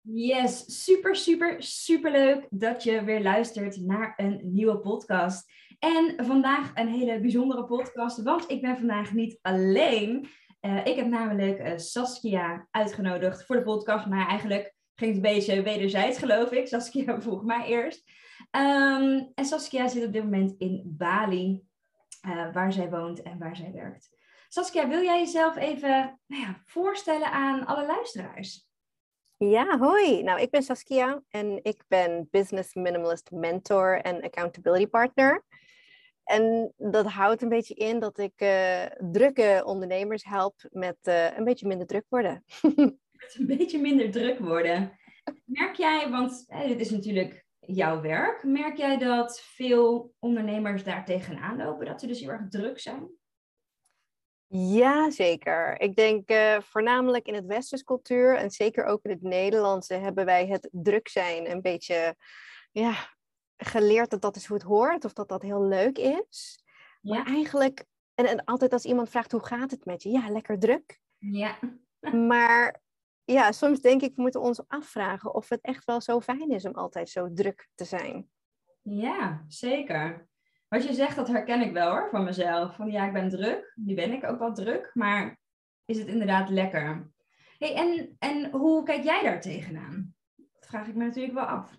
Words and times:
Yes, 0.00 0.84
super, 0.84 1.16
super, 1.16 1.62
super 1.62 2.10
leuk 2.10 2.46
dat 2.50 2.82
je 2.82 3.04
weer 3.04 3.22
luistert 3.22 3.80
naar 3.80 4.14
een 4.16 4.40
nieuwe 4.42 4.78
podcast. 4.78 5.52
En 5.78 6.14
vandaag 6.16 6.70
een 6.74 6.88
hele 6.88 7.20
bijzondere 7.20 7.64
podcast, 7.64 8.22
want 8.22 8.50
ik 8.50 8.60
ben 8.60 8.76
vandaag 8.76 9.12
niet 9.12 9.38
alleen. 9.42 10.28
Eh, 10.60 10.86
ik 10.86 10.96
heb 10.96 11.06
namelijk 11.06 11.58
uh, 11.58 11.72
Saskia 11.76 12.68
uitgenodigd 12.70 13.44
voor 13.44 13.56
de 13.56 13.62
podcast, 13.62 14.06
maar 14.06 14.28
eigenlijk 14.28 14.74
ging 14.94 15.14
het 15.14 15.24
een 15.24 15.32
beetje 15.32 15.62
wederzijds, 15.62 16.18
geloof 16.18 16.50
ik. 16.50 16.66
Saskia 16.66 17.20
vroeg 17.22 17.44
mij 17.44 17.66
eerst. 17.66 18.04
Ehm, 18.50 19.22
en 19.34 19.44
Saskia 19.44 19.88
zit 19.88 20.04
op 20.04 20.12
dit 20.12 20.22
moment 20.22 20.54
in 20.58 20.82
Bali, 20.84 21.62
uh, 22.26 22.52
waar 22.52 22.72
zij 22.72 22.90
woont 22.90 23.22
en 23.22 23.38
waar 23.38 23.56
zij 23.56 23.72
werkt. 23.72 24.16
Saskia, 24.48 24.88
wil 24.88 25.02
jij 25.02 25.18
jezelf 25.18 25.56
even 25.56 26.20
nou 26.26 26.42
ja, 26.42 26.62
voorstellen 26.64 27.32
aan 27.32 27.66
alle 27.66 27.86
luisteraars? 27.86 28.67
Ja, 29.38 29.78
hoi. 29.78 30.22
Nou, 30.22 30.40
ik 30.40 30.50
ben 30.50 30.62
Saskia 30.62 31.22
en 31.28 31.60
ik 31.62 31.84
ben 31.88 32.28
Business 32.30 32.74
Minimalist 32.74 33.30
Mentor 33.30 34.00
en 34.00 34.22
Accountability 34.22 34.86
Partner. 34.86 35.44
En 36.24 36.72
dat 36.76 37.06
houdt 37.06 37.42
een 37.42 37.48
beetje 37.48 37.74
in 37.74 37.98
dat 37.98 38.18
ik 38.18 38.32
uh, 38.36 38.84
drukke 39.12 39.62
ondernemers 39.64 40.24
help 40.24 40.54
met 40.70 40.96
uh, 41.02 41.36
een 41.36 41.44
beetje 41.44 41.66
minder 41.66 41.86
druk 41.86 42.04
worden. 42.08 42.44
een 43.38 43.46
beetje 43.46 43.80
minder 43.80 44.10
druk 44.10 44.38
worden. 44.38 44.98
Merk 45.44 45.74
jij, 45.74 46.10
want 46.10 46.44
hè, 46.46 46.66
dit 46.66 46.80
is 46.80 46.90
natuurlijk 46.90 47.46
jouw 47.58 48.00
werk, 48.00 48.44
merk 48.44 48.76
jij 48.76 48.98
dat 48.98 49.40
veel 49.40 50.14
ondernemers 50.18 50.84
daar 50.84 51.04
tegenaan 51.04 51.56
lopen, 51.56 51.86
dat 51.86 52.00
ze 52.00 52.06
dus 52.06 52.20
heel 52.20 52.30
erg 52.30 52.48
druk 52.48 52.78
zijn? 52.78 53.08
Ja, 54.50 55.10
zeker. 55.10 55.80
Ik 55.80 55.96
denk 55.96 56.30
uh, 56.30 56.60
voornamelijk 56.60 57.26
in 57.26 57.34
het 57.34 57.46
westerse 57.46 57.84
cultuur 57.84 58.36
en 58.36 58.50
zeker 58.50 58.84
ook 58.84 59.04
in 59.04 59.10
het 59.10 59.22
Nederlandse 59.22 59.94
hebben 59.94 60.24
wij 60.24 60.46
het 60.46 60.68
druk 60.72 61.08
zijn 61.08 61.50
een 61.50 61.60
beetje 61.60 62.16
ja, 62.70 62.94
geleerd 63.56 64.10
dat 64.10 64.20
dat 64.20 64.36
is 64.36 64.46
hoe 64.46 64.56
het 64.56 64.66
hoort 64.66 65.04
of 65.04 65.12
dat 65.12 65.28
dat 65.28 65.42
heel 65.42 65.64
leuk 65.64 65.98
is. 65.98 66.62
Ja. 67.00 67.14
Maar 67.14 67.26
eigenlijk, 67.26 67.84
en, 68.14 68.26
en 68.26 68.44
altijd 68.44 68.72
als 68.72 68.84
iemand 68.84 69.10
vraagt 69.10 69.32
hoe 69.32 69.46
gaat 69.46 69.70
het 69.70 69.84
met 69.84 70.02
je? 70.02 70.10
Ja, 70.10 70.30
lekker 70.30 70.58
druk. 70.58 71.00
Ja. 71.18 71.58
maar 72.32 72.80
ja, 73.24 73.52
soms 73.52 73.80
denk 73.80 74.02
ik, 74.02 74.14
we 74.14 74.22
moeten 74.22 74.40
ons 74.40 74.68
afvragen 74.68 75.34
of 75.34 75.48
het 75.48 75.60
echt 75.60 75.84
wel 75.84 76.00
zo 76.00 76.20
fijn 76.20 76.50
is 76.50 76.64
om 76.64 76.74
altijd 76.74 77.08
zo 77.08 77.32
druk 77.32 77.68
te 77.74 77.84
zijn. 77.84 78.30
Ja, 78.82 79.44
zeker. 79.48 80.27
Wat 80.68 80.84
je 80.84 80.94
zegt, 80.94 81.16
dat 81.16 81.28
herken 81.28 81.60
ik 81.60 81.72
wel 81.72 81.90
hoor, 81.90 82.08
van 82.10 82.24
mezelf. 82.24 82.74
Van 82.74 82.90
ja, 82.90 83.06
ik 83.06 83.12
ben 83.12 83.28
druk. 83.28 83.72
Nu 83.74 83.94
ben 83.94 84.12
ik 84.12 84.24
ook 84.24 84.38
wel 84.38 84.52
druk. 84.52 84.90
Maar 84.94 85.38
is 85.84 85.98
het 85.98 86.06
inderdaad 86.06 86.48
lekker? 86.48 87.10
Hey, 87.58 87.74
en, 87.74 88.16
en 88.18 88.50
hoe 88.50 88.82
kijk 88.82 89.04
jij 89.04 89.22
daar 89.22 89.40
tegenaan? 89.40 90.14
Dat 90.36 90.66
vraag 90.66 90.86
ik 90.86 90.94
me 90.94 91.04
natuurlijk 91.04 91.34
wel 91.34 91.44
af. 91.44 91.78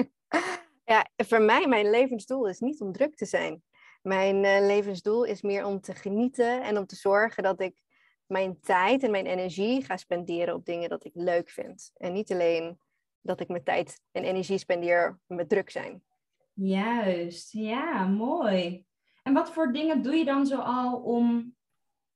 ja, 0.92 1.06
voor 1.16 1.42
mij, 1.42 1.66
mijn 1.66 1.90
levensdoel 1.90 2.48
is 2.48 2.58
niet 2.58 2.80
om 2.80 2.92
druk 2.92 3.14
te 3.16 3.26
zijn. 3.26 3.62
Mijn 4.02 4.44
uh, 4.44 4.66
levensdoel 4.66 5.24
is 5.24 5.42
meer 5.42 5.64
om 5.64 5.80
te 5.80 5.94
genieten 5.94 6.62
en 6.62 6.78
om 6.78 6.86
te 6.86 6.96
zorgen 6.96 7.42
dat 7.42 7.60
ik 7.60 7.82
mijn 8.26 8.60
tijd 8.60 9.02
en 9.02 9.10
mijn 9.10 9.26
energie 9.26 9.84
ga 9.84 9.96
spenderen 9.96 10.54
op 10.54 10.64
dingen 10.64 10.88
dat 10.88 11.04
ik 11.04 11.12
leuk 11.14 11.50
vind. 11.50 11.90
En 11.96 12.12
niet 12.12 12.32
alleen 12.32 12.78
dat 13.20 13.40
ik 13.40 13.48
mijn 13.48 13.64
tijd 13.64 14.00
en 14.12 14.24
energie 14.24 14.58
spendeer 14.58 15.18
met 15.26 15.48
druk 15.48 15.70
zijn. 15.70 16.02
Juist, 16.60 17.52
ja, 17.52 18.06
mooi. 18.06 18.84
En 19.22 19.32
wat 19.32 19.50
voor 19.50 19.72
dingen 19.72 20.02
doe 20.02 20.14
je 20.14 20.24
dan 20.24 20.46
zoal 20.46 21.00
om 21.02 21.56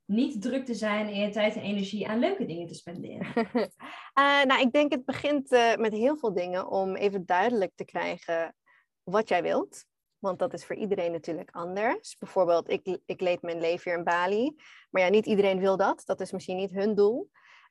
niet 0.05 0.43
druk 0.43 0.65
te 0.65 0.75
zijn 0.75 1.07
en 1.07 1.15
je 1.15 1.31
tijd 1.31 1.57
en 1.57 1.63
energie 1.63 2.09
aan 2.09 2.19
leuke 2.19 2.47
dingen 2.47 2.67
te 2.67 2.75
spenderen? 2.75 3.27
uh, 3.35 4.43
nou, 4.49 4.61
ik 4.61 4.73
denk 4.73 4.93
het 4.93 5.05
begint 5.05 5.53
uh, 5.53 5.77
met 5.77 5.93
heel 5.93 6.17
veel 6.17 6.35
dingen 6.35 6.69
om 6.69 6.97
even 6.97 7.27
duidelijk 7.27 7.73
te 7.75 7.85
krijgen 7.85 8.55
wat 9.03 9.29
jij 9.29 9.43
wilt. 9.43 9.85
Want 10.19 10.39
dat 10.39 10.53
is 10.53 10.65
voor 10.65 10.77
iedereen 10.77 11.13
natuurlijk 11.13 11.51
anders. 11.51 12.17
Bijvoorbeeld, 12.19 12.71
ik, 12.71 12.99
ik 13.07 13.21
leed 13.21 13.43
mijn 13.43 13.61
leven 13.61 13.91
hier 13.91 13.99
in 13.99 14.05
Bali. 14.05 14.55
Maar 14.91 15.03
ja, 15.03 15.09
niet 15.09 15.27
iedereen 15.27 15.59
wil 15.59 15.77
dat. 15.77 16.03
Dat 16.05 16.21
is 16.21 16.33
misschien 16.33 16.57
niet 16.57 16.71
hun 16.71 16.95
doel. 16.95 17.31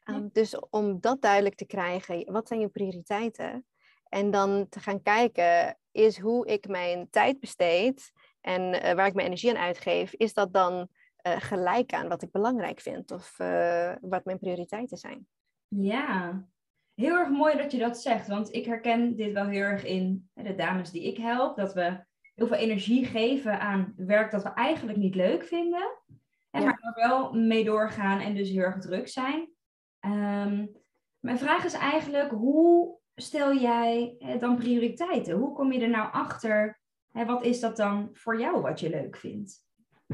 Um, 0.10 0.30
dus 0.34 0.60
om 0.70 1.00
dat 1.00 1.22
duidelijk 1.22 1.56
te 1.56 1.66
krijgen, 1.66 2.32
wat 2.32 2.48
zijn 2.48 2.60
je 2.60 2.68
prioriteiten? 2.68 3.66
En 4.10 4.32
dan 4.32 4.70
te 4.70 4.80
gaan 4.80 5.02
kijken, 5.02 5.78
is 5.92 6.20
hoe 6.20 6.48
ik 6.48 6.68
mijn 6.68 7.10
tijd 7.10 7.40
besteed 7.40 8.12
en 8.42 8.62
uh, 8.62 8.94
waar 8.94 9.08
ik 9.08 9.14
mijn 9.14 9.28
energie 9.28 9.50
aan 9.50 9.64
uitgeef, 9.64 10.14
is 10.14 10.34
dat 10.34 10.54
dan 10.54 10.74
uh, 11.28 11.36
gelijk 11.38 11.94
aan 11.94 12.08
wat 12.08 12.22
ik 12.22 12.32
belangrijk 12.32 12.80
vind 12.80 13.12
of 13.12 13.40
uh, 13.40 13.94
wat 14.02 14.26
mijn 14.26 14.40
prioriteiten 14.40 14.98
zijn? 14.98 15.28
Ja, 15.68 16.44
heel 16.94 17.18
erg 17.18 17.30
mooi 17.30 17.58
dat 17.58 17.72
je 17.72 17.78
dat 17.78 18.02
zegt, 18.02 18.28
want 18.28 18.54
ik 18.54 18.66
herken 18.66 19.16
dit 19.16 19.34
wel 19.34 19.48
heel 19.48 19.64
erg 19.64 19.86
in 19.86 20.30
de 20.34 20.56
dames 20.56 20.92
die 20.92 21.04
ik 21.04 21.18
help, 21.18 21.56
dat 21.56 21.74
we 21.74 22.06
heel 22.36 22.48
veel 22.48 22.58
energie 22.58 23.06
geven 23.06 23.60
aan 23.60 23.94
werk 23.96 24.32
dat 24.32 24.44
we 24.44 24.50
eigenlijk 24.50 24.98
niet 24.98 25.16
leuk 25.16 25.44
vinden, 25.44 25.98
en 26.50 26.62
ja. 26.62 26.66
maar 26.66 26.80
er 26.82 27.10
wel 27.10 27.34
mee 27.34 27.64
doorgaan 27.64 28.20
en 28.20 28.36
dus 28.36 28.50
heel 28.50 28.62
erg 28.62 28.80
druk 28.80 29.08
zijn. 29.08 29.50
Um, 30.06 30.72
mijn 31.20 31.38
vraag 31.38 31.66
is 31.66 31.74
eigenlijk, 31.74 32.32
hoe 32.32 33.00
stel 33.22 33.56
jij 33.56 34.18
dan 34.40 34.58
prioriteiten? 34.58 35.38
Hoe 35.38 35.54
kom 35.54 35.72
je 35.72 35.80
er 35.80 35.90
nou 35.90 36.12
achter? 36.12 36.80
Wat 37.12 37.44
is 37.44 37.60
dat 37.60 37.78
dan 37.78 38.10
voor 38.14 38.40
jou 38.40 38.62
wat 38.62 38.80
je 38.80 38.90
leuk 38.90 39.18
vindt? 39.18 39.66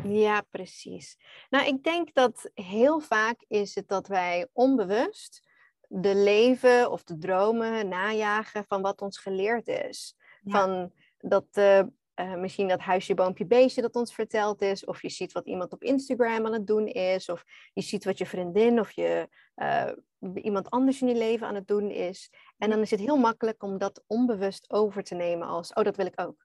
Ja, 0.03 0.41
precies. 0.41 1.17
Nou, 1.49 1.67
ik 1.67 1.83
denk 1.83 2.13
dat 2.13 2.49
heel 2.53 2.99
vaak 2.99 3.43
is 3.47 3.75
het 3.75 3.87
dat 3.87 4.07
wij 4.07 4.47
onbewust 4.53 5.47
de 5.87 6.15
leven 6.15 6.91
of 6.91 7.03
de 7.03 7.17
dromen 7.17 7.87
najagen 7.87 8.65
van 8.67 8.81
wat 8.81 9.01
ons 9.01 9.17
geleerd 9.17 9.67
is. 9.67 10.15
Van 10.45 10.91
dat 11.17 11.47
uh, 11.53 11.83
uh, 12.19 12.35
misschien 12.35 12.67
dat 12.67 12.79
huisje, 12.79 13.13
boompje, 13.13 13.45
beestje 13.45 13.81
dat 13.81 13.95
ons 13.95 14.13
verteld 14.13 14.61
is. 14.61 14.85
Of 14.85 15.01
je 15.01 15.09
ziet 15.09 15.31
wat 15.31 15.45
iemand 15.45 15.73
op 15.73 15.83
Instagram 15.83 16.45
aan 16.45 16.53
het 16.53 16.67
doen 16.67 16.87
is. 16.87 17.29
Of 17.29 17.43
je 17.73 17.81
ziet 17.81 18.05
wat 18.05 18.17
je 18.17 18.25
vriendin 18.25 18.79
of 18.79 18.91
je, 18.91 19.29
uh, 19.55 19.91
iemand 20.33 20.69
anders 20.69 21.01
in 21.01 21.07
je 21.07 21.15
leven 21.15 21.47
aan 21.47 21.55
het 21.55 21.67
doen 21.67 21.91
is. 21.91 22.31
En 22.57 22.69
dan 22.69 22.79
is 22.79 22.91
het 22.91 22.99
heel 22.99 23.17
makkelijk 23.17 23.63
om 23.63 23.77
dat 23.77 24.03
onbewust 24.07 24.69
over 24.69 25.03
te 25.03 25.15
nemen 25.15 25.47
als, 25.47 25.73
oh, 25.73 25.83
dat 25.83 25.95
wil 25.95 26.05
ik 26.05 26.21
ook. 26.21 26.43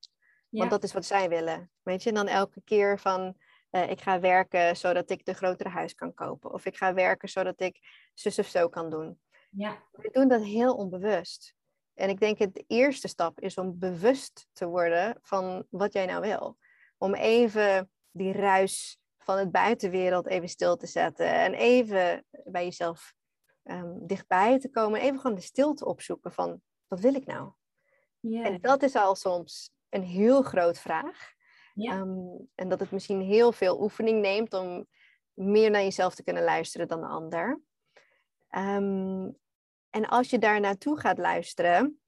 Ja. 0.48 0.58
Want 0.58 0.70
dat 0.70 0.82
is 0.82 0.92
wat 0.92 1.04
zij 1.04 1.28
willen. 1.28 1.70
Weet 1.82 2.02
je, 2.02 2.08
en 2.08 2.14
dan 2.14 2.28
elke 2.28 2.62
keer 2.64 2.98
van, 2.98 3.34
uh, 3.70 3.90
ik 3.90 4.00
ga 4.00 4.20
werken 4.20 4.76
zodat 4.76 5.10
ik 5.10 5.24
de 5.24 5.34
grotere 5.34 5.68
huis 5.68 5.94
kan 5.94 6.14
kopen. 6.14 6.52
Of 6.52 6.66
ik 6.66 6.76
ga 6.76 6.94
werken 6.94 7.28
zodat 7.28 7.60
ik 7.60 7.78
zus 8.14 8.38
of 8.38 8.46
zo 8.46 8.68
kan 8.68 8.90
doen. 8.90 9.20
Ja. 9.50 9.82
We 9.92 10.10
doen 10.12 10.28
dat 10.28 10.44
heel 10.44 10.74
onbewust. 10.74 11.54
En 11.94 12.08
ik 12.08 12.20
denk 12.20 12.38
het 12.38 12.54
de 12.54 12.64
eerste 12.66 13.08
stap 13.08 13.40
is 13.40 13.56
om 13.56 13.78
bewust 13.78 14.46
te 14.52 14.66
worden 14.66 15.18
van 15.22 15.66
wat 15.70 15.92
jij 15.92 16.06
nou 16.06 16.20
wil. 16.20 16.58
Om 16.98 17.14
even 17.14 17.90
die 18.10 18.32
ruis 18.32 18.98
van 19.18 19.38
het 19.38 19.50
buitenwereld 19.50 20.26
even 20.26 20.48
stil 20.48 20.76
te 20.76 20.86
zetten. 20.86 21.26
En 21.26 21.54
even 21.54 22.24
bij 22.44 22.64
jezelf 22.64 23.14
um, 23.64 24.06
dichtbij 24.06 24.58
te 24.58 24.70
komen. 24.70 25.00
Even 25.00 25.20
gewoon 25.20 25.36
de 25.36 25.42
stilte 25.42 25.84
opzoeken 25.84 26.32
van 26.32 26.60
wat 26.86 27.00
wil 27.00 27.14
ik 27.14 27.26
nou? 27.26 27.52
Yeah. 28.20 28.46
En 28.46 28.60
dat 28.60 28.82
is 28.82 28.94
al 28.94 29.14
soms 29.14 29.70
een 29.88 30.04
heel 30.04 30.42
groot 30.42 30.78
vraag. 30.78 31.30
Um, 31.74 32.48
en 32.54 32.68
dat 32.68 32.80
het 32.80 32.90
misschien 32.90 33.20
heel 33.20 33.52
veel 33.52 33.82
oefening 33.82 34.20
neemt 34.20 34.54
om 34.54 34.86
meer 35.34 35.70
naar 35.70 35.82
jezelf 35.82 36.14
te 36.14 36.22
kunnen 36.22 36.42
luisteren 36.42 36.88
dan 36.88 37.00
de 37.00 37.06
ander. 37.06 37.60
Um, 38.56 39.36
en 39.92 40.08
als 40.08 40.30
je 40.30 40.38
daar 40.38 40.60
naartoe 40.60 41.00
gaat 41.00 41.18
luisteren 41.18 42.00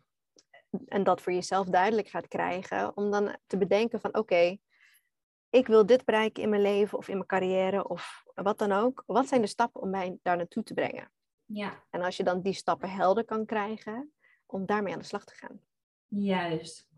en 0.86 1.04
dat 1.04 1.20
voor 1.20 1.32
jezelf 1.32 1.66
duidelijk 1.66 2.08
gaat 2.08 2.28
krijgen, 2.28 2.96
om 2.96 3.10
dan 3.10 3.36
te 3.46 3.58
bedenken 3.58 4.00
van 4.00 4.10
oké, 4.10 4.19
okay, 4.19 4.60
ik 5.50 5.66
wil 5.66 5.86
dit 5.86 6.04
bereiken 6.04 6.42
in 6.42 6.48
mijn 6.48 6.62
leven 6.62 6.98
of 6.98 7.08
in 7.08 7.14
mijn 7.14 7.26
carrière 7.26 7.88
of 7.88 8.25
wat 8.34 8.58
dan 8.58 8.72
ook. 8.72 9.02
Wat 9.06 9.28
zijn 9.28 9.40
de 9.40 9.46
stappen 9.46 9.81
om 9.81 9.90
mij 9.90 10.19
daar 10.22 10.36
naartoe 10.36 10.62
te 10.62 10.75
brengen? 10.75 11.12
Ja. 11.44 11.84
En 11.90 12.02
als 12.02 12.16
je 12.16 12.22
dan 12.22 12.40
die 12.40 12.52
stappen 12.52 12.90
helder 12.90 13.25
kan 13.25 13.46
krijgen, 13.46 14.12
om 14.46 14.66
daarmee 14.66 14.92
aan 14.92 14.98
de 14.98 15.04
slag 15.04 15.25
te 15.25 15.34
gaan. 15.34 15.60
Juist. 16.08 16.88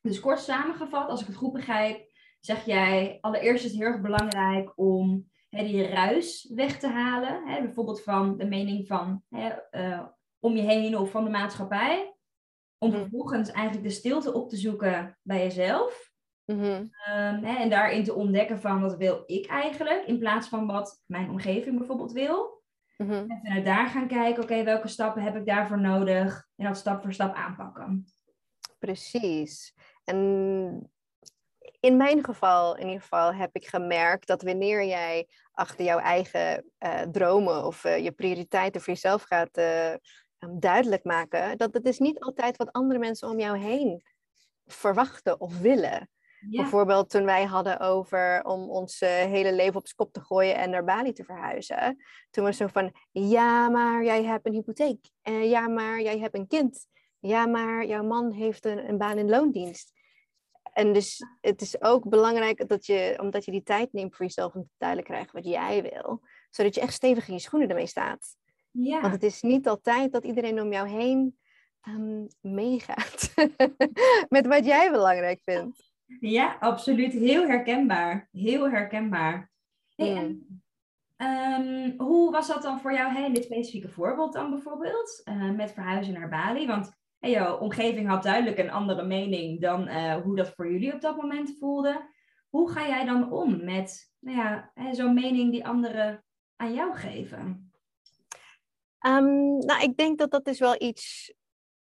Dus 0.00 0.20
kort 0.20 0.40
samengevat, 0.40 1.08
als 1.08 1.20
ik 1.20 1.26
het 1.26 1.36
goed 1.36 1.52
begrijp, 1.52 2.10
zeg 2.40 2.64
jij, 2.64 3.18
allereerst 3.20 3.64
is 3.64 3.70
het 3.70 3.80
heel 3.80 3.90
erg 3.90 4.00
belangrijk 4.00 4.72
om 4.74 5.30
hè, 5.48 5.64
die 5.64 5.86
ruis 5.86 6.50
weg 6.54 6.78
te 6.78 6.88
halen. 6.88 7.48
Hè, 7.48 7.62
bijvoorbeeld 7.62 8.02
van 8.02 8.36
de 8.36 8.46
mening 8.46 8.86
van 8.86 9.22
hè, 9.28 9.48
eh, 9.48 10.06
om 10.42 10.56
je 10.56 10.62
heen 10.62 10.98
of 10.98 11.10
van 11.10 11.24
de 11.24 11.30
maatschappij. 11.30 12.14
Om 12.78 12.90
Mhm. 12.90 12.98
vervolgens 13.00 13.50
eigenlijk 13.50 13.86
de 13.88 13.94
stilte 13.94 14.32
op 14.32 14.48
te 14.48 14.56
zoeken 14.56 15.18
bij 15.22 15.38
jezelf. 15.38 16.10
Mhm. 16.44 16.86
Ehm, 16.90 17.42
hè, 17.44 17.56
en 17.56 17.70
daarin 17.70 18.04
te 18.04 18.14
ontdekken 18.14 18.60
van 18.60 18.80
wat 18.80 18.96
wil 18.96 19.22
ik 19.26 19.46
eigenlijk, 19.46 20.06
in 20.06 20.18
plaats 20.18 20.48
van 20.48 20.66
wat 20.66 21.02
mijn 21.06 21.30
omgeving 21.30 21.78
bijvoorbeeld 21.78 22.12
wil. 22.12 22.62
Mhm. 22.96 23.12
En 23.12 23.40
vanuit 23.42 23.64
daar 23.64 23.86
gaan 23.86 24.08
kijken, 24.08 24.42
oké, 24.42 24.64
welke 24.64 24.88
stappen 24.88 25.22
heb 25.22 25.36
ik 25.36 25.46
daarvoor 25.46 25.80
nodig? 25.80 26.48
En 26.56 26.66
dat 26.66 26.76
stap 26.76 27.02
voor 27.02 27.12
stap 27.12 27.34
aanpakken. 27.34 28.06
Precies. 28.78 29.74
En 30.04 30.90
in 31.80 31.96
mijn 31.96 32.24
geval, 32.24 32.76
in 32.76 32.86
ieder 32.86 33.00
geval, 33.00 33.34
heb 33.34 33.50
ik 33.52 33.66
gemerkt 33.66 34.26
dat 34.26 34.42
wanneer 34.42 34.84
jij 34.84 35.28
achter 35.52 35.84
jouw 35.84 35.98
eigen 35.98 36.72
eh, 36.78 37.00
dromen 37.00 37.64
of 37.64 37.84
eh, 37.84 37.98
je 38.04 38.12
prioriteiten 38.12 38.80
voor 38.80 38.92
jezelf 38.92 39.22
gaat 39.22 39.56
eh, 39.56 39.94
duidelijk 40.50 41.04
maken, 41.04 41.58
dat 41.58 41.74
het 41.74 41.86
is 41.86 41.98
niet 41.98 42.20
altijd 42.20 42.56
wat 42.56 42.72
andere 42.72 42.98
mensen 42.98 43.28
om 43.28 43.38
jou 43.38 43.58
heen 43.58 44.02
verwachten 44.66 45.40
of 45.40 45.58
willen. 45.58 46.10
Ja, 46.48 46.62
Bijvoorbeeld 46.62 47.10
toen 47.10 47.24
wij 47.24 47.44
hadden 47.44 47.80
over 47.80 48.44
om 48.44 48.70
ons 48.70 49.00
eh, 49.00 49.08
hele 49.08 49.52
leven 49.52 49.76
op 49.76 49.86
z'n 49.86 49.96
kop 49.96 50.12
te 50.12 50.20
gooien 50.20 50.56
en 50.56 50.70
naar 50.70 50.84
Bali 50.84 51.12
te 51.12 51.24
verhuizen. 51.24 51.96
Toen 52.30 52.44
was 52.44 52.58
het 52.58 52.70
zo 52.70 52.80
van, 52.80 52.92
ja, 53.10 53.68
maar 53.68 54.04
jij 54.04 54.24
hebt 54.24 54.46
een 54.46 54.52
hypotheek. 54.52 55.10
En 55.22 55.48
ja, 55.48 55.68
maar 55.68 56.00
jij 56.00 56.18
hebt 56.18 56.34
een 56.34 56.46
kind. 56.46 56.86
Ja, 57.18 57.46
maar 57.46 57.86
jouw 57.86 58.02
man 58.02 58.32
heeft 58.32 58.64
een, 58.64 58.88
een 58.88 58.98
baan 58.98 59.18
in 59.18 59.28
loondienst. 59.28 59.92
En 60.72 60.92
dus 60.92 61.24
het 61.40 61.60
is 61.60 61.82
ook 61.82 62.08
belangrijk 62.08 62.68
dat 62.68 62.86
je, 62.86 63.18
omdat 63.20 63.44
je 63.44 63.50
die 63.50 63.62
tijd 63.62 63.92
neemt 63.92 64.16
voor 64.16 64.26
jezelf 64.26 64.54
om 64.54 64.62
te 64.62 64.74
duidelijk 64.78 65.08
krijgen 65.08 65.32
wat 65.32 65.44
jij 65.44 65.82
wil. 65.82 66.22
Zodat 66.50 66.74
je 66.74 66.80
echt 66.80 66.92
stevig 66.92 67.28
in 67.28 67.34
je 67.34 67.40
schoenen 67.40 67.68
ermee 67.68 67.86
staat. 67.86 68.36
Ja. 68.72 69.00
Want 69.00 69.12
het 69.12 69.22
is 69.22 69.42
niet 69.42 69.68
altijd 69.68 70.12
dat 70.12 70.24
iedereen 70.24 70.60
om 70.60 70.72
jou 70.72 70.88
heen 70.88 71.38
ehm, 71.80 72.24
meegaat 72.40 73.34
met 74.28 74.46
wat 74.46 74.64
jij 74.64 74.90
belangrijk 74.90 75.40
vindt. 75.42 75.90
Ja, 76.20 76.56
absoluut. 76.60 77.12
Heel 77.12 77.46
herkenbaar. 77.46 78.28
Heel 78.32 78.70
herkenbaar. 78.70 79.50
Hey, 79.94 80.10
Mm. 80.10 80.16
en, 80.16 80.62
ehm, 81.16 81.98
hoe 82.06 82.30
was 82.30 82.48
dat 82.48 82.62
dan 82.62 82.80
voor 82.80 82.92
jou, 82.92 83.24
in 83.24 83.34
dit 83.34 83.44
specifieke 83.44 83.88
voorbeeld 83.88 84.32
dan 84.32 84.50
bijvoorbeeld, 84.50 85.20
eh, 85.24 85.50
met 85.50 85.72
verhuizen 85.72 86.14
naar 86.14 86.28
Bali? 86.28 86.66
Want 86.66 86.92
hey, 87.18 87.30
jouw 87.30 87.58
omgeving 87.58 88.08
had 88.08 88.22
duidelijk 88.22 88.58
een 88.58 88.70
andere 88.70 89.02
mening 89.02 89.60
dan 89.60 89.86
eh, 89.86 90.14
hoe 90.16 90.36
dat 90.36 90.52
voor 90.54 90.72
jullie 90.72 90.94
op 90.94 91.00
dat 91.00 91.16
moment 91.16 91.56
voelde. 91.58 92.10
Hoe 92.48 92.70
ga 92.70 92.86
jij 92.86 93.04
dan 93.04 93.32
om 93.32 93.64
met 93.64 94.12
nou 94.18 94.36
ja, 94.36 94.70
hè, 94.74 94.94
zo'n 94.94 95.14
mening 95.14 95.50
die 95.52 95.66
anderen 95.66 96.24
aan 96.56 96.74
jou 96.74 96.94
geven? 96.94 97.71
Ehm, 99.02 99.58
nou, 99.58 99.82
ik 99.82 99.96
denk 99.96 100.18
dat 100.18 100.30
dat 100.30 100.46
is 100.46 100.58
wel 100.58 100.82
iets. 100.82 101.32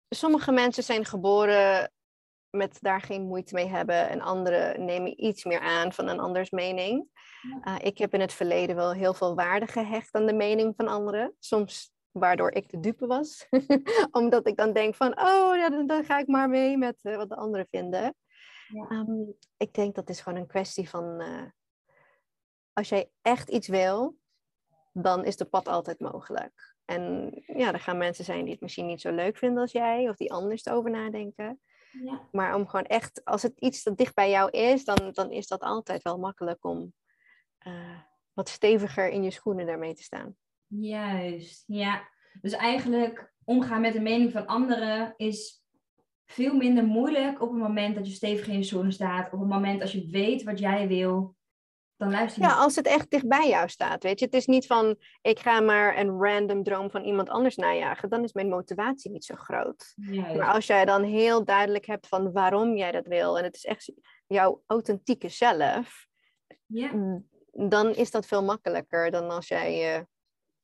Sommige 0.09 0.53
mensen 0.53 0.83
zijn 0.83 1.05
geboren 1.05 1.93
met 2.51 2.79
daar 2.81 3.01
geen 3.01 3.23
moeite 3.23 3.55
mee 3.55 3.67
hebben 3.67 4.09
en 4.09 4.21
anderen 4.21 4.85
nemen 4.85 5.25
iets 5.25 5.45
meer 5.45 5.61
aan 5.61 5.93
van 5.93 6.09
een 6.09 6.21
anders 6.21 6.51
mening. 6.51 7.09
Uh, 7.65 7.77
ik 7.79 7.99
heb 7.99 8.15
in 8.15 8.21
het 8.21 8.33
verleden 8.33 8.77
wel 8.77 8.93
heel 8.93 9.15
veel 9.15 9.35
waarde 9.35 9.67
gehecht 9.67 10.15
aan 10.15 10.27
de 10.27 10.33
mening 10.33 10.75
van 10.77 10.89
anderen. 10.89 11.35
Soms 11.39 11.93
waardoor 12.11 12.53
ik 12.53 12.69
de 12.69 12.81
dupe 12.81 13.07
was. 13.07 13.47
Omdat 14.11 14.47
ik 14.47 14.57
dan 14.57 14.73
denk 14.73 14.95
van, 14.95 15.21
oh, 15.21 15.57
ja, 15.57 15.69
dan, 15.69 15.87
dan 15.87 16.05
ga 16.05 16.19
ik 16.19 16.27
maar 16.27 16.49
mee 16.49 16.77
met 16.77 16.97
uh, 17.03 17.17
wat 17.17 17.29
de 17.29 17.37
anderen 17.37 17.67
vinden. 17.71 18.15
Ja. 18.69 18.91
Um, 18.91 19.35
ik 19.57 19.75
denk 19.75 19.95
dat 19.95 20.09
is 20.09 20.21
gewoon 20.21 20.39
een 20.39 20.47
kwestie 20.47 20.89
van, 20.89 21.21
uh, 21.23 21.43
als 22.73 22.89
jij 22.89 23.11
echt 23.23 23.49
iets 23.49 23.69
wil, 23.69 24.17
dan 24.93 25.25
is 25.25 25.37
de 25.37 25.45
pad 25.45 25.69
altijd 25.69 26.01
mogelijk. 26.01 26.74
En 26.85 27.33
ja, 27.47 27.73
er 27.73 27.81
gaan 27.81 27.99
mensen 27.99 28.25
zijn 28.25 28.43
die 28.43 28.53
het 28.53 28.61
misschien 28.61 28.87
niet 28.87 29.01
zo 29.01 29.11
leuk 29.11 29.37
vinden 29.37 29.63
als 29.63 29.73
jij, 29.73 30.09
of 30.09 30.17
die 30.17 30.33
anders 30.33 30.69
over 30.69 30.91
nadenken. 30.91 31.61
Ja. 32.03 32.29
Maar 32.33 32.55
om 32.55 32.67
gewoon 32.67 32.87
echt, 32.87 33.25
als 33.25 33.43
het 33.43 33.61
iets 33.61 33.83
dat 33.83 33.97
dicht 33.97 34.15
bij 34.15 34.31
jou 34.31 34.51
is, 34.51 34.85
dan, 34.85 35.11
dan 35.13 35.31
is 35.31 35.47
dat 35.47 35.61
altijd 35.61 36.03
wel 36.03 36.19
makkelijk 36.19 36.65
om 36.65 36.93
uh, 37.67 37.99
wat 38.33 38.49
steviger 38.49 39.09
in 39.09 39.23
je 39.23 39.31
schoenen 39.31 39.67
daarmee 39.67 39.95
te 39.95 40.03
staan. 40.03 40.37
Juist, 40.67 41.65
ja. 41.67 42.09
Dus 42.41 42.53
eigenlijk 42.53 43.33
omgaan 43.45 43.81
met 43.81 43.93
de 43.93 44.01
mening 44.01 44.33
van 44.33 44.47
anderen 44.47 45.15
is 45.17 45.63
veel 46.25 46.55
minder 46.55 46.85
moeilijk 46.85 47.43
op 47.43 47.51
het 47.51 47.59
moment 47.59 47.95
dat 47.95 48.07
je 48.07 48.13
stevig 48.13 48.49
in 48.49 48.57
je 48.57 48.63
schoenen 48.63 48.93
staat. 48.93 49.33
Op 49.33 49.41
het 49.41 49.49
moment 49.49 49.81
als 49.81 49.93
je 49.93 50.07
weet 50.11 50.43
wat 50.43 50.59
jij 50.59 50.89
wil, 50.89 51.37
dan 51.97 52.11
luister 52.11 52.43
je. 52.43 52.49
Ja, 52.49 52.55
als 52.55 52.77
het 52.77 52.87
echt 52.87 53.11
dicht 53.11 53.29
bij 53.29 53.49
jou 53.49 53.69
staat, 53.69 54.03
weet 54.03 54.19
je. 54.19 54.25
Het 54.25 54.35
is 54.35 54.47
niet 54.47 54.67
van, 54.67 54.97
ik 55.23 55.39
ga 55.39 55.61
maar 55.61 55.99
een 55.99 56.19
random 56.19 56.63
droom 56.63 56.91
van 56.91 57.05
iemand 57.05 57.29
anders 57.29 57.57
najagen. 57.57 58.09
Dan 58.11 58.25
is 58.25 58.33
mijn 58.33 58.49
motivatie 58.49 59.11
niet 59.11 59.25
zo 59.25 59.35
groot. 59.35 59.95
Maar 60.11 60.53
als 60.53 60.67
jij 60.67 60.85
dan 60.85 61.03
heel 61.03 61.45
duidelijk 61.45 61.87
hebt 61.87 62.09
van 62.09 62.33
waarom 62.33 62.77
jij 62.77 62.93
dat 62.93 63.07
wil. 63.07 63.39
En 63.39 63.45
het 63.45 63.55
is 63.55 63.65
echt 63.65 63.93
jouw 64.27 64.63
authentieke 64.67 65.29
zelf. 65.29 66.07
Ja. 66.67 67.21
Dan 67.53 67.95
is 67.95 68.11
dat 68.11 68.27
veel 68.27 68.45
makkelijker 68.45 69.11
dan 69.11 69.31
als 69.31 69.49
jij 69.49 69.97
uh, 69.97 70.03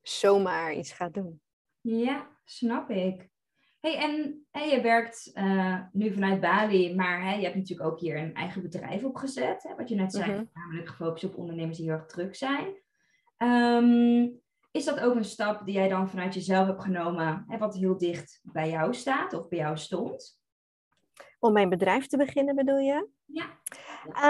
zomaar 0.01 0.73
iets 0.73 0.91
gaat 0.91 1.13
doen. 1.13 1.41
Ja, 1.81 2.27
snap 2.43 2.89
ik. 2.89 3.30
Hey, 3.81 3.97
en 3.97 4.43
je 4.69 4.81
werkt 4.81 5.31
uh, 5.33 5.79
nu 5.91 6.13
vanuit 6.13 6.39
Bali, 6.39 6.95
maar 6.95 7.21
hey, 7.23 7.37
je 7.37 7.43
hebt 7.43 7.55
natuurlijk 7.55 7.89
ook 7.89 7.99
hier 7.99 8.17
een 8.17 8.33
eigen 8.33 8.61
bedrijf 8.61 9.03
opgezet. 9.03 9.63
Hè, 9.63 9.75
wat 9.75 9.89
je 9.89 9.95
net 9.95 10.11
zei, 10.13 10.31
Mhm. 10.31 10.43
namelijk 10.53 10.87
gefocust 10.87 11.23
op 11.23 11.37
ondernemers 11.37 11.77
die 11.77 11.85
heel 11.85 11.95
erg 11.95 12.05
druk 12.05 12.35
zijn. 12.35 12.75
Ehm, 13.37 14.27
is 14.71 14.85
dat 14.85 14.99
ook 14.99 15.15
een 15.15 15.25
stap 15.25 15.65
die 15.65 15.73
jij 15.73 15.87
dan 15.89 16.09
vanuit 16.09 16.33
jezelf 16.33 16.67
hebt 16.67 16.81
genomen, 16.81 17.45
hè, 17.47 17.57
wat 17.57 17.75
heel 17.75 17.97
dicht 17.97 18.39
bij 18.43 18.69
jou 18.69 18.93
staat 18.93 19.33
of 19.33 19.47
bij 19.47 19.59
jou 19.59 19.77
stond? 19.77 20.39
Om 21.39 21.53
mijn 21.53 21.69
bedrijf 21.69 22.07
te 22.07 22.17
beginnen, 22.17 22.55
bedoel 22.55 22.77
je? 22.77 23.07
Ja. 23.25 23.45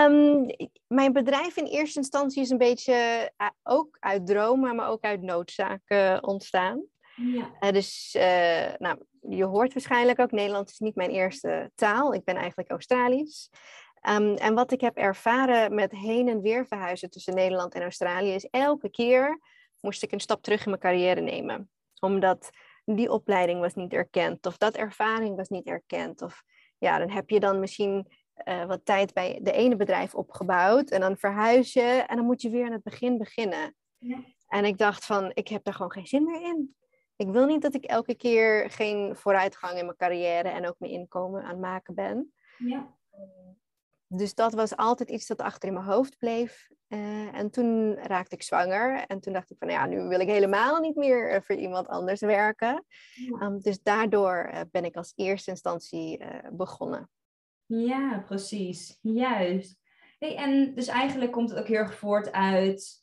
Um, 0.08 0.46
mijn 0.88 1.14
bedrijf 1.14 1.58
in 1.58 1.66
eerste 1.66 2.00
instantie 2.00 2.42
is 2.42 2.50
een 2.50 2.58
beetje 2.58 3.32
uh, 3.38 3.48
ook 3.64 3.98
uit 4.00 4.28
dromen, 4.28 4.76
maar 4.76 4.90
ook 4.90 5.04
uit 5.04 5.22
noodzaak 5.22 5.82
uh, 5.88 6.18
ontstaan. 6.22 6.84
Ja. 7.24 7.52
Uh, 7.60 7.72
dus 7.72 8.18
nou, 8.78 8.98
je 9.30 9.44
hoort 9.44 9.74
waarschijnlijk 9.74 10.20
ook, 10.20 10.32
Nederlands 10.32 10.72
is 10.72 10.80
niet 10.80 10.96
mijn 10.96 11.10
eerste 11.10 11.72
taal. 11.76 12.14
Ik 12.14 12.24
ben 12.24 12.36
eigenlijk 12.36 12.70
Australisch. 12.70 13.50
Um, 14.10 14.36
en 14.36 14.54
wat 14.54 14.72
ik 14.72 14.82
heb 14.82 14.98
ervaren 14.98 15.76
met 15.76 15.92
heen 15.92 16.28
en 16.28 16.42
weer 16.42 16.66
verhuizen 16.68 17.10
tussen 17.10 17.36
Nederland 17.36 17.74
en 17.74 17.82
Australië 17.82 18.34
is 18.34 18.48
elke 18.50 18.90
keer 18.90 19.40
moest 19.80 20.04
ik 20.04 20.12
een 20.12 20.20
stap 20.20 20.42
terug 20.42 20.64
in 20.64 20.70
mijn 20.70 20.82
carrière 20.82 21.22
nemen. 21.22 21.70
Omdat 22.00 22.50
die 22.86 23.12
opleiding 23.12 23.60
was 23.60 23.74
niet 23.74 23.94
erkend 23.94 24.46
of 24.46 24.58
dat 24.58 24.76
ervaring 24.76 25.36
was 25.36 25.50
niet 25.50 25.68
erkend. 25.68 26.22
Of 26.22 26.44
ja, 26.78 26.98
dan 26.98 27.10
heb 27.10 27.30
je 27.30 27.40
dan 27.40 27.60
misschien 27.60 28.12
uh, 28.48 28.66
wat 28.66 28.86
tijd 28.86 29.14
bij 29.14 29.40
de 29.42 29.52
ene 29.52 29.76
bedrijf 29.76 30.16
opgebouwd 30.16 30.90
en 30.90 31.00
dan 31.00 31.18
verhuis 31.18 31.74
je 31.74 32.04
en 32.08 32.16
dan 32.16 32.26
moet 32.26 32.42
je 32.42 32.50
weer 32.50 32.66
aan 32.66 32.72
het 32.72 32.84
begin 32.84 33.18
beginnen. 33.18 33.76
Ja. 33.98 34.24
En 34.48 34.66
ik 34.66 34.78
dacht 34.78 35.06
van, 35.06 35.32
ik 35.34 35.48
heb 35.48 35.64
daar 35.64 35.74
gewoon 35.74 35.92
geen 35.92 36.08
zin 36.08 36.24
meer 36.24 36.42
in. 36.42 36.76
Ik 37.22 37.30
wil 37.30 37.46
niet 37.46 37.62
dat 37.62 37.74
ik 37.74 37.84
elke 37.84 38.16
keer 38.16 38.72
geen 38.72 39.16
vooruitgang 39.16 39.78
in 39.78 39.86
mijn 39.86 39.98
carrière 39.98 40.50
en 40.50 40.68
ook 40.68 40.76
mijn 40.80 40.92
inkomen 40.92 41.44
aan 41.44 41.50
het 41.50 41.60
maken 41.60 41.96
ben. 41.96 42.34
Ja. 42.58 42.98
Dus 44.08 44.36
dat 44.36 44.54
was 44.54 44.76
altijd 44.76 45.10
iets 45.10 45.28
dat 45.28 45.42
achter 45.42 45.68
in 45.68 45.74
mijn 45.74 45.86
hoofd 45.86 46.18
bleef. 46.18 46.70
Uh, 46.88 47.38
en 47.38 47.52
toen 47.52 47.96
raakte 47.96 48.36
ik 48.36 48.44
zwanger. 48.44 49.06
En 49.08 49.20
toen 49.20 49.34
dacht 49.34 49.52
ik 49.52 49.58
van, 49.60 49.70
ja, 49.70 49.86
nu 49.86 50.08
wil 50.08 50.20
ik 50.20 50.28
helemaal 50.28 50.80
niet 50.80 50.96
meer 50.96 51.36
uh, 51.36 51.42
voor 51.42 51.56
iemand 51.56 51.88
anders 51.88 52.20
werken. 52.22 52.86
Ja. 53.14 53.46
Um, 53.46 53.60
dus 53.60 53.82
daardoor 53.82 54.52
ben 54.72 54.86
ik 54.86 54.96
als 54.96 55.14
eerste 55.16 55.50
instantie 55.50 56.24
begonnen. 56.52 57.10
Ja, 57.66 58.24
precies. 58.26 58.98
Juist. 59.02 59.78
Hey, 60.20 60.36
en 60.36 60.76
dus 60.76 60.88
eigenlijk 60.88 61.32
komt 61.32 61.50
het 61.50 61.60
ook 61.60 61.68
heel 61.68 61.78
erg 61.78 61.96
voort 61.96 62.32
uit 62.32 63.01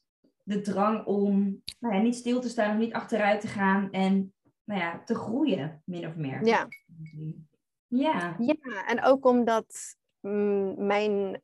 de 0.49 0.61
drang 0.61 1.05
om 1.05 1.63
nou 1.79 1.95
ja, 1.95 2.01
niet 2.01 2.17
stil 2.17 2.41
te 2.41 2.49
staan, 2.49 2.71
om 2.71 2.79
niet 2.79 2.93
achteruit 2.93 3.41
te 3.41 3.47
gaan 3.47 3.91
en 3.91 4.35
nou 4.65 4.81
ja, 4.81 5.03
te 5.05 5.15
groeien, 5.15 5.83
min 5.85 6.07
of 6.07 6.15
meer. 6.15 6.47
Ja. 6.47 6.69
Ja. 7.87 8.37
Ja, 8.39 8.87
en 8.87 9.03
ook 9.03 9.27
omdat 9.27 9.97
mm, 10.21 10.87
mijn 10.87 11.43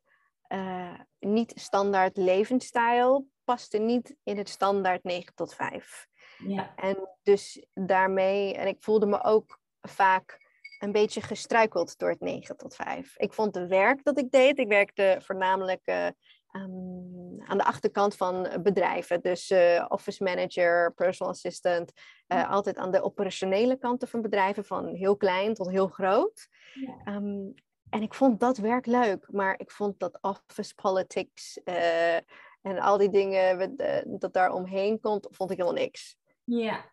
uh, 0.48 1.00
niet 1.18 1.52
standaard 1.54 2.16
levensstijl 2.16 3.28
paste 3.44 3.78
niet 3.78 4.16
in 4.22 4.38
het 4.38 4.48
standaard 4.48 5.04
9 5.04 5.34
tot 5.34 5.54
5. 5.54 6.06
Ja. 6.38 6.74
En 6.76 7.08
dus 7.22 7.66
daarmee, 7.74 8.54
en 8.54 8.66
ik 8.66 8.76
voelde 8.80 9.06
me 9.06 9.24
ook 9.24 9.58
vaak 9.80 10.42
een 10.78 10.92
beetje 10.92 11.20
gestruikeld 11.20 11.98
door 11.98 12.10
het 12.10 12.20
9 12.20 12.56
tot 12.56 12.74
5. 12.74 13.14
Ik 13.16 13.32
vond 13.32 13.54
het 13.54 13.68
werk 13.68 14.04
dat 14.04 14.18
ik 14.18 14.30
deed, 14.30 14.58
ik 14.58 14.68
werkte 14.68 15.18
voornamelijk 15.22 15.80
uh, 15.84 16.08
um, 16.56 17.42
aan 17.42 17.58
de 17.58 17.64
achterkant 17.64 18.16
van 18.16 18.48
bedrijven. 18.62 19.20
Dus 19.22 19.50
uh, 19.50 19.84
office 19.88 20.22
manager, 20.22 20.92
personal 20.94 21.32
assistant, 21.32 21.92
uh, 22.28 22.50
altijd 22.50 22.76
aan 22.76 22.90
de 22.90 23.02
operationele 23.02 23.76
kanten 23.76 24.08
van 24.08 24.22
bedrijven, 24.22 24.64
van 24.64 24.94
heel 24.94 25.16
klein 25.16 25.54
tot 25.54 25.70
heel 25.70 25.88
groot. 25.88 26.48
Ja. 26.74 27.14
Um, 27.14 27.54
En 27.90 28.02
ik 28.02 28.14
vond 28.14 28.40
dat 28.40 28.56
werk 28.56 28.86
leuk, 28.86 29.26
maar 29.30 29.54
ik 29.58 29.70
vond 29.70 29.98
dat 29.98 30.18
office 30.20 30.74
politics 30.74 31.62
eh, 31.62 32.16
en 32.62 32.78
al 32.78 32.98
die 32.98 33.10
dingen 33.10 33.76
dat 34.18 34.32
daar 34.32 34.52
omheen 34.52 35.00
komt, 35.00 35.28
vond 35.30 35.50
ik 35.50 35.56
helemaal 35.56 35.82
niks. 35.82 36.16
Ja. 36.44 36.92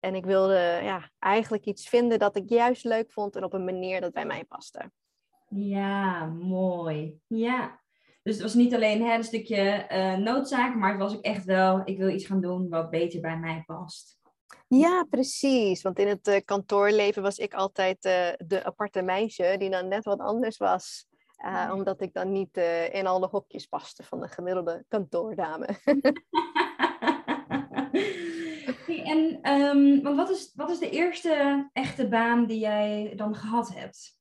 En 0.00 0.14
ik 0.14 0.24
wilde 0.24 0.80
ja, 0.82 1.10
eigenlijk 1.18 1.64
iets 1.64 1.88
vinden 1.88 2.18
dat 2.18 2.36
ik 2.36 2.48
juist 2.48 2.84
leuk 2.84 3.12
vond 3.12 3.36
en 3.36 3.44
op 3.44 3.52
een 3.52 3.64
manier 3.64 4.00
dat 4.00 4.12
bij 4.12 4.26
mij 4.26 4.44
paste. 4.44 4.90
Ja, 5.48 6.26
mooi. 6.26 7.20
Ja. 7.26 7.82
Dus 8.24 8.34
het 8.34 8.42
was 8.42 8.54
niet 8.54 8.74
alleen 8.74 9.02
hè, 9.02 9.14
een 9.14 9.24
stukje 9.24 9.86
uh, 9.92 10.16
noodzaak, 10.16 10.74
maar 10.74 10.90
het 10.90 11.00
was 11.00 11.16
ook 11.16 11.24
echt 11.24 11.44
wel, 11.44 11.82
ik 11.84 11.98
wil 11.98 12.08
iets 12.08 12.26
gaan 12.26 12.40
doen 12.40 12.68
wat 12.68 12.90
beter 12.90 13.20
bij 13.20 13.38
mij 13.38 13.62
past. 13.66 14.18
Ja, 14.68 15.06
precies. 15.10 15.82
Want 15.82 15.98
in 15.98 16.08
het 16.08 16.28
uh, 16.28 16.36
kantoorleven 16.44 17.22
was 17.22 17.38
ik 17.38 17.54
altijd 17.54 18.04
uh, 18.04 18.28
de 18.46 18.64
aparte 18.64 19.02
meisje 19.02 19.54
die 19.58 19.70
dan 19.70 19.88
net 19.88 20.04
wat 20.04 20.18
anders 20.18 20.56
was. 20.56 21.06
Omdat 21.72 22.00
ik 22.00 22.12
dan 22.12 22.32
niet 22.32 22.56
in 22.92 23.06
alle 23.06 23.26
hokjes 23.26 23.66
paste 23.66 24.02
van 24.02 24.20
de 24.20 24.28
gemiddelde 24.28 24.84
kantoordame. 24.88 25.66
en 29.04 29.52
um, 29.52 30.02
want 30.02 30.16
wat, 30.16 30.30
is, 30.30 30.52
wat 30.54 30.70
is 30.70 30.78
de 30.78 30.90
eerste 30.90 31.68
echte 31.72 32.08
baan 32.08 32.46
die 32.46 32.58
jij 32.58 33.12
dan 33.16 33.34
gehad 33.34 33.74
hebt? 33.74 34.18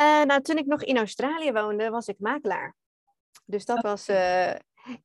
Nou, 0.00 0.40
toen 0.40 0.56
ik 0.56 0.66
nog 0.66 0.82
in 0.82 0.96
Australië 0.96 1.52
woonde, 1.52 1.90
was 1.90 2.08
ik 2.08 2.18
makelaar. 2.18 2.76
Dus 3.44 3.64
dat 3.64 3.82
was 3.82 4.08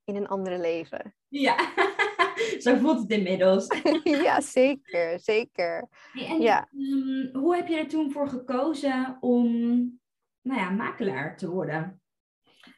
in 0.04 0.16
een 0.16 0.28
andere 0.28 0.60
leven. 0.60 1.16
Ja. 1.28 1.56
Zo 2.64 2.75
voelt 2.75 3.00
het 3.00 3.12
inmiddels. 3.12 3.68
ja, 4.04 4.42
zeker, 4.42 5.20
zeker. 5.20 5.88
En, 6.14 6.42
ja. 6.42 6.70
Ehm, 6.72 7.38
hoe 7.38 7.56
heb 7.56 7.68
je 7.68 7.78
er 7.78 7.88
toen 7.88 8.12
voor 8.12 8.30
gekozen 8.30 9.18
om 9.20 9.50
nou 10.42 10.60
ja, 10.60 10.70
makelaar 10.70 11.38
te 11.38 11.50
worden? 11.50 12.02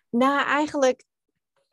Nou, 0.10 0.46
eigenlijk 0.46 1.04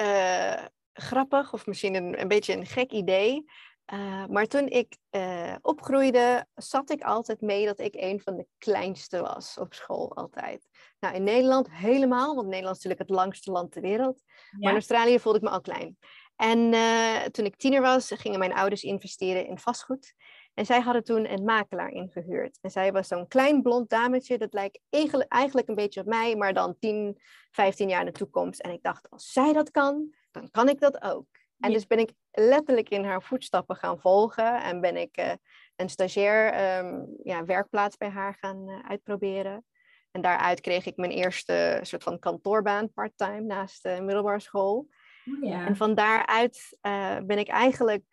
uh, 0.02 0.64
grappig 0.92 1.52
of 1.52 1.66
misschien 1.66 1.94
een, 1.94 2.20
een 2.20 2.28
beetje 2.28 2.56
een 2.56 2.66
gek 2.66 2.92
idee. 2.92 3.44
Uh, 3.92 4.26
maar 4.26 4.46
toen 4.46 4.68
ik 4.68 4.96
uh, 5.10 5.54
opgroeide, 5.60 6.46
zat 6.54 6.90
ik 6.90 7.02
altijd 7.02 7.40
mee 7.40 7.66
dat 7.66 7.80
ik 7.80 7.94
een 7.94 8.20
van 8.20 8.36
de 8.36 8.46
kleinste 8.58 9.20
was 9.20 9.58
op 9.58 9.74
school 9.74 10.16
altijd. 10.16 10.68
Nou, 11.00 11.14
in 11.14 11.22
Nederland 11.22 11.70
helemaal, 11.70 12.34
want 12.34 12.48
Nederland 12.48 12.76
is 12.76 12.82
natuurlijk 12.82 13.10
het 13.10 13.18
langste 13.18 13.50
land 13.50 13.72
ter 13.72 13.82
wereld. 13.82 14.22
Maar 14.50 14.70
in 14.70 14.76
Australië 14.76 15.18
voelde 15.18 15.38
ik 15.38 15.44
me 15.44 15.50
al 15.50 15.60
klein. 15.60 15.98
En 16.36 16.58
uh, 16.58 17.22
toen 17.22 17.44
ik 17.44 17.56
tiener 17.56 17.80
was, 17.80 18.12
gingen 18.14 18.38
mijn 18.38 18.54
ouders 18.54 18.82
investeren 18.82 19.46
in 19.46 19.58
vastgoed. 19.58 20.14
En 20.54 20.66
zij 20.66 20.80
hadden 20.80 21.04
toen 21.04 21.32
een 21.32 21.44
makelaar 21.44 21.90
ingehuurd. 21.90 22.58
En 22.60 22.70
zij 22.70 22.92
was 22.92 23.08
zo'n 23.08 23.28
klein 23.28 23.62
blond 23.62 23.88
dametje, 23.88 24.38
dat 24.38 24.52
lijkt 24.52 24.80
eigenlijk 25.28 25.68
een 25.68 25.74
beetje 25.74 26.00
op 26.00 26.06
mij, 26.06 26.36
maar 26.36 26.54
dan 26.54 26.76
10, 26.78 27.20
15 27.50 27.88
jaar 27.88 28.00
in 28.00 28.06
de 28.06 28.12
toekomst. 28.12 28.60
En 28.60 28.70
ik 28.70 28.82
dacht, 28.82 29.10
als 29.10 29.32
zij 29.32 29.52
dat 29.52 29.70
kan, 29.70 30.14
dan 30.30 30.50
kan 30.50 30.68
ik 30.68 30.80
dat 30.80 31.02
ook. 31.02 31.26
En 31.58 31.72
dus 31.72 31.86
ben 31.86 31.98
ik 31.98 32.12
letterlijk 32.30 32.88
in 32.88 33.04
haar 33.04 33.22
voetstappen 33.22 33.76
gaan 33.76 34.00
volgen 34.00 34.62
en 34.62 34.80
ben 34.80 34.96
ik 34.96 35.18
uh, 35.18 35.32
een 35.76 35.88
stagiair 35.88 36.78
um, 36.78 37.14
ja, 37.22 37.44
werkplaats 37.44 37.96
bij 37.96 38.08
haar 38.08 38.36
gaan 38.40 38.68
uh, 38.68 38.78
uitproberen. 38.88 39.64
En 40.10 40.20
daaruit 40.20 40.60
kreeg 40.60 40.86
ik 40.86 40.96
mijn 40.96 41.10
eerste 41.10 41.78
soort 41.82 42.02
van 42.02 42.18
kantoorbaan 42.18 42.92
part-time 42.92 43.40
naast 43.40 43.82
de 43.82 44.00
middelbare 44.00 44.40
school. 44.40 44.88
Oh, 45.26 45.48
ja. 45.48 45.66
En 45.66 45.76
van 45.76 45.94
daaruit 45.94 46.78
uh, 46.82 47.18
ben 47.18 47.38
ik 47.38 47.48
eigenlijk 47.48 48.04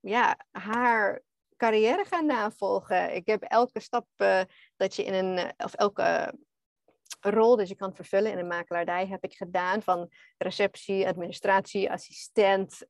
ja, 0.00 0.36
haar 0.50 1.22
carrière 1.56 2.04
gaan 2.04 2.26
navolgen. 2.26 3.14
Ik 3.14 3.26
heb 3.26 3.42
elke 3.42 3.80
stap 3.80 4.06
dat 4.76 4.96
je 4.96 5.04
in 5.04 5.14
een, 5.14 5.52
of 5.56 5.74
elke 5.74 6.34
rol 7.20 7.56
dat 7.56 7.68
je 7.68 7.74
kan 7.74 7.94
vervullen 7.94 8.32
in 8.32 8.38
een 8.38 8.46
makelaardij 8.46 9.06
heb 9.06 9.24
ik 9.24 9.34
gedaan. 9.34 9.82
Van 9.82 10.08
receptie, 10.36 11.06
administratie, 11.06 11.90
assistent, 11.90 12.84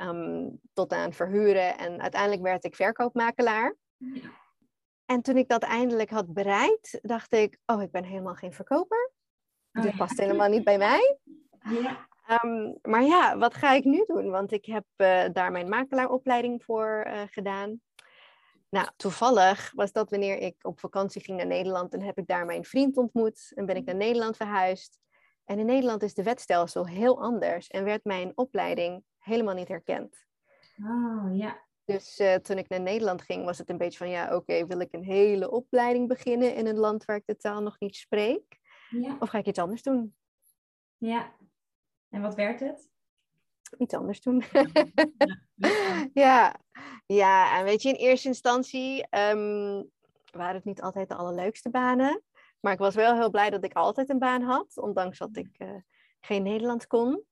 um, 0.00 0.60
tot 0.72 0.92
aan 0.92 1.12
verhuren. 1.12 1.78
En 1.78 2.00
uiteindelijk 2.00 2.42
werd 2.42 2.64
ik 2.64 2.74
verkoopmakelaar. 2.74 3.76
Ja. 3.96 4.30
En 5.04 5.22
toen 5.22 5.36
ik 5.36 5.48
dat 5.48 5.62
eindelijk 5.62 6.10
had 6.10 6.32
bereikt, 6.32 6.98
dacht 7.02 7.32
ik, 7.32 7.58
oh, 7.66 7.82
ik 7.82 7.90
ben 7.90 8.04
helemaal 8.04 8.34
geen 8.34 8.52
verkoper. 8.52 9.12
Oh, 9.72 9.82
Dit 9.82 9.96
past 9.96 10.18
helemaal 10.18 10.48
niet 10.48 10.64
bij 10.64 10.78
mij. 10.78 11.18
Ja. 11.60 12.08
Um, 12.44 12.78
maar 12.82 13.02
ja, 13.02 13.38
wat 13.38 13.54
ga 13.54 13.72
ik 13.72 13.84
nu 13.84 14.04
doen? 14.06 14.30
Want 14.30 14.52
ik 14.52 14.64
heb 14.64 14.84
uh, 14.96 15.24
daar 15.32 15.52
mijn 15.52 15.68
makelaaropleiding 15.68 16.64
voor 16.64 17.04
uh, 17.06 17.22
gedaan. 17.30 17.80
Nou, 18.70 18.88
toevallig 18.96 19.72
was 19.74 19.92
dat 19.92 20.10
wanneer 20.10 20.38
ik 20.38 20.56
op 20.62 20.80
vakantie 20.80 21.22
ging 21.22 21.36
naar 21.36 21.46
Nederland 21.46 21.92
en 21.92 22.02
heb 22.02 22.18
ik 22.18 22.26
daar 22.26 22.46
mijn 22.46 22.64
vriend 22.64 22.96
ontmoet 22.96 23.52
en 23.54 23.66
ben 23.66 23.76
ik 23.76 23.84
naar 23.84 23.94
Nederland 23.94 24.36
verhuisd. 24.36 24.98
En 25.44 25.58
in 25.58 25.66
Nederland 25.66 26.02
is 26.02 26.14
de 26.14 26.22
wetstelsel 26.22 26.86
heel 26.86 27.22
anders 27.22 27.68
en 27.68 27.84
werd 27.84 28.04
mijn 28.04 28.32
opleiding 28.34 29.04
helemaal 29.18 29.54
niet 29.54 29.68
herkend. 29.68 30.26
Oh, 30.84 31.36
ja. 31.36 31.66
Dus 31.84 32.20
uh, 32.20 32.34
toen 32.34 32.58
ik 32.58 32.68
naar 32.68 32.80
Nederland 32.80 33.22
ging, 33.22 33.44
was 33.44 33.58
het 33.58 33.70
een 33.70 33.78
beetje 33.78 33.98
van 33.98 34.08
ja, 34.08 34.24
oké, 34.24 34.34
okay, 34.34 34.66
wil 34.66 34.80
ik 34.80 34.92
een 34.92 35.04
hele 35.04 35.50
opleiding 35.50 36.08
beginnen 36.08 36.54
in 36.54 36.66
een 36.66 36.78
land 36.78 37.04
waar 37.04 37.16
ik 37.16 37.26
de 37.26 37.36
taal 37.36 37.62
nog 37.62 37.78
niet 37.78 37.96
spreek? 37.96 38.58
Ja. 38.88 39.16
Of 39.20 39.28
ga 39.28 39.38
ik 39.38 39.46
iets 39.46 39.58
anders 39.58 39.82
doen? 39.82 40.16
Ja, 40.96 41.36
en 42.08 42.22
wat 42.22 42.34
werd 42.34 42.60
het? 42.60 42.90
Iets 43.78 43.94
anders 43.94 44.20
doen. 44.20 44.44
ja. 46.24 46.60
ja, 47.06 47.58
en 47.58 47.64
weet 47.64 47.82
je, 47.82 47.88
in 47.88 47.94
eerste 47.94 48.28
instantie 48.28 49.06
um, 49.10 49.90
waren 50.32 50.54
het 50.54 50.64
niet 50.64 50.82
altijd 50.82 51.08
de 51.08 51.14
allerleukste 51.14 51.70
banen. 51.70 52.22
Maar 52.60 52.72
ik 52.72 52.78
was 52.78 52.94
wel 52.94 53.14
heel 53.14 53.30
blij 53.30 53.50
dat 53.50 53.64
ik 53.64 53.72
altijd 53.72 54.10
een 54.10 54.18
baan 54.18 54.42
had, 54.42 54.76
ondanks 54.76 55.18
dat 55.18 55.36
ik 55.36 55.48
uh, 55.58 55.74
geen 56.20 56.42
Nederlands 56.42 56.86
kon. 56.86 57.24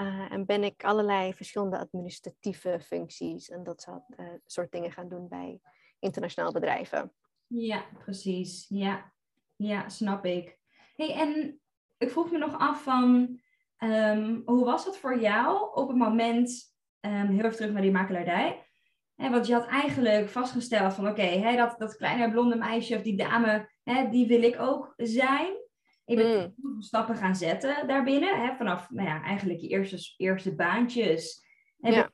Uh, 0.00 0.32
en 0.32 0.46
ben 0.46 0.64
ik 0.64 0.84
allerlei 0.84 1.34
verschillende 1.34 1.78
administratieve 1.78 2.80
functies 2.80 3.48
en 3.48 3.62
dat 3.62 3.82
soort, 3.82 4.02
uh, 4.16 4.26
soort 4.46 4.72
dingen 4.72 4.92
gaan 4.92 5.08
doen 5.08 5.28
bij 5.28 5.60
internationaal 5.98 6.52
bedrijven. 6.52 7.12
Ja, 7.46 7.84
precies. 7.98 8.66
Ja, 8.68 9.12
ja 9.56 9.88
snap 9.88 10.24
ik. 10.24 10.58
Hey, 10.94 11.14
en 11.14 11.60
ik 11.98 12.10
vroeg 12.10 12.30
me 12.30 12.38
nog 12.38 12.58
af 12.58 12.82
van, 12.82 13.40
um, 13.82 14.42
hoe 14.44 14.64
was 14.64 14.84
dat 14.84 14.98
voor 14.98 15.20
jou 15.20 15.70
op 15.74 15.88
het 15.88 15.96
moment, 15.96 16.74
um, 17.00 17.26
heel 17.26 17.44
even 17.44 17.56
terug 17.56 17.72
naar 17.72 17.82
die 17.82 17.90
makelaardij, 17.90 18.66
hè, 19.14 19.30
want 19.30 19.46
je 19.46 19.52
had 19.52 19.66
eigenlijk 19.66 20.28
vastgesteld 20.28 20.94
van, 20.94 21.08
oké, 21.08 21.20
okay, 21.22 21.56
dat, 21.56 21.78
dat 21.78 21.96
kleine 21.96 22.30
blonde 22.30 22.56
meisje 22.56 22.96
of 22.96 23.02
die 23.02 23.16
dame, 23.16 23.70
hè, 23.82 24.08
die 24.08 24.26
wil 24.26 24.42
ik 24.42 24.60
ook 24.60 24.92
zijn. 24.96 25.60
Ik 26.04 26.16
ben 26.16 26.54
mm. 26.56 26.82
stappen 26.82 27.16
gaan 27.16 27.36
zetten 27.36 27.86
daarbinnen. 27.86 28.42
Hè, 28.42 28.56
vanaf 28.56 28.90
nou 28.90 29.08
ja, 29.08 29.22
eigenlijk 29.22 29.60
je 29.60 29.68
eerste, 29.68 30.14
eerste 30.16 30.54
baantjes. 30.54 31.44
En 31.80 31.92
ja. 31.92 32.10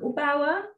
opbouwen. 0.00 0.76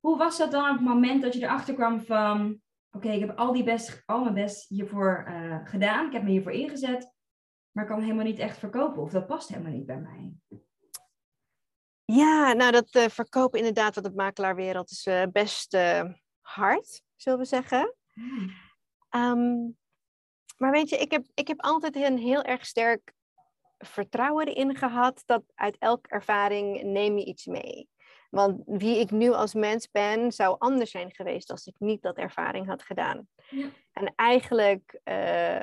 Hoe 0.00 0.18
was 0.18 0.38
dat 0.38 0.50
dan 0.50 0.70
op 0.70 0.76
het 0.76 0.86
moment 0.86 1.22
dat 1.22 1.34
je 1.34 1.42
erachter 1.42 1.74
kwam 1.74 2.00
van... 2.00 2.60
Oké, 2.90 3.10
ik 3.10 3.20
heb 3.20 3.38
al, 3.38 3.52
die 3.52 3.64
best, 3.64 4.02
al 4.06 4.22
mijn 4.22 4.34
best 4.34 4.68
hiervoor 4.68 5.26
uh, 5.28 5.58
gedaan. 5.64 6.06
Ik 6.06 6.12
heb 6.12 6.22
me 6.22 6.30
hiervoor 6.30 6.52
ingezet. 6.52 7.12
Maar 7.72 7.84
ik 7.84 7.90
kan 7.90 8.00
helemaal 8.00 8.24
niet 8.24 8.38
echt 8.38 8.58
verkopen. 8.58 9.02
Of 9.02 9.10
dat 9.10 9.26
past 9.26 9.48
helemaal 9.48 9.72
niet 9.72 9.86
bij 9.86 10.00
mij. 10.00 10.32
Ja, 12.04 12.52
nou 12.52 12.72
dat 12.72 12.94
uh, 12.94 13.08
verkopen 13.08 13.58
inderdaad 13.58 13.94
wat 13.94 14.04
het 14.04 14.14
makelaarwereld 14.14 14.90
is 14.90 15.06
uh, 15.06 15.22
best 15.32 15.76
hard, 16.40 17.02
zullen 17.16 17.38
we 17.38 17.44
zeggen. 17.44 17.94
Mm. 18.14 18.50
Um, 19.10 19.76
maar 20.62 20.70
weet 20.70 20.88
je, 20.88 20.96
ik 20.96 21.10
heb, 21.10 21.26
ik 21.34 21.48
heb 21.48 21.60
altijd 21.60 21.96
een 21.96 22.18
heel 22.18 22.42
erg 22.42 22.66
sterk 22.66 23.12
vertrouwen 23.78 24.46
erin 24.46 24.76
gehad 24.76 25.22
dat 25.26 25.42
uit 25.54 25.76
elke 25.78 26.08
ervaring 26.08 26.82
neem 26.82 27.18
je 27.18 27.24
iets 27.24 27.46
mee. 27.46 27.88
Want 28.30 28.62
wie 28.66 28.98
ik 28.98 29.10
nu 29.10 29.30
als 29.30 29.54
mens 29.54 29.90
ben, 29.90 30.32
zou 30.32 30.56
anders 30.58 30.90
zijn 30.90 31.14
geweest 31.14 31.50
als 31.50 31.66
ik 31.66 31.74
niet 31.78 32.02
dat 32.02 32.16
ervaring 32.16 32.66
had 32.66 32.82
gedaan. 32.82 33.28
Ja. 33.50 33.66
En 33.92 34.12
eigenlijk, 34.16 35.00
uh, 35.04 35.62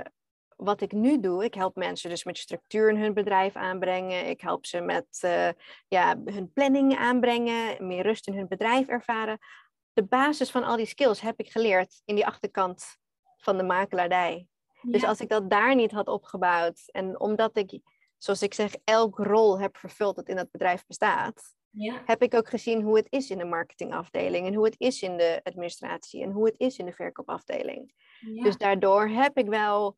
wat 0.59 0.81
ik 0.81 0.91
nu 0.91 1.19
doe, 1.19 1.43
ik 1.43 1.53
help 1.53 1.75
mensen 1.75 2.09
dus 2.09 2.23
met 2.23 2.37
structuur 2.37 2.89
in 2.89 2.97
hun 2.97 3.13
bedrijf 3.13 3.55
aanbrengen. 3.55 4.29
Ik 4.29 4.41
help 4.41 4.65
ze 4.65 4.81
met 4.81 5.21
uh, 5.25 5.49
ja, 5.87 6.15
hun 6.25 6.51
planning 6.53 6.97
aanbrengen, 6.97 7.87
meer 7.87 8.03
rust 8.03 8.27
in 8.27 8.35
hun 8.35 8.47
bedrijf 8.47 8.87
ervaren. 8.87 9.37
De 9.93 10.03
basis 10.03 10.51
van 10.51 10.63
al 10.63 10.77
die 10.77 10.85
skills 10.85 11.21
heb 11.21 11.39
ik 11.39 11.51
geleerd 11.51 12.01
in 12.05 12.15
die 12.15 12.25
achterkant 12.25 12.85
van 13.37 13.57
de 13.57 13.63
makelaardij. 13.63 14.47
Dus 14.81 15.03
als 15.03 15.19
ik 15.19 15.29
dat 15.29 15.49
daar 15.49 15.75
niet 15.75 15.91
had 15.91 16.07
opgebouwd 16.07 16.81
en 16.85 17.19
omdat 17.19 17.57
ik, 17.57 17.79
zoals 18.17 18.41
ik 18.41 18.53
zeg, 18.53 18.75
elke 18.83 19.23
rol 19.23 19.59
heb 19.59 19.77
vervuld 19.77 20.15
dat 20.15 20.27
in 20.27 20.35
dat 20.35 20.51
bedrijf 20.51 20.85
bestaat, 20.85 21.55
ja. 21.69 22.01
heb 22.05 22.21
ik 22.21 22.33
ook 22.33 22.49
gezien 22.49 22.81
hoe 22.81 22.97
het 22.97 23.07
is 23.09 23.29
in 23.29 23.37
de 23.37 23.45
marketingafdeling 23.45 24.47
en 24.47 24.53
hoe 24.53 24.65
het 24.65 24.75
is 24.77 25.01
in 25.01 25.17
de 25.17 25.39
administratie 25.43 26.23
en 26.23 26.31
hoe 26.31 26.45
het 26.45 26.55
is 26.57 26.77
in 26.77 26.85
de 26.85 26.93
verkoopafdeling. 26.93 27.93
Ja. 28.19 28.43
Dus 28.43 28.57
daardoor 28.57 29.07
heb 29.07 29.37
ik 29.37 29.47
wel 29.47 29.97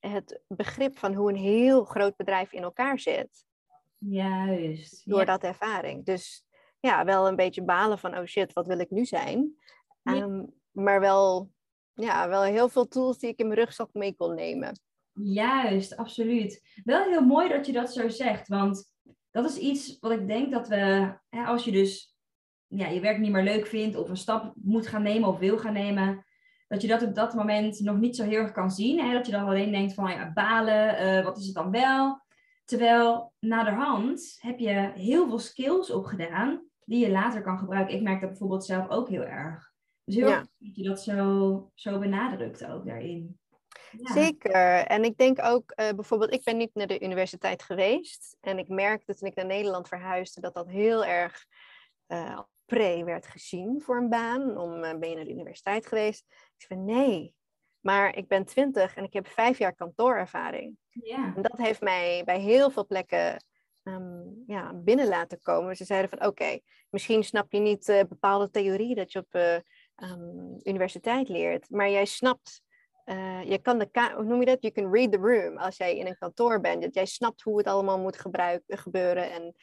het 0.00 0.40
begrip 0.46 0.98
van 0.98 1.14
hoe 1.14 1.30
een 1.30 1.36
heel 1.36 1.84
groot 1.84 2.16
bedrijf 2.16 2.52
in 2.52 2.62
elkaar 2.62 2.98
zit. 2.98 3.44
Juist. 3.98 5.08
Door 5.08 5.18
ja. 5.18 5.24
dat 5.24 5.42
ervaring. 5.42 6.04
Dus 6.04 6.44
ja, 6.80 7.04
wel 7.04 7.28
een 7.28 7.36
beetje 7.36 7.62
balen 7.62 7.98
van, 7.98 8.18
oh 8.18 8.24
shit, 8.24 8.52
wat 8.52 8.66
wil 8.66 8.78
ik 8.78 8.90
nu 8.90 9.04
zijn? 9.04 9.56
Um, 10.02 10.54
maar 10.70 11.00
wel 11.00 11.50
ja, 11.98 12.28
wel 12.28 12.42
heel 12.42 12.68
veel 12.68 12.88
tools 12.88 13.18
die 13.18 13.30
ik 13.30 13.38
in 13.38 13.46
mijn 13.48 13.58
rugzak 13.58 13.88
mee 13.92 14.14
kon 14.14 14.34
nemen. 14.34 14.80
Juist, 15.12 15.96
absoluut. 15.96 16.80
Wel 16.84 17.04
heel 17.04 17.24
mooi 17.24 17.48
dat 17.48 17.66
je 17.66 17.72
dat 17.72 17.92
zo 17.92 18.08
zegt, 18.08 18.48
want 18.48 18.92
dat 19.30 19.44
is 19.44 19.56
iets 19.56 19.98
wat 20.00 20.10
ik 20.10 20.26
denk 20.28 20.52
dat 20.52 20.68
we, 20.68 21.14
hè, 21.28 21.44
als 21.44 21.64
je 21.64 21.72
dus 21.72 22.16
ja, 22.66 22.88
je 22.88 23.00
werk 23.00 23.18
niet 23.18 23.30
meer 23.30 23.42
leuk 23.42 23.66
vindt 23.66 23.96
of 23.96 24.08
een 24.08 24.16
stap 24.16 24.52
moet 24.54 24.86
gaan 24.86 25.02
nemen 25.02 25.28
of 25.28 25.38
wil 25.38 25.58
gaan 25.58 25.72
nemen, 25.72 26.26
dat 26.68 26.82
je 26.82 26.88
dat 26.88 27.02
op 27.02 27.14
dat 27.14 27.34
moment 27.34 27.80
nog 27.80 27.96
niet 27.96 28.16
zo 28.16 28.24
heel 28.24 28.40
erg 28.40 28.52
kan 28.52 28.70
zien. 28.70 29.00
Hè? 29.00 29.12
Dat 29.12 29.26
je 29.26 29.32
dan 29.32 29.46
alleen 29.46 29.70
denkt 29.70 29.94
van 29.94 30.10
ja, 30.10 30.32
balen, 30.32 31.02
uh, 31.06 31.24
wat 31.24 31.38
is 31.38 31.46
het 31.46 31.54
dan 31.54 31.70
wel? 31.70 32.20
Terwijl 32.64 33.32
naderhand 33.38 34.36
heb 34.40 34.58
je 34.58 34.92
heel 34.94 35.28
veel 35.28 35.38
skills 35.38 35.90
opgedaan 35.90 36.62
die 36.84 37.04
je 37.04 37.10
later 37.10 37.42
kan 37.42 37.58
gebruiken. 37.58 37.94
Ik 37.94 38.02
merk 38.02 38.20
dat 38.20 38.28
bijvoorbeeld 38.28 38.64
zelf 38.64 38.88
ook 38.88 39.08
heel 39.08 39.24
erg. 39.24 39.72
Dus 40.04 40.14
heel 40.14 40.28
ja. 40.28 40.46
dat 40.58 40.76
je 40.76 40.82
dat 40.82 41.02
zo, 41.02 41.70
zo 41.74 41.98
benadrukt 41.98 42.66
ook 42.66 42.86
daarin. 42.86 43.38
Ja. 43.90 44.12
Zeker. 44.12 44.86
En 44.86 45.04
ik 45.04 45.16
denk 45.16 45.42
ook, 45.42 45.72
uh, 45.76 45.90
bijvoorbeeld, 45.90 46.32
ik 46.32 46.44
ben 46.44 46.56
niet 46.56 46.74
naar 46.74 46.86
de 46.86 47.00
universiteit 47.00 47.62
geweest. 47.62 48.36
En 48.40 48.58
ik 48.58 48.68
merkte 48.68 49.14
toen 49.14 49.28
ik 49.28 49.34
naar 49.34 49.46
Nederland 49.46 49.88
verhuisde 49.88 50.40
dat 50.40 50.54
dat 50.54 50.68
heel 50.68 51.04
erg 51.04 51.46
uh, 52.08 52.40
pre 52.68 53.04
werd 53.04 53.26
gezien 53.26 53.82
voor 53.82 53.96
een 53.96 54.08
baan. 54.08 54.58
Om, 54.58 54.84
uh, 54.84 54.98
ben 54.98 55.08
je 55.08 55.14
naar 55.14 55.24
de 55.24 55.30
universiteit 55.30 55.86
geweest? 55.86 56.24
Ik 56.28 56.64
zei 56.66 56.80
nee, 56.80 57.34
maar 57.80 58.16
ik 58.16 58.28
ben 58.28 58.44
twintig 58.44 58.96
en 58.96 59.04
ik 59.04 59.12
heb 59.12 59.26
vijf 59.26 59.58
jaar 59.58 59.74
kantoorervaring. 59.74 60.76
Ja. 60.88 61.32
En 61.36 61.42
dat 61.42 61.56
heeft 61.56 61.80
mij 61.80 62.22
bij 62.24 62.40
heel 62.40 62.70
veel 62.70 62.86
plekken 62.86 63.44
um, 63.82 64.42
ja, 64.46 64.72
binnen 64.74 65.08
laten 65.08 65.40
komen. 65.42 65.76
Ze 65.76 65.84
zeiden 65.84 66.10
van 66.10 66.28
oké, 66.28 66.58
misschien 66.90 67.24
snap 67.24 67.52
je 67.52 67.58
niet 67.58 67.88
uh, 67.88 68.00
bepaalde 68.08 68.50
theorieën 68.50 68.94
dat 68.94 69.12
je 69.12 69.18
op 69.18 69.34
uh, 69.34 69.54
um, 70.10 70.60
universiteit 70.62 71.28
leert, 71.28 71.70
maar 71.70 71.90
jij 71.90 72.04
snapt, 72.04 72.62
uh, 73.08 73.42
je 73.44 73.58
kan 73.58 73.78
de 73.78 74.12
hoe 74.14 74.24
noem 74.24 74.40
je 74.40 74.46
dat? 74.46 74.62
You 74.62 74.72
can 74.72 74.92
read 74.92 75.12
the 75.12 75.18
room 75.18 75.58
als 75.58 75.76
jij 75.76 75.96
in 75.96 76.06
een 76.06 76.18
kantoor 76.18 76.60
bent. 76.60 76.82
Dat 76.82 76.94
jij 76.94 77.06
snapt 77.06 77.42
hoe 77.42 77.58
het 77.58 77.66
allemaal 77.66 77.98
moet 77.98 78.18
gebruiken, 78.18 78.78
gebeuren 78.78 79.30
en 79.30 79.54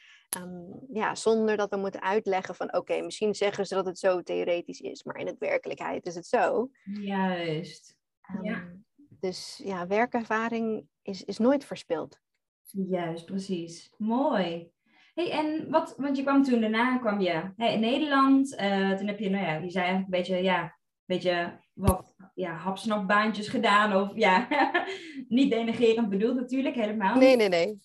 um, 0.42 0.80
ja, 0.92 1.14
zonder 1.14 1.56
dat 1.56 1.70
we 1.70 1.76
moeten 1.76 2.02
uitleggen 2.02 2.54
van 2.54 2.74
oké, 2.74 3.00
misschien 3.00 3.34
zeggen 3.34 3.66
ze 3.66 3.74
dat 3.74 3.86
het 3.86 3.98
zo 3.98 4.22
theoretisch 4.22 4.80
is, 4.80 5.02
maar 5.02 5.16
in 5.16 5.26
het 5.26 5.38
werkelijkheid 5.38 6.06
is 6.06 6.14
het 6.14 6.26
zo. 6.26 6.70
Juist. 6.84 7.96
ja. 8.42 8.72
Dus 9.20 9.60
ja, 9.64 9.86
werkervaring 9.86 10.86
is, 11.02 11.24
is 11.24 11.38
nooit 11.38 11.64
verspild. 11.64 12.20
Juist, 12.64 13.24
precies. 13.24 13.92
Mooi. 13.96 14.70
Hey, 15.14 15.30
en 15.30 15.70
wat, 15.70 15.94
want 15.96 16.16
je 16.16 16.22
kwam 16.22 16.42
toen 16.42 16.60
daarna, 16.60 16.98
kwam 16.98 17.20
je 17.20 17.52
hey, 17.56 17.74
in 17.74 17.80
Nederland. 17.80 18.52
Uh, 18.60 18.92
toen 18.92 19.06
heb 19.06 19.18
je, 19.18 19.30
nou 19.30 19.44
ja, 19.44 19.54
je 19.54 19.70
zei 19.70 19.84
eigenlijk 19.84 20.04
een 20.04 20.20
beetje, 20.20 20.42
ja, 20.42 20.62
een 20.62 20.70
beetje 21.04 21.60
wat 21.72 22.15
ja, 22.36 22.52
hapsnapbaantjes 22.52 23.48
gedaan. 23.48 24.02
Of 24.02 24.10
ja, 24.14 24.48
niet 25.28 25.50
denigerend 25.50 26.08
bedoeld 26.08 26.36
natuurlijk, 26.36 26.74
helemaal. 26.74 27.16
Nee, 27.16 27.36
nee, 27.36 27.48
nee. 27.48 27.80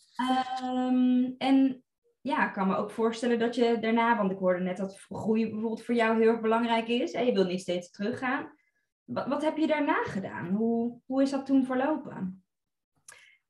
Um, 0.73 1.35
en 1.37 1.83
ja, 2.21 2.47
ik 2.47 2.53
kan 2.53 2.67
me 2.67 2.75
ook 2.75 2.91
voorstellen 2.91 3.39
dat 3.39 3.55
je 3.55 3.77
daarna, 3.79 4.17
want 4.17 4.31
ik 4.31 4.37
hoorde 4.37 4.63
net 4.63 4.77
dat 4.77 5.05
groei 5.09 5.43
bijvoorbeeld 5.49 5.83
voor 5.83 5.95
jou 5.95 6.19
heel 6.19 6.31
erg 6.31 6.41
belangrijk 6.41 6.87
is. 6.87 7.11
En 7.11 7.25
je 7.25 7.33
wil 7.33 7.45
niet 7.45 7.61
steeds 7.61 7.91
teruggaan. 7.91 8.51
Wat, 9.03 9.27
wat 9.27 9.41
heb 9.41 9.57
je 9.57 9.67
daarna 9.67 10.03
gedaan? 10.03 10.47
Hoe, 10.49 10.99
hoe 11.05 11.21
is 11.21 11.29
dat 11.29 11.45
toen 11.45 11.65
verlopen? 11.65 12.40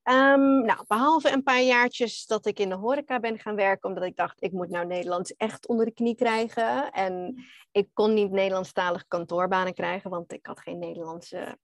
Um, 0.04 0.66
nou, 0.66 0.84
behalve 0.88 1.32
een 1.32 1.44
paar 1.44 1.62
jaartjes 1.62 2.26
dat 2.26 2.46
ik 2.46 2.60
in 2.60 2.70
de 2.70 2.76
horeca 2.76 3.20
ben 3.20 3.40
gaan 3.40 3.56
werken, 3.56 3.90
omdat 3.90 4.04
ik 4.04 4.16
dacht, 4.16 4.44
ik 4.44 4.52
moet 4.52 4.70
nou 4.70 4.86
Nederlands 4.86 5.36
echt 5.36 5.68
onder 5.68 5.86
de 5.86 5.94
knie 5.94 6.16
krijgen. 6.16 6.92
En 6.92 7.44
ik 7.72 7.90
kon 7.94 8.14
niet 8.14 8.32
Nederlandstalige 8.32 9.06
kantoorbanen 9.08 9.74
krijgen, 9.74 10.10
want 10.10 10.34
ik 10.34 10.46
had 10.46 10.60
geen 10.60 10.80
Nederlandse 10.80 11.58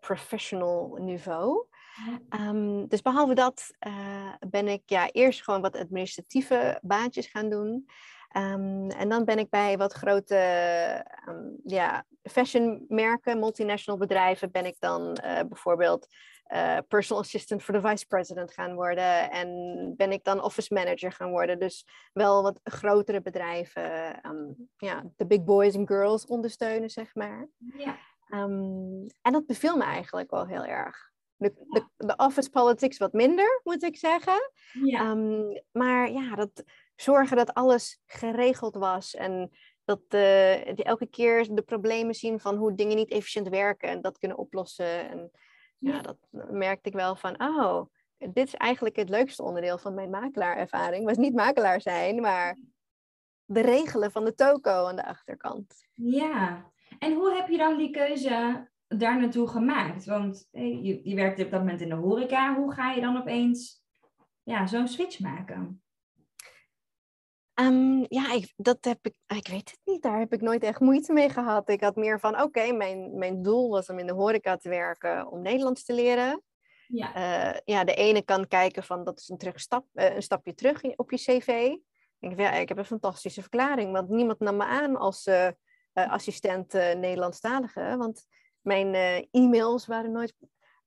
professional 0.00 0.98
niveau. 1.00 1.66
Um, 2.30 2.88
dus 2.88 3.02
behalve 3.02 3.34
dat 3.34 3.70
uh, 3.86 4.32
ben 4.48 4.68
ik 4.68 4.82
ja, 4.86 5.10
eerst 5.10 5.42
gewoon 5.42 5.60
wat 5.60 5.76
administratieve 5.76 6.78
baantjes 6.82 7.26
gaan 7.26 7.48
doen. 7.48 7.86
Um, 8.36 8.90
en 8.90 9.08
dan 9.08 9.24
ben 9.24 9.38
ik 9.38 9.50
bij 9.50 9.76
wat 9.76 9.92
grote 9.92 10.36
um, 11.28 11.56
ja, 11.64 12.04
fashionmerken, 12.22 13.38
multinational 13.38 13.98
bedrijven, 13.98 14.50
ben 14.50 14.66
ik 14.66 14.76
dan 14.78 15.18
uh, 15.24 15.40
bijvoorbeeld 15.48 16.06
uh, 16.52 16.78
personal 16.88 17.22
assistant 17.22 17.62
voor 17.62 17.74
de 17.74 17.80
vice 17.80 18.06
president 18.06 18.52
gaan 18.52 18.74
worden. 18.74 19.30
En 19.30 19.48
ben 19.96 20.12
ik 20.12 20.24
dan 20.24 20.42
office 20.42 20.74
manager 20.74 21.12
gaan 21.12 21.30
worden. 21.30 21.58
Dus 21.58 21.86
wel 22.12 22.42
wat 22.42 22.60
grotere 22.62 23.22
bedrijven, 23.22 24.18
um, 24.26 24.68
ja, 24.76 25.04
de 25.16 25.26
big 25.26 25.44
boys 25.44 25.74
en 25.74 25.86
girls 25.86 26.26
ondersteunen, 26.26 26.90
zeg 26.90 27.14
maar. 27.14 27.48
Ja. 27.76 27.98
en 29.22 29.32
dat 29.32 29.46
beviel 29.46 29.76
me 29.76 29.84
eigenlijk 29.84 30.30
wel 30.30 30.46
heel 30.46 30.64
erg 30.64 31.12
de, 31.42 31.52
de, 31.68 32.06
de, 32.06 32.16
office 32.16 32.50
politics 32.50 32.98
wat 32.98 33.12
minder, 33.12 33.60
moet 33.64 33.82
ik 33.82 33.96
zeggen. 33.96 34.50
Ja. 34.84 35.10
Um, 35.10 35.62
maar 35.72 36.10
ja, 36.10 36.34
dat 36.34 36.64
zorgen 36.96 37.36
dat 37.36 37.54
alles 37.54 38.00
geregeld 38.06 38.74
was 38.74 39.14
en 39.14 39.50
dat 39.84 40.00
uh, 40.10 40.86
elke 40.86 41.06
keer 41.06 41.54
de 41.54 41.62
problemen 41.62 42.14
zien 42.14 42.40
van 42.40 42.56
hoe 42.56 42.74
dingen 42.74 42.96
niet 42.96 43.10
efficiënt 43.10 43.48
werken 43.48 43.88
en 43.88 44.00
dat 44.00 44.18
kunnen 44.18 44.38
oplossen. 44.38 45.10
En 45.10 45.30
ja, 45.82 46.00
dat 46.00 46.16
merkte 46.50 46.88
ik 46.88 46.94
wel 46.94 47.16
van, 47.16 47.42
oh, 47.42 47.86
dit 48.18 48.46
is 48.46 48.54
eigenlijk 48.54 48.96
het 48.96 49.08
leukste 49.08 49.42
onderdeel 49.42 49.78
van 49.78 49.94
mijn 49.94 50.10
makelaarervaring. 50.10 51.04
Was 51.04 51.16
niet 51.16 51.34
makelaar 51.34 51.80
zijn, 51.80 52.20
maar 52.20 52.58
de 53.44 53.60
regelen 53.60 54.12
van 54.12 54.24
de 54.24 54.34
toko 54.34 54.86
aan 54.86 54.96
de 54.96 55.06
achterkant. 55.06 55.86
Ja, 55.94 56.70
en 56.98 57.14
hoe 57.14 57.34
heb 57.34 57.48
je 57.48 57.56
dan 57.56 57.76
die 57.76 57.90
keuze 57.90 58.68
daar 58.88 59.20
naartoe 59.20 59.48
gemaakt? 59.48 60.04
Want 60.04 60.48
je, 60.50 61.00
je 61.02 61.14
werkte 61.14 61.44
op 61.44 61.50
dat 61.50 61.60
moment 61.60 61.80
in 61.80 61.88
de 61.88 61.94
horeca. 61.94 62.54
Hoe 62.54 62.72
ga 62.72 62.92
je 62.92 63.00
dan 63.00 63.16
opeens 63.16 63.84
ja, 64.42 64.66
zo'n 64.66 64.88
switch 64.88 65.20
maken? 65.20 65.82
Um, 67.54 68.04
ja, 68.08 68.32
ik, 68.32 68.52
dat 68.56 68.84
heb 68.84 68.98
ik, 69.02 69.14
ik 69.26 69.48
weet 69.48 69.70
het 69.70 69.80
niet. 69.84 70.02
Daar 70.02 70.18
heb 70.18 70.32
ik 70.32 70.40
nooit 70.40 70.62
echt 70.62 70.80
moeite 70.80 71.12
mee 71.12 71.28
gehad. 71.28 71.68
Ik 71.68 71.80
had 71.80 71.96
meer 71.96 72.20
van, 72.20 72.42
oké, 72.42 72.72
mijn, 72.72 73.18
mijn 73.18 73.42
doel 73.42 73.70
was 73.70 73.88
om 73.88 73.98
in 73.98 74.06
de 74.06 74.12
horeca 74.12 74.56
te 74.56 74.68
werken 74.68 75.30
om 75.30 75.42
Nederlands 75.42 75.84
te 75.84 75.94
leren. 75.94 76.42
Ja. 76.86 77.16
Uh, 77.16 77.58
ja, 77.64 77.84
de 77.84 77.94
ene 77.94 78.22
kan 78.22 78.48
kijken 78.48 78.82
van, 78.82 79.04
dat 79.04 79.18
is 79.18 79.28
een, 79.28 79.38
terugstap, 79.38 79.86
uh, 79.94 80.14
een 80.14 80.22
stapje 80.22 80.54
terug 80.54 80.82
op 80.96 81.10
je 81.10 81.16
cv. 81.16 81.74
Ik, 82.18 82.38
ja, 82.38 82.52
ik 82.52 82.68
heb 82.68 82.78
een 82.78 82.84
fantastische 82.84 83.40
verklaring, 83.40 83.92
want 83.92 84.08
niemand 84.08 84.38
nam 84.38 84.56
me 84.56 84.64
aan 84.64 84.96
als 84.96 85.26
uh, 85.26 85.48
assistent 85.92 86.72
Nederlandstalige. 86.72 87.94
Want 87.98 88.26
mijn 88.60 88.94
e-mails 89.30 89.86
waren 89.86 90.12
nooit 90.12 90.34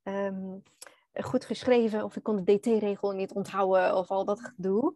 um, 0.04 0.64
goed 1.14 1.46
geschreven 1.46 2.04
of 2.04 2.16
ik 2.16 2.24
kon 2.24 2.44
de 2.44 2.58
DT-regel 2.58 3.12
niet 3.12 3.34
onthouden 3.34 3.96
of 3.96 4.10
al 4.10 4.26
dat 4.26 4.42
gedoe. 4.42 4.94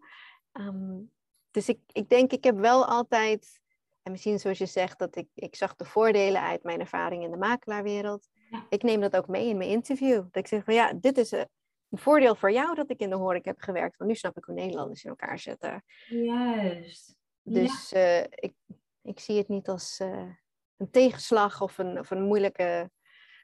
Um, 0.53 1.11
dus 1.51 1.69
ik, 1.69 1.79
ik 1.91 2.09
denk, 2.09 2.31
ik 2.31 2.43
heb 2.43 2.57
wel 2.57 2.85
altijd, 2.85 3.59
en 4.03 4.11
misschien 4.11 4.39
zoals 4.39 4.57
je 4.57 4.65
zegt, 4.65 4.99
dat 4.99 5.15
ik, 5.15 5.27
ik 5.33 5.55
zag 5.55 5.75
de 5.75 5.85
voordelen 5.85 6.41
uit 6.41 6.63
mijn 6.63 6.79
ervaring 6.79 7.23
in 7.23 7.31
de 7.31 7.37
makelaarwereld. 7.37 8.29
Ja. 8.49 8.65
Ik 8.69 8.83
neem 8.83 9.01
dat 9.01 9.15
ook 9.15 9.27
mee 9.27 9.47
in 9.47 9.57
mijn 9.57 9.69
interview. 9.69 10.15
Dat 10.15 10.35
ik 10.35 10.47
zeg 10.47 10.63
van 10.63 10.73
ja, 10.73 10.93
dit 10.93 11.17
is 11.17 11.31
een 11.31 11.47
voordeel 11.91 12.35
voor 12.35 12.51
jou 12.51 12.75
dat 12.75 12.89
ik 12.89 12.99
in 12.99 13.09
de 13.09 13.15
horeca 13.15 13.49
heb 13.49 13.59
gewerkt. 13.59 13.97
Want 13.97 14.09
nu 14.09 14.15
snap 14.15 14.37
ik 14.37 14.43
hoe 14.43 14.55
Nederlanders 14.55 15.03
in 15.03 15.09
elkaar 15.09 15.39
zitten. 15.39 15.83
Juist. 16.07 17.15
Dus 17.41 17.89
ja. 17.89 18.19
uh, 18.19 18.25
ik, 18.29 18.53
ik 19.01 19.19
zie 19.19 19.37
het 19.37 19.47
niet 19.47 19.67
als 19.67 19.99
uh, 19.99 20.29
een 20.77 20.91
tegenslag 20.91 21.61
of 21.61 21.77
een, 21.77 21.99
of 21.99 22.11
een 22.11 22.23
moeilijke 22.23 22.91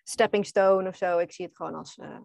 stepping 0.04 0.46
stone 0.46 0.90
of 0.90 0.96
zo. 0.96 1.18
Ik 1.18 1.32
zie 1.32 1.46
het 1.46 1.56
gewoon 1.56 1.76
als 1.76 1.98
uh, 1.98 2.20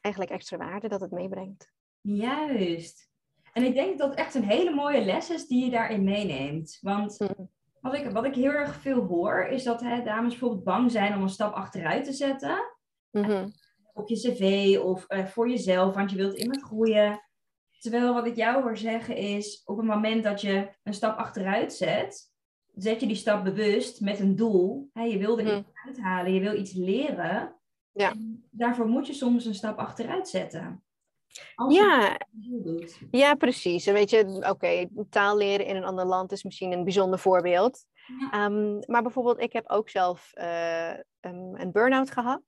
eigenlijk 0.00 0.34
extra 0.34 0.56
waarde 0.56 0.88
dat 0.88 1.00
het 1.00 1.10
meebrengt. 1.10 1.72
Juist. 2.00 3.10
En 3.52 3.64
ik 3.64 3.74
denk 3.74 3.98
dat 3.98 4.08
het 4.08 4.18
echt 4.18 4.34
een 4.34 4.44
hele 4.44 4.74
mooie 4.74 5.04
les 5.04 5.30
is 5.30 5.46
die 5.46 5.64
je 5.64 5.70
daarin 5.70 6.04
meeneemt. 6.04 6.78
Want 6.80 7.18
hm. 7.18 7.44
wat, 7.80 7.94
ik, 7.94 8.10
wat 8.10 8.24
ik 8.24 8.34
heel 8.34 8.50
erg 8.50 8.74
veel 8.74 9.02
hoor, 9.02 9.44
is 9.44 9.62
dat 9.62 9.80
hè, 9.80 10.02
dames 10.02 10.30
bijvoorbeeld 10.30 10.64
bang 10.64 10.90
zijn 10.90 11.14
om 11.14 11.22
een 11.22 11.28
stap 11.28 11.54
achteruit 11.54 12.04
te 12.04 12.12
zetten. 12.12 12.58
Mm-hmm. 13.10 13.52
Op 13.92 14.08
je 14.08 14.14
cv 14.14 14.78
of 14.78 15.04
uh, 15.08 15.26
voor 15.26 15.48
jezelf, 15.48 15.94
want 15.94 16.10
je 16.10 16.16
wilt 16.16 16.34
immer 16.34 16.60
groeien. 16.60 17.20
Terwijl 17.80 18.14
wat 18.14 18.26
ik 18.26 18.36
jou 18.36 18.62
hoor 18.62 18.76
zeggen 18.76 19.16
is, 19.16 19.62
op 19.64 19.76
het 19.76 19.86
moment 19.86 20.24
dat 20.24 20.40
je 20.40 20.68
een 20.82 20.94
stap 20.94 21.18
achteruit 21.18 21.72
zet, 21.72 22.32
zet 22.74 23.00
je 23.00 23.06
die 23.06 23.16
stap 23.16 23.44
bewust 23.44 24.00
met 24.00 24.20
een 24.20 24.36
doel. 24.36 24.90
Hè, 24.92 25.02
je 25.02 25.18
wil 25.18 25.38
er 25.38 25.48
hmm. 25.48 25.58
iets 25.58 25.70
uithalen, 25.86 26.34
je 26.34 26.40
wil 26.40 26.58
iets 26.58 26.72
leren. 26.72 27.56
Ja. 27.94 28.12
daarvoor 28.50 28.86
moet 28.86 29.06
je 29.06 29.12
soms 29.12 29.44
een 29.44 29.54
stap 29.54 29.78
achteruit 29.78 30.28
zetten. 30.28 30.84
Ja. 31.68 32.18
ja, 33.10 33.34
precies. 33.34 33.86
En 33.86 33.94
weet 33.94 34.10
je, 34.10 34.46
oké, 34.48 34.88
taal 35.10 35.36
leren 35.36 35.66
in 35.66 35.76
een 35.76 35.84
ander 35.84 36.06
land 36.06 36.32
is 36.32 36.42
misschien 36.42 36.72
een 36.72 36.84
bijzonder 36.84 37.18
voorbeeld. 37.18 37.84
Ehm, 38.30 38.78
maar 38.86 39.02
bijvoorbeeld, 39.02 39.40
ik 39.40 39.52
heb 39.52 39.70
ook 39.70 39.88
zelf 39.88 40.30
uh, 40.34 40.90
um, 41.20 41.56
een 41.56 41.72
burn-out 41.72 42.10
gehad. 42.10 42.42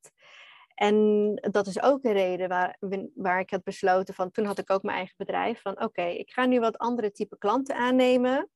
En 0.75 1.35
dat 1.51 1.67
is 1.67 1.83
ook 1.83 2.05
een 2.05 2.13
reden 2.13 2.49
waar, 2.49 2.79
waar 3.15 3.41
ik 3.41 3.51
had 3.51 3.63
besloten 3.63 4.15
van, 4.15 4.31
toen 4.31 4.45
had 4.45 4.59
ik 4.59 4.71
ook 4.71 4.83
mijn 4.83 4.97
eigen 4.97 5.15
bedrijf, 5.17 5.61
van 5.61 5.83
oké, 5.83 6.03
ik 6.03 6.31
ga 6.31 6.47
nu 6.47 6.61
wat 6.61 6.79
andere 6.79 7.11
type 7.11 7.39
klanten 7.39 7.77
aannemen. 7.77 8.51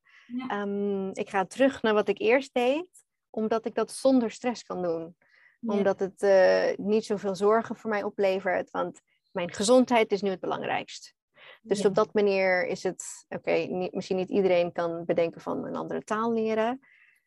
Ehm, 0.49 1.09
ik 1.09 1.31
ga 1.31 1.45
terug 1.45 1.83
naar 1.83 1.95
wat 1.95 2.09
ik 2.09 2.19
eerst 2.19 2.55
deed, 2.55 2.87
omdat 3.31 3.64
ik 3.64 3.75
dat 3.75 3.93
zonder 3.93 4.31
stress 4.31 4.62
kan 4.62 4.83
doen. 4.83 5.17
Ja. 5.61 5.73
Omdat 5.73 6.01
het 6.01 6.23
uh, 6.23 6.87
niet 6.87 7.05
zoveel 7.05 7.35
zorgen 7.35 7.77
voor 7.77 7.91
mij 7.91 8.03
oplevert. 8.03 8.71
Want 8.71 9.01
mijn 9.38 9.53
gezondheid 9.53 10.12
is 10.12 10.22
nu 10.22 10.31
het 10.31 10.40
belangrijkst. 10.40 11.14
Dus 11.62 11.81
Ja. 11.81 11.88
op 11.88 11.94
dat 11.94 12.14
manier 12.14 12.66
is 12.66 12.83
het, 12.83 13.27
oké, 13.29 13.66
misschien 13.92 14.16
niet 14.16 14.31
iedereen 14.31 14.72
kan 14.72 15.05
bedenken 15.05 15.40
van 15.40 15.64
een 15.64 15.77
andere 15.77 16.03
taal 16.03 16.33
leren. 16.33 16.81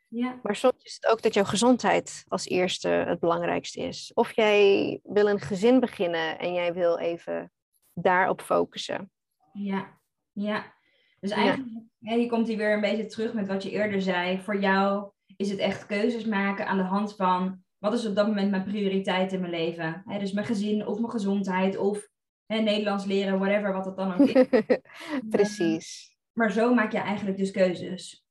Ja. 0.08 0.40
Maar 0.44 0.56
soms 0.56 0.84
is 0.84 0.98
het 1.02 1.12
ook 1.12 1.22
dat 1.22 1.34
jouw 1.34 1.44
gezondheid 1.44 2.24
als 2.28 2.46
eerste 2.46 2.88
het 2.90 3.20
belangrijkste 3.20 3.82
is. 3.82 4.12
Of 4.14 4.32
jij 4.36 5.00
wil 5.04 5.28
een 5.28 5.40
gezin 5.40 5.80
beginnen 5.80 6.40
en 6.40 6.54
jij 6.54 6.74
wil 6.74 6.98
even 6.98 7.52
daarop 7.94 8.42
focussen. 8.42 9.12
Ja, 9.54 10.00
ja. 10.32 10.74
Dus 11.20 11.30
Ja. 11.30 11.36
eigenlijk, 11.36 11.70
hier 12.00 12.30
komt 12.30 12.48
hij 12.48 12.58
weer 12.58 12.74
een 12.74 12.82
beetje 12.82 13.06
terug 13.06 13.34
met 13.34 13.48
wat 13.48 13.64
je 13.64 13.72
eerder 13.72 14.02
zei. 14.02 14.40
Voor 14.40 14.60
jou 14.60 15.12
is 15.38 15.50
het 15.50 15.60
echt 15.60 15.86
keuzes 15.86 16.26
maken 16.26 16.68
aan 16.68 16.78
de 16.78 16.84
hand 16.84 17.16
van 17.16 17.64
wat 17.82 17.94
is 17.94 18.06
op 18.06 18.16
dat 18.16 18.28
moment 18.28 18.50
mijn 18.50 18.64
prioriteit 18.64 19.34
in 19.34 19.40
mijn 19.40 19.52
leven. 19.52 20.04
Dus 20.20 20.32
mijn 20.32 20.46
gezin 20.46 20.88
of 20.88 21.00
mijn 21.00 21.12
gezondheid 21.12 21.78
of 21.78 22.08
Nederlands 22.48 23.06
leren, 23.06 23.40
whatever, 23.40 23.74
wat 23.74 23.84
dat 23.84 23.98
dan 23.98 24.14
ook 24.14 24.28
is. 24.28 24.48
Precies. 25.30 26.18
Maar 26.32 26.52
zo 26.52 26.74
maak 26.74 26.92
je 26.92 26.98
eigenlijk 26.98 27.38
dus 27.38 27.52
keuzes. 27.52 28.26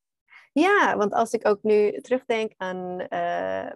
Ja, 0.51 0.97
want 0.97 1.13
als 1.13 1.31
ik 1.31 1.47
ook 1.47 1.63
nu 1.63 2.01
terugdenk 2.01 2.53
aan 2.57 2.99
eh, 2.99 3.71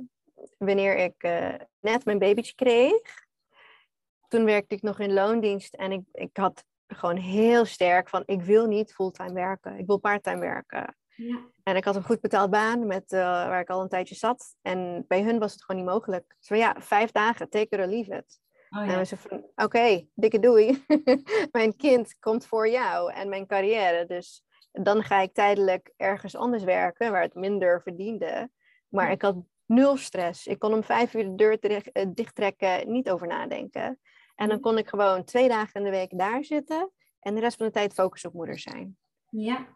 wanneer 0.58 0.98
ik 0.98 1.16
eh, 1.18 1.54
net 1.80 2.06
mijn 2.06 2.20
babytje 2.20 2.56
kreeg, 2.56 3.28
toen 4.28 4.46
werkte 4.46 4.76
ik 4.76 4.82
nog 4.82 5.00
in 5.00 5.14
loondienst 5.14 5.74
en 5.74 5.92
ik, 5.92 6.02
ik 6.12 6.38
had 6.38 6.66
gewoon 6.88 7.18
heel 7.18 7.66
sterk 7.66 8.10
van 8.10 8.24
ik 8.26 8.42
wil 8.42 8.66
niet 8.66 8.94
fulltime 8.94 9.34
werken, 9.34 9.78
ik 9.78 9.86
wil 9.86 9.98
parttime 9.98 10.40
werken. 10.40 10.96
Ja. 11.16 11.40
En 11.64 11.76
ik 11.76 11.84
had 11.84 11.96
een 11.96 12.04
goed 12.04 12.22
betaald 12.22 12.50
baan 12.50 12.88
met, 12.88 13.12
eh, 13.12 13.20
waar 13.20 13.60
ik 13.60 13.70
al 13.70 13.82
een 13.82 13.90
tijdje 13.90 14.16
zat. 14.16 14.56
En 14.62 15.06
bij 15.08 15.22
hun 15.24 15.40
was 15.40 15.52
het 15.54 15.64
gewoon 15.64 15.82
niet 15.82 15.92
mogelijk. 15.92 16.36
Dus 16.38 16.48
van 16.48 16.58
ja, 16.58 16.76
vijf 16.80 17.12
dagen, 17.12 17.50
take 17.50 17.68
it 17.76 17.80
or 17.80 17.86
leave 17.88 18.16
it. 18.16 18.40
Oh, 18.70 18.80
En 18.82 18.98
we 19.00 19.06
zeiden 19.06 19.18
van, 19.30 19.66
oké, 19.66 20.08
dikke 20.14 20.40
doei. 20.40 20.86
mijn 21.52 21.76
kind 21.76 22.20
komt 22.20 22.46
voor 22.46 22.70
jou 22.70 23.14
en 23.14 23.30
mijn 23.30 23.48
carrière. 23.48 24.06
Dus 24.06 24.44
dan 24.72 25.04
ga 25.04 25.20
ik 25.20 25.34
tijdelijk 25.34 25.94
ergens 25.98 26.36
anders 26.36 26.64
werken, 26.64 27.12
waar 27.12 27.22
het 27.22 27.36
minder 27.36 27.82
verdiende. 27.82 28.50
Maar 28.90 29.06
Ja. 29.06 29.12
ik 29.12 29.22
had 29.22 29.36
nul 29.66 29.98
stress. 29.98 30.48
Ik 30.48 30.60
kon 30.60 30.74
om 30.74 30.84
vijf 30.84 31.14
uur 31.14 31.24
de 31.24 31.36
deur 31.36 31.60
terecht- 31.60 31.92
eh, 31.92 32.06
dichttrekken, 32.14 32.92
niet 32.92 33.10
over 33.10 33.28
nadenken. 33.28 34.00
En 34.36 34.50
dan 34.50 34.60
kon 34.60 34.78
ik 34.78 34.88
gewoon 34.90 35.24
twee 35.24 35.48
dagen 35.48 35.74
in 35.74 35.84
de 35.84 35.90
week 35.98 36.18
daar 36.18 36.44
zitten. 36.44 36.92
En 37.20 37.36
de 37.36 37.42
rest 37.42 37.58
van 37.58 37.66
de 37.66 37.72
tijd 37.72 37.94
focus 37.94 38.26
op 38.26 38.34
moeder 38.34 38.60
zijn. 38.60 38.98
ja. 39.30 39.68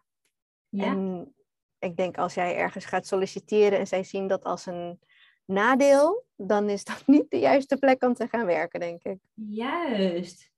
Ja. 0.70 0.84
En 0.84 1.34
ik 1.78 1.96
denk 1.96 2.18
als 2.18 2.34
jij 2.34 2.56
ergens 2.56 2.84
gaat 2.84 3.06
solliciteren 3.06 3.78
en 3.78 3.86
zij 3.86 4.02
zien 4.02 4.26
dat 4.26 4.44
als 4.44 4.66
een 4.66 4.98
nadeel, 5.44 6.24
dan 6.36 6.68
is 6.68 6.84
dat 6.84 7.02
niet 7.14 7.30
de 7.30 7.38
juiste 7.38 7.76
plek 7.76 8.02
om 8.02 8.14
te 8.14 8.28
gaan 8.28 8.46
werken, 8.46 8.80
denk 8.80 9.02
ik. 9.02 9.18
Juist. 9.34 10.50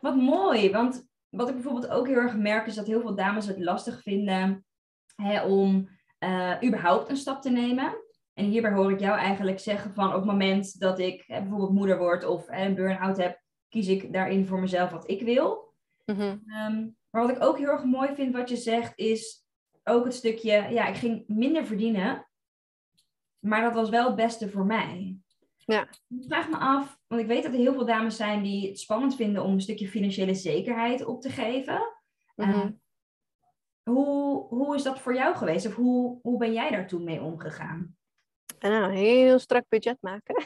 Wat 0.00 0.16
mooi, 0.16 0.70
want 0.70 1.06
wat 1.28 1.48
ik 1.48 1.54
bijvoorbeeld 1.54 1.88
ook 1.88 2.06
heel 2.06 2.16
erg 2.16 2.36
merk 2.36 2.66
is 2.66 2.74
dat 2.74 2.86
heel 2.86 3.00
veel 3.00 3.14
dames 3.14 3.46
het 3.46 3.58
lastig 3.58 4.02
vinden 4.02 4.66
hè, 5.16 5.44
om 5.44 5.88
eh, 6.18 6.54
überhaupt 6.64 7.08
een 7.08 7.16
stap 7.16 7.42
te 7.42 7.50
nemen. 7.50 7.96
En 8.32 8.44
hierbij 8.44 8.72
hoor 8.72 8.92
ik 8.92 9.00
jou 9.00 9.18
eigenlijk 9.18 9.58
zeggen 9.58 9.94
van 9.94 10.08
op 10.08 10.14
het 10.14 10.24
moment 10.24 10.80
dat 10.80 10.98
ik 10.98 11.24
hè, 11.26 11.40
bijvoorbeeld 11.40 11.72
moeder 11.72 11.98
word 11.98 12.24
of 12.24 12.46
hè, 12.46 12.64
een 12.64 12.74
burn-out 12.74 13.16
heb, 13.16 13.42
kies 13.68 13.88
ik 13.88 14.12
daarin 14.12 14.46
voor 14.46 14.60
mezelf 14.60 14.90
wat 14.90 15.10
ik 15.10 15.22
wil. 15.22 15.74
Ehm, 16.04 16.88
maar 17.10 17.26
wat 17.26 17.30
ik 17.30 17.42
ook 17.42 17.58
heel 17.58 17.68
erg 17.68 17.84
mooi 17.84 18.14
vind 18.14 18.34
wat 18.34 18.48
je 18.48 18.56
zegt 18.56 18.92
is 18.98 19.47
ook 19.88 20.04
het 20.04 20.14
stukje, 20.14 20.52
ja, 20.70 20.86
ik 20.86 20.96
ging 20.96 21.24
minder 21.26 21.66
verdienen, 21.66 22.28
maar 23.38 23.62
dat 23.62 23.74
was 23.74 23.88
wel 23.88 24.06
het 24.06 24.16
beste 24.16 24.50
voor 24.50 24.64
mij. 24.64 25.16
Ja. 25.56 25.82
Ik 26.08 26.24
vraag 26.28 26.48
me 26.48 26.56
af, 26.56 26.98
want 27.06 27.20
ik 27.20 27.26
weet 27.26 27.42
dat 27.42 27.52
er 27.52 27.58
heel 27.58 27.72
veel 27.72 27.86
dames 27.86 28.16
zijn 28.16 28.42
die 28.42 28.68
het 28.68 28.78
spannend 28.78 29.16
vinden 29.16 29.42
om 29.42 29.52
een 29.52 29.60
stukje 29.60 29.88
financiële 29.88 30.34
zekerheid 30.34 31.04
op 31.04 31.20
te 31.20 31.30
geven. 31.30 31.80
Mhm. 32.36 32.50
Ehm, 32.50 32.70
hoe, 33.82 34.46
hoe 34.48 34.74
is 34.74 34.82
dat 34.82 35.00
voor 35.00 35.14
jou 35.14 35.36
geweest? 35.36 35.66
Of 35.66 35.74
hoe, 35.74 36.18
hoe 36.22 36.38
ben 36.38 36.52
jij 36.52 36.70
daar 36.70 36.86
toen 36.86 37.04
mee 37.04 37.22
omgegaan? 37.22 37.96
En 38.58 38.72
een 38.72 38.90
heel 38.90 39.38
strak 39.38 39.64
budget 39.68 39.96
maken. 40.00 40.44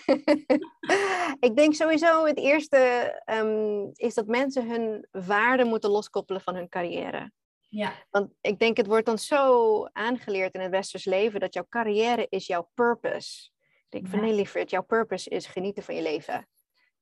ik 1.46 1.56
denk 1.56 1.74
sowieso 1.74 2.24
het 2.24 2.38
eerste 2.38 2.76
ehm, 3.24 3.86
is 3.92 4.14
dat 4.14 4.26
mensen 4.26 4.70
hun 4.70 5.06
waarde 5.10 5.64
moeten 5.64 5.90
loskoppelen 5.90 6.40
van 6.40 6.54
hun 6.54 6.68
carrière. 6.68 7.32
Ja, 7.74 7.92
Want 8.10 8.30
ik 8.40 8.58
denk 8.58 8.76
het 8.76 8.86
wordt 8.86 9.06
dan 9.06 9.18
zo 9.18 9.84
aangeleerd 9.92 10.54
in 10.54 10.60
het 10.60 10.70
westers 10.70 11.04
leven 11.04 11.40
dat 11.40 11.54
jouw 11.54 11.66
carrière 11.68 12.26
is 12.28 12.46
jouw 12.46 12.70
purpose. 12.74 13.50
Ik 13.60 13.86
denk 13.88 14.06
van 14.08 14.18
Ja. 14.18 14.24
nee 14.24 14.34
lieverd, 14.34 14.70
jouw 14.70 14.82
purpose 14.82 15.30
is 15.30 15.46
genieten 15.46 15.82
van 15.82 15.94
je 15.94 16.02
leven. 16.02 16.48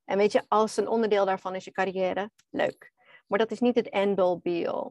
En 0.05 0.19
weet 0.19 0.33
je, 0.33 0.43
als 0.49 0.77
een 0.77 0.89
onderdeel 0.89 1.25
daarvan 1.25 1.55
is 1.55 1.65
je 1.65 1.71
carrière, 1.71 2.31
leuk. 2.51 2.93
Maar 3.27 3.39
dat 3.39 3.51
is 3.51 3.61
niet 3.61 3.75
het 3.75 3.89
end-all 3.89 4.39
be-all. 4.43 4.91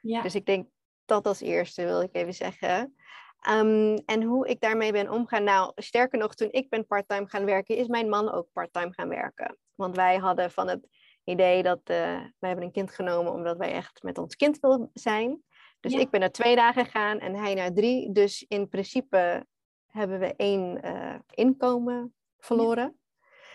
ja, 0.00 0.22
Dus 0.22 0.34
ik 0.34 0.46
denk 0.46 0.68
dat 1.04 1.26
als 1.26 1.40
eerste 1.40 1.84
wil 1.84 2.00
ik 2.00 2.14
even 2.14 2.34
zeggen. 2.34 2.94
Ehm, 3.40 3.98
en 4.04 4.22
hoe 4.22 4.48
ik 4.48 4.60
daarmee 4.60 4.92
ben 4.92 5.10
omgaan. 5.10 5.44
Nou, 5.44 5.72
sterker 5.74 6.18
nog, 6.18 6.34
toen 6.34 6.48
ik 6.50 6.68
ben 6.68 6.86
parttime 6.86 7.28
gaan 7.28 7.44
werken, 7.44 7.76
is 7.76 7.86
mijn 7.86 8.08
man 8.08 8.32
ook 8.32 8.48
parttime 8.52 8.92
gaan 8.92 9.08
werken. 9.08 9.58
Want 9.74 9.96
wij 9.96 10.16
hadden 10.16 10.50
van 10.50 10.68
het 10.68 10.86
idee 11.26 11.62
dat 11.62 11.80
eh, 11.84 11.96
wij 12.38 12.48
hebben 12.48 12.64
een 12.64 12.72
kind 12.72 12.90
genomen 12.90 13.32
omdat 13.32 13.56
wij 13.56 13.72
echt 13.72 14.02
met 14.02 14.18
ons 14.18 14.36
kind 14.36 14.58
wilden 14.60 14.90
zijn. 14.92 15.42
Dus 15.80 15.92
Ja. 15.92 15.98
ik 16.00 16.10
ben 16.10 16.20
naar 16.20 16.30
twee 16.30 16.56
dagen 16.56 16.84
gegaan 16.84 17.18
en 17.18 17.34
hij 17.34 17.54
naar 17.54 17.72
drie. 17.72 18.12
Dus 18.12 18.44
in 18.48 18.68
principe 18.68 19.46
hebben 19.86 20.18
we 20.18 20.34
één 20.36 20.82
eh, 20.82 21.14
inkomen 21.30 22.14
verloren. 22.38 22.98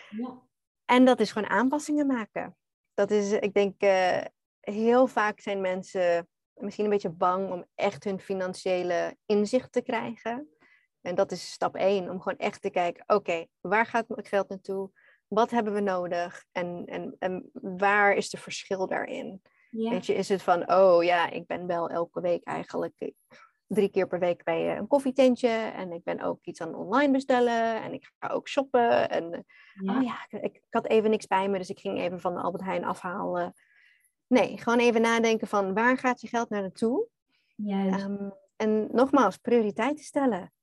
ja, 0.10 0.42
En 0.86 1.06
dat 1.06 1.20
is 1.20 1.32
gewoon 1.32 1.50
aanpassingen 1.50 2.08
maken. 2.08 2.58
Dat 2.94 3.12
is, 3.12 3.32
ik 3.32 3.54
denk, 3.54 3.82
eh, 3.82 4.22
heel 4.60 5.08
vaak 5.08 5.40
zijn 5.40 5.62
mensen 5.62 6.28
misschien 6.54 6.84
een 6.84 6.90
beetje 6.92 7.10
bang 7.10 7.52
om 7.52 7.66
echt 7.76 8.04
hun 8.04 8.20
financiële 8.20 9.18
inzicht 9.26 9.72
te 9.72 9.82
krijgen. 9.82 10.50
En 11.02 11.16
dat 11.16 11.32
is 11.32 11.52
stap 11.52 11.76
één, 11.76 12.10
om 12.10 12.22
gewoon 12.22 12.38
echt 12.38 12.62
te 12.62 12.70
kijken, 12.70 13.04
oké, 13.08 13.46
waar 13.62 13.86
gaat 13.86 14.08
mijn 14.08 14.26
geld 14.26 14.50
naartoe? 14.50 14.92
Wat 15.34 15.52
hebben 15.52 15.74
we 15.74 15.80
nodig? 15.80 16.46
En, 16.52 16.86
en, 16.86 17.16
en 17.20 17.50
waar 17.62 18.14
is 18.14 18.30
de 18.30 18.38
verschil 18.38 18.88
daarin? 18.88 19.42
ja, 19.70 19.90
Weet 19.90 20.06
je, 20.06 20.14
is 20.14 20.30
het 20.30 20.42
van, 20.42 20.72
oh 20.72 21.04
ja, 21.04 21.30
ik 21.30 21.48
ben 21.48 21.68
wel 21.68 21.90
elke 21.90 22.22
week 22.22 22.44
eigenlijk 22.44 22.94
eh, 22.98 23.12
drie 23.68 23.90
keer 23.90 24.08
per 24.08 24.20
week 24.20 24.44
bij 24.44 24.72
eh, 24.72 24.78
een 24.78 24.88
koffietentje. 24.88 25.48
En 25.50 25.92
ik 25.92 26.04
ben 26.04 26.22
ook 26.22 26.40
iets 26.42 26.62
aan 26.62 26.76
online 26.76 27.12
bestellen. 27.12 27.82
En 27.82 27.94
ik 27.94 28.12
ga 28.20 28.28
ook 28.28 28.48
shoppen. 28.48 29.10
En 29.10 29.34
eh, 29.34 29.40
ja. 29.74 29.98
Oh 29.98 30.04
ja, 30.04 30.26
ik, 30.30 30.54
ik 30.54 30.64
had 30.70 30.88
even 30.88 31.10
niks 31.10 31.28
bij 31.28 31.50
me, 31.50 31.58
dus 31.58 31.70
ik 31.70 31.80
ging 31.80 32.00
even 32.00 32.20
van 32.20 32.34
de 32.34 32.42
Albert 32.42 32.64
Heijn 32.64 32.86
afhalen. 32.86 33.54
Nee, 34.28 34.58
gewoon 34.58 34.80
even 34.80 35.02
nadenken 35.02 35.48
van 35.48 35.74
waar 35.74 35.98
gaat 35.98 36.22
je 36.22 36.28
geld 36.28 36.50
naar 36.50 36.62
naartoe? 36.62 37.08
Juist. 37.56 38.00
Ehm, 38.00 38.30
en 38.56 38.88
nogmaals, 38.92 39.38
prioriteiten 39.38 40.06
stellen. 40.06 40.54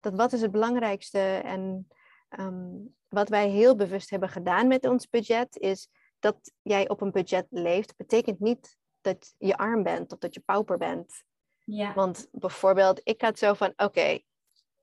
Dat 0.00 0.14
wat 0.14 0.32
is 0.32 0.40
het 0.40 0.50
belangrijkste? 0.50 1.18
En 1.44 1.88
ehm, 2.28 2.74
wat 3.08 3.28
wij 3.28 3.48
heel 3.48 3.76
bewust 3.76 4.10
hebben 4.10 4.28
gedaan 4.28 4.66
met 4.66 4.86
ons 4.86 5.08
budget, 5.08 5.56
is 5.56 5.88
dat 6.18 6.52
jij 6.62 6.88
op 6.88 7.00
een 7.00 7.10
budget 7.10 7.46
leeft, 7.50 7.96
betekent 7.96 8.40
niet 8.40 8.76
dat 9.00 9.34
je 9.38 9.56
arm 9.56 9.82
bent 9.82 10.12
of 10.12 10.18
dat 10.18 10.34
je 10.34 10.40
pauper 10.40 10.78
bent. 10.78 11.22
ja, 11.64 11.94
Want 11.94 12.28
bijvoorbeeld, 12.32 13.00
ik 13.04 13.20
had 13.20 13.38
zo 13.38 13.54
van, 13.54 13.72
oké, 13.76 14.18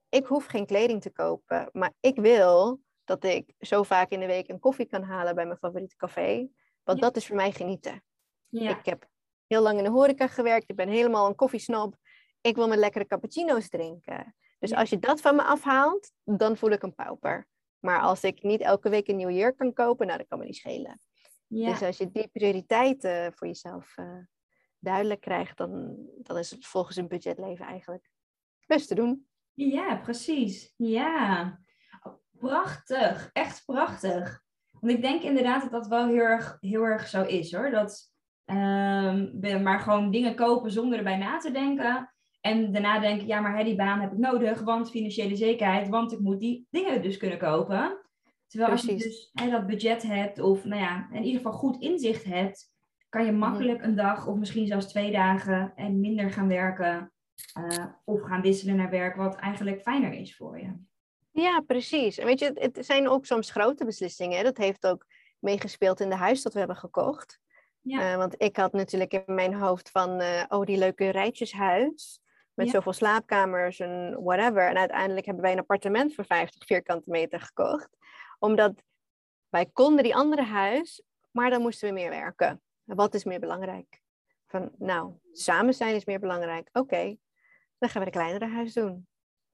ik 0.08 0.26
hoef 0.26 0.46
geen 0.46 0.66
kleding 0.66 1.00
te 1.02 1.10
kopen, 1.10 1.68
maar 1.72 1.92
ik 2.00 2.16
wil 2.16 2.80
dat 3.04 3.24
ik 3.24 3.54
zo 3.58 3.82
vaak 3.82 4.10
in 4.10 4.20
de 4.20 4.26
week 4.26 4.48
een 4.48 4.58
koffie 4.58 4.86
kan 4.86 5.02
halen 5.02 5.34
bij 5.34 5.46
mijn 5.46 5.58
favoriete 5.58 5.96
café. 5.96 6.48
Want 6.82 6.98
Ja. 6.98 7.04
dat 7.04 7.16
is 7.16 7.26
voor 7.26 7.36
mij 7.36 7.52
genieten. 7.52 8.04
ja, 8.48 8.78
Ik 8.78 8.84
heb 8.84 9.08
heel 9.46 9.62
lang 9.62 9.78
in 9.78 9.84
de 9.84 9.90
horeca 9.90 10.26
gewerkt, 10.26 10.70
ik 10.70 10.76
ben 10.76 10.88
helemaal 10.88 11.26
een 11.26 11.34
koffiesnob. 11.34 11.94
Ik 12.40 12.56
wil 12.56 12.68
mijn 12.68 12.80
lekkere 12.80 13.06
cappuccino's 13.06 13.68
drinken. 13.68 14.36
Dus 14.64 14.74
als 14.74 14.90
je 14.90 14.98
dat 14.98 15.20
van 15.20 15.36
me 15.36 15.42
afhaalt, 15.42 16.12
dan 16.24 16.56
voel 16.56 16.70
ik 16.70 16.82
een 16.82 16.94
pauper. 16.94 17.48
Maar 17.78 18.00
als 18.00 18.22
ik 18.22 18.42
niet 18.42 18.60
elke 18.60 18.88
week 18.88 19.08
een 19.08 19.16
nieuw 19.16 19.30
jurk 19.30 19.56
kan 19.56 19.72
kopen, 19.72 20.06
nou, 20.06 20.18
dat 20.18 20.28
kan 20.28 20.38
me 20.38 20.44
niet 20.44 20.56
schelen. 20.56 21.00
ja. 21.46 21.70
Dus 21.70 21.82
als 21.82 21.96
je 21.96 22.10
die 22.10 22.28
prioriteiten 22.28 23.32
voor 23.32 23.46
jezelf 23.46 23.96
eh, 23.96 24.18
duidelijk 24.78 25.20
krijgt, 25.20 25.56
dan, 25.56 25.96
dan 26.18 26.38
is 26.38 26.50
het 26.50 26.66
volgens 26.66 26.96
een 26.96 27.08
budgetleven 27.08 27.66
eigenlijk 27.66 28.10
best 28.66 28.88
te 28.88 28.94
doen. 28.94 29.26
Ja, 29.52 29.96
precies. 29.96 30.74
Ja. 30.76 31.58
Prachtig. 32.30 33.30
Echt 33.32 33.64
prachtig. 33.64 34.42
Want 34.80 34.92
ik 34.92 35.02
denk 35.02 35.22
inderdaad 35.22 35.62
dat 35.62 35.70
dat 35.70 35.86
wel 35.86 36.06
heel 36.06 36.22
erg, 36.22 36.56
heel 36.60 36.82
erg 36.82 37.08
zo 37.08 37.22
is 37.22 37.52
hoor. 37.52 37.70
Dat 37.70 38.12
we 38.44 39.60
maar 39.62 39.80
gewoon 39.80 40.10
dingen 40.10 40.34
kopen 40.34 40.72
zonder 40.72 40.98
erbij 40.98 41.16
na 41.16 41.38
te 41.38 41.50
denken. 41.50 42.13
En 42.46 42.72
daarna 42.72 42.98
denken, 42.98 43.26
ja, 43.26 43.40
maar 43.40 43.56
hè, 43.56 43.64
die 43.64 43.74
baan 43.74 44.00
heb 44.00 44.12
ik 44.12 44.18
nodig, 44.18 44.60
want 44.60 44.90
financiële 44.90 45.36
zekerheid, 45.36 45.88
want 45.88 46.12
ik 46.12 46.20
moet 46.20 46.40
die 46.40 46.66
dingen 46.70 47.02
dus 47.02 47.16
kunnen 47.16 47.38
kopen. 47.38 47.98
Terwijl 48.46 48.72
als 48.72 48.82
je 48.82 48.96
dus 48.96 49.30
hè, 49.32 49.50
dat 49.50 49.66
budget 49.66 50.02
hebt, 50.02 50.40
of 50.40 50.64
nou 50.64 50.80
ja, 50.80 51.08
in 51.12 51.22
ieder 51.22 51.36
geval 51.36 51.58
goed 51.58 51.80
inzicht 51.80 52.24
hebt, 52.24 52.72
kan 53.08 53.24
je 53.24 53.32
makkelijk 53.32 53.82
een 53.82 53.94
dag 53.94 54.26
of 54.26 54.36
misschien 54.36 54.66
zelfs 54.66 54.86
twee 54.86 55.12
dagen 55.12 55.72
en 55.76 56.00
minder 56.00 56.30
gaan 56.30 56.48
werken 56.48 57.12
eh, 57.52 57.86
of 58.04 58.22
gaan 58.22 58.42
wisselen 58.42 58.76
naar 58.76 58.90
werk 58.90 59.16
wat 59.16 59.34
eigenlijk 59.34 59.82
fijner 59.82 60.12
is 60.12 60.36
voor 60.36 60.60
je. 60.60 60.72
Ja, 61.30 61.60
precies. 61.60 62.18
En 62.18 62.26
weet 62.26 62.38
je, 62.38 62.50
het 62.54 62.86
zijn 62.86 63.08
ook 63.08 63.26
soms 63.26 63.50
grote 63.50 63.84
beslissingen. 63.84 64.44
Dat 64.44 64.56
heeft 64.56 64.86
ook 64.86 65.06
meegespeeld 65.38 66.00
in 66.00 66.08
de 66.08 66.16
huis 66.16 66.42
dat 66.42 66.52
we 66.52 66.58
hebben 66.58 66.76
gekocht. 66.76 67.40
Ja. 67.80 68.12
Uh, 68.12 68.16
want 68.16 68.34
ik 68.38 68.56
had 68.56 68.72
natuurlijk 68.72 69.12
in 69.12 69.34
mijn 69.34 69.54
hoofd 69.54 69.90
van, 69.90 70.20
uh, 70.20 70.42
oh, 70.48 70.64
die 70.64 70.78
leuke 70.78 71.08
rijtjeshuis. 71.08 72.22
Met 72.54 72.70
zoveel 72.70 72.92
slaapkamers 72.92 73.80
en 73.80 74.22
whatever. 74.22 74.68
En 74.68 74.76
uiteindelijk 74.76 75.26
hebben 75.26 75.42
wij 75.42 75.52
een 75.52 75.58
appartement 75.58 76.14
voor 76.14 76.24
50 76.24 76.66
vierkante 76.66 77.10
meter 77.10 77.40
gekocht. 77.40 77.96
Omdat 78.38 78.82
wij 79.48 79.66
konden 79.66 80.04
die 80.04 80.14
andere 80.14 80.42
huis, 80.42 81.02
maar 81.30 81.50
dan 81.50 81.60
moesten 81.60 81.88
we 81.88 81.94
meer 81.94 82.10
werken. 82.10 82.62
Wat 82.84 83.14
is 83.14 83.24
meer 83.24 83.40
belangrijk? 83.40 84.02
Van, 84.46 84.70
nou, 84.78 85.12
samen 85.32 85.74
zijn 85.74 85.94
is 85.94 86.04
meer 86.04 86.20
belangrijk. 86.20 86.68
Oké, 86.72 87.16
dan 87.78 87.88
gaan 87.88 88.04
we 88.04 88.10
de 88.10 88.16
kleinere 88.16 88.46
huis 88.46 88.72
doen. 88.72 89.06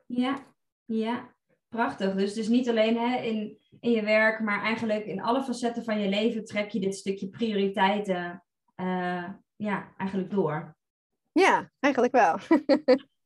Ja, 0.07 0.47
ja. 0.85 1.35
Prachtig. 1.69 2.15
Dus, 2.15 2.35
dus 2.35 2.49
niet 2.49 2.69
alleen 2.69 2.99
hè, 2.99 3.17
in, 3.17 3.59
in 3.81 3.91
je 3.91 4.03
werk, 4.03 4.41
maar 4.41 4.63
eigenlijk 4.63 5.05
in 5.05 5.23
alle 5.23 5.43
facetten 5.43 5.85
van 5.85 6.01
je 6.01 6.09
leven 6.09 6.45
trek 6.45 6.71
je 6.71 6.81
dit 6.81 6.95
stukje 6.95 7.29
prioriteiten 7.29 8.45
uh, 8.77 9.29
ja, 9.57 9.95
eigenlijk 9.97 10.31
door. 10.31 10.77
Ja, 11.33 11.71
eigenlijk 11.79 12.13
wel. 12.13 12.39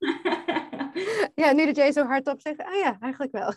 ja, 1.45 1.53
nu 1.53 1.67
dat 1.67 1.77
jij 1.77 1.93
zo 1.93 2.05
hardop 2.05 2.41
zegt, 2.41 2.59
ah 2.59 2.75
ja, 2.75 2.97
eigenlijk 3.01 3.33
wel. 3.33 3.53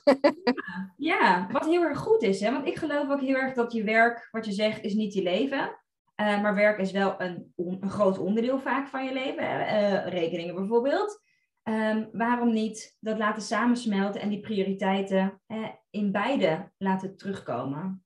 ja, 0.98 1.20
ja, 1.20 1.48
wat 1.52 1.66
heel 1.66 1.84
erg 1.84 1.98
goed 1.98 2.22
is, 2.22 2.40
hè? 2.40 2.52
want 2.52 2.68
ik 2.68 2.76
geloof 2.76 3.10
ook 3.10 3.22
heel 3.22 3.36
erg 3.36 3.54
dat 3.54 3.74
je 3.74 3.84
werk, 3.84 4.28
wat 4.32 4.46
je 4.46 4.52
zegt, 4.52 4.84
is 4.84 4.94
niet 4.94 5.14
je 5.14 5.22
leven. 5.22 5.80
Uh, 6.22 6.42
maar 6.42 6.56
werk 6.56 6.78
is 6.80 6.92
wel 6.92 7.22
een, 7.22 7.54
een 7.56 7.90
groot 7.90 8.18
onderdeel 8.18 8.60
vaak 8.60 8.88
van 8.88 9.06
je 9.06 9.14
leven. 9.14 9.44
Uh, 9.44 10.08
rekeningen 10.08 10.56
bijvoorbeeld. 10.56 11.22
Um, 11.64 12.10
waarom 12.12 12.54
niet 12.54 12.96
dat 13.00 13.18
laten 13.18 13.42
samensmelten 13.42 14.22
en 14.22 14.30
die 14.30 14.40
prioriteiten 14.40 15.42
eh, 15.46 15.70
in 15.90 16.12
beide 16.12 16.72
laten 16.78 17.18
terugkomen? 17.18 18.06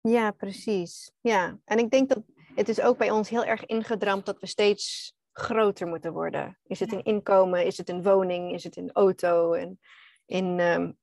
Ja, 0.00 0.30
precies. 0.30 1.12
Ja, 1.20 1.58
en 1.64 1.78
ik 1.78 1.90
denk 1.90 2.08
dat 2.08 2.22
het 2.54 2.68
is 2.68 2.80
ook 2.80 2.98
bij 2.98 3.10
ons 3.10 3.28
heel 3.28 3.44
erg 3.44 3.66
ingedramd 3.66 4.26
dat 4.26 4.40
we 4.40 4.46
steeds 4.46 5.14
groter 5.32 5.86
moeten 5.86 6.12
worden. 6.12 6.58
Is 6.66 6.80
het 6.80 6.92
een 6.92 7.02
inkomen? 7.02 7.66
Is 7.66 7.76
het 7.76 7.88
een 7.88 8.02
woning? 8.02 8.52
Is 8.52 8.64
het 8.64 8.76
een 8.76 8.92
auto? 8.92 9.52
En 9.52 9.80
in, 10.26 10.60
um, 10.60 10.96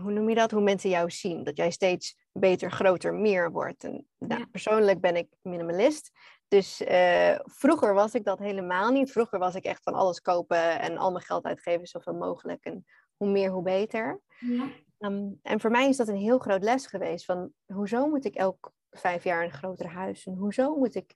hoe 0.00 0.12
noem 0.12 0.28
je 0.28 0.34
dat? 0.34 0.50
Hoe 0.50 0.62
mensen 0.62 0.90
jou 0.90 1.10
zien. 1.10 1.44
Dat 1.44 1.56
jij 1.56 1.70
steeds 1.70 2.16
beter, 2.32 2.70
groter, 2.70 3.14
meer 3.14 3.50
wordt. 3.50 3.84
En 3.84 4.06
nou, 4.18 4.40
ja. 4.40 4.46
persoonlijk 4.50 5.00
ben 5.00 5.16
ik 5.16 5.28
minimalist. 5.42 6.10
Dus 6.48 6.80
uh, 6.80 7.38
vroeger 7.42 7.94
was 7.94 8.14
ik 8.14 8.24
dat 8.24 8.38
helemaal 8.38 8.90
niet. 8.90 9.12
Vroeger 9.12 9.38
was 9.38 9.54
ik 9.54 9.64
echt 9.64 9.82
van 9.82 9.94
alles 9.94 10.20
kopen 10.20 10.80
en 10.80 10.96
al 10.96 11.12
mijn 11.12 11.24
geld 11.24 11.44
uitgeven, 11.44 11.86
zoveel 11.86 12.14
mogelijk. 12.14 12.64
En 12.64 12.84
hoe 13.16 13.28
meer, 13.28 13.50
hoe 13.50 13.62
beter. 13.62 14.20
Ja. 14.38 14.68
Um, 14.98 15.38
en 15.42 15.60
voor 15.60 15.70
mij 15.70 15.88
is 15.88 15.96
dat 15.96 16.08
een 16.08 16.16
heel 16.16 16.38
groot 16.38 16.62
les 16.62 16.86
geweest. 16.86 17.24
Van 17.24 17.52
hoezo 17.66 18.06
moet 18.08 18.24
ik 18.24 18.34
elk 18.34 18.72
vijf 18.90 19.24
jaar 19.24 19.44
een 19.44 19.52
groter 19.52 19.88
huis? 19.88 20.26
En 20.26 20.34
hoezo 20.34 20.76
moet 20.76 20.94
ik 20.94 21.14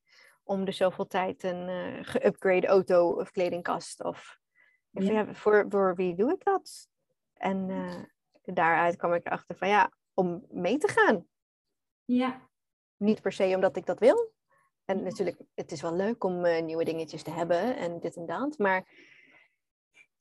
om 0.50 0.64
de 0.64 0.72
zoveel 0.72 1.06
tijd 1.06 1.42
een 1.42 1.68
uh, 1.68 2.02
geüpgrade 2.02 2.66
auto 2.66 3.10
of 3.10 3.30
kledingkast? 3.30 4.04
Of 4.04 4.38
ja. 4.90 5.12
Ja, 5.12 5.34
voor, 5.34 5.66
voor 5.68 5.94
wie 5.94 6.14
doe 6.14 6.32
ik 6.32 6.44
dat? 6.44 6.88
En 7.34 7.68
uh, 7.68 8.02
daaruit 8.54 8.96
kwam 8.96 9.14
ik 9.14 9.26
erachter 9.26 9.56
van 9.56 9.68
ja, 9.68 9.92
om 10.14 10.46
mee 10.50 10.78
te 10.78 10.88
gaan. 10.88 11.26
Ja. 12.04 12.48
Niet 12.96 13.22
per 13.22 13.32
se 13.32 13.54
omdat 13.54 13.76
ik 13.76 13.86
dat 13.86 13.98
wil, 13.98 14.32
en 14.84 15.02
natuurlijk, 15.02 15.40
het 15.54 15.72
is 15.72 15.80
wel 15.80 15.94
leuk 15.94 16.24
om 16.24 16.44
uh, 16.44 16.62
nieuwe 16.62 16.84
dingetjes 16.84 17.22
te 17.22 17.30
hebben 17.30 17.76
en 17.76 18.00
dit 18.00 18.16
en 18.16 18.26
dat. 18.26 18.58
Maar 18.58 18.88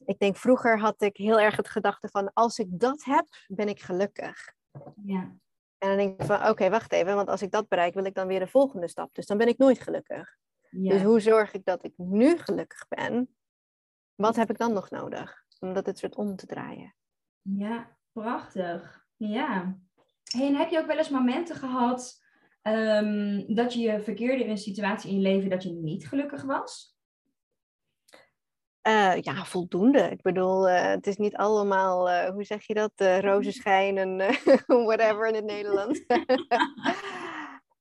ik 0.06 0.20
denk, 0.20 0.38
vroeger 0.38 0.80
had 0.80 1.02
ik 1.02 1.18
heel 1.18 1.39
erg 1.39 1.56
het 1.56 1.70
gedachte 1.70 2.08
van, 2.08 2.34
als 2.34 2.60
ik 2.60 2.68
dat 2.80 3.04
heb, 3.04 3.28
ben 3.48 3.68
ik 3.68 3.82
gelukkig. 3.82 4.54
Ja. 5.06 5.36
En 5.80 5.88
dan 5.88 5.98
denk 5.98 6.20
ik 6.20 6.26
van, 6.26 6.48
oké, 6.48 6.70
wacht 6.70 6.92
even, 6.92 7.15
want 7.15 7.30
als 7.30 7.42
ik 7.42 7.52
dat 7.52 7.68
bereik, 7.68 7.94
wil 7.94 8.06
ik 8.06 8.13
dan 8.13 8.28
weer 8.28 8.39
de 8.39 8.48
volgende 8.48 8.88
stap. 8.88 9.13
Dus 9.13 9.26
dan 9.26 9.38
ben 9.38 9.48
ik 9.48 9.58
nooit 9.58 9.80
gelukkig. 9.80 10.38
Ja. 10.70 10.94
Dus 10.94 11.02
hoe 11.02 11.20
zorg 11.20 11.54
ik 11.54 11.65
dat 11.65 11.84
ik 11.84 11.94
nu 11.96 12.38
gelukkig 12.38 12.88
ben? 12.88 13.36
Wat 14.15 14.36
heb 14.36 14.50
ik 14.50 14.58
dan 14.58 14.74
nog 14.74 14.89
nodig? 14.89 15.44
Om 15.60 15.74
dat 15.74 15.86
het 15.86 15.98
soort 15.98 16.15
om 16.15 16.36
te 16.36 16.46
draaien. 16.46 16.96
Ja, 17.42 17.98
prachtig. 18.12 19.06
Ja. 19.15 19.78
Hey, 20.24 20.48
en 20.48 20.56
heb 20.56 20.70
je 20.70 20.80
ook 20.80 20.88
wel 20.88 20.98
eens 20.98 21.10
momenten 21.10 21.56
gehad 21.56 22.28
Um, 22.63 23.56
dat 23.56 23.74
je 23.74 23.80
je 23.80 24.02
verkeerde 24.02 24.44
in 24.44 24.50
een 24.50 24.58
situatie 24.58 25.10
in 25.10 25.15
je 25.15 25.22
leven 25.22 25.50
dat 25.50 25.63
je 25.63 25.72
niet 25.72 26.08
gelukkig 26.08 26.44
was? 26.44 26.99
Uh, 28.89 29.21
ja, 29.21 29.45
voldoende. 29.45 29.99
Ik 29.99 30.21
bedoel, 30.21 30.69
uh, 30.69 30.82
het 30.82 31.08
is 31.08 31.17
niet 31.17 31.36
allemaal, 31.36 32.10
uh, 32.10 32.30
hoe 32.30 32.43
zeg 32.43 32.63
je 32.63 32.73
dat, 32.73 32.91
rozen 32.95 33.54
schijnen, 33.62 34.17
whatever 34.88 35.28
in 35.28 35.36
het 35.36 35.45
Nederlands. 35.45 35.99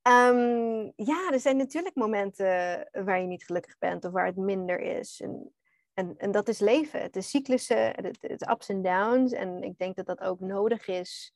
um, 0.02 0.92
ja, 1.10 1.30
er 1.32 1.40
zijn 1.40 1.56
natuurlijk 1.56 1.94
momenten 1.94 2.88
waar 2.92 3.20
je 3.20 3.26
niet 3.26 3.44
gelukkig 3.44 3.78
bent 3.78 4.04
of 4.04 4.12
waar 4.12 4.26
het 4.26 4.36
minder 4.36 4.80
is. 4.80 5.20
En, 5.20 5.52
en, 5.94 6.14
en 6.16 6.30
dat 6.30 6.48
is 6.48 6.58
leven. 6.58 7.00
Het 7.00 7.16
is 7.16 7.30
cyclussen, 7.30 7.86
het, 7.86 8.18
het 8.20 8.50
ups 8.50 8.68
en 8.68 8.82
downs. 8.82 9.32
En 9.32 9.62
ik 9.62 9.78
denk 9.78 9.96
dat 9.96 10.06
dat 10.06 10.20
ook 10.20 10.40
nodig 10.40 10.88
is 10.88 11.34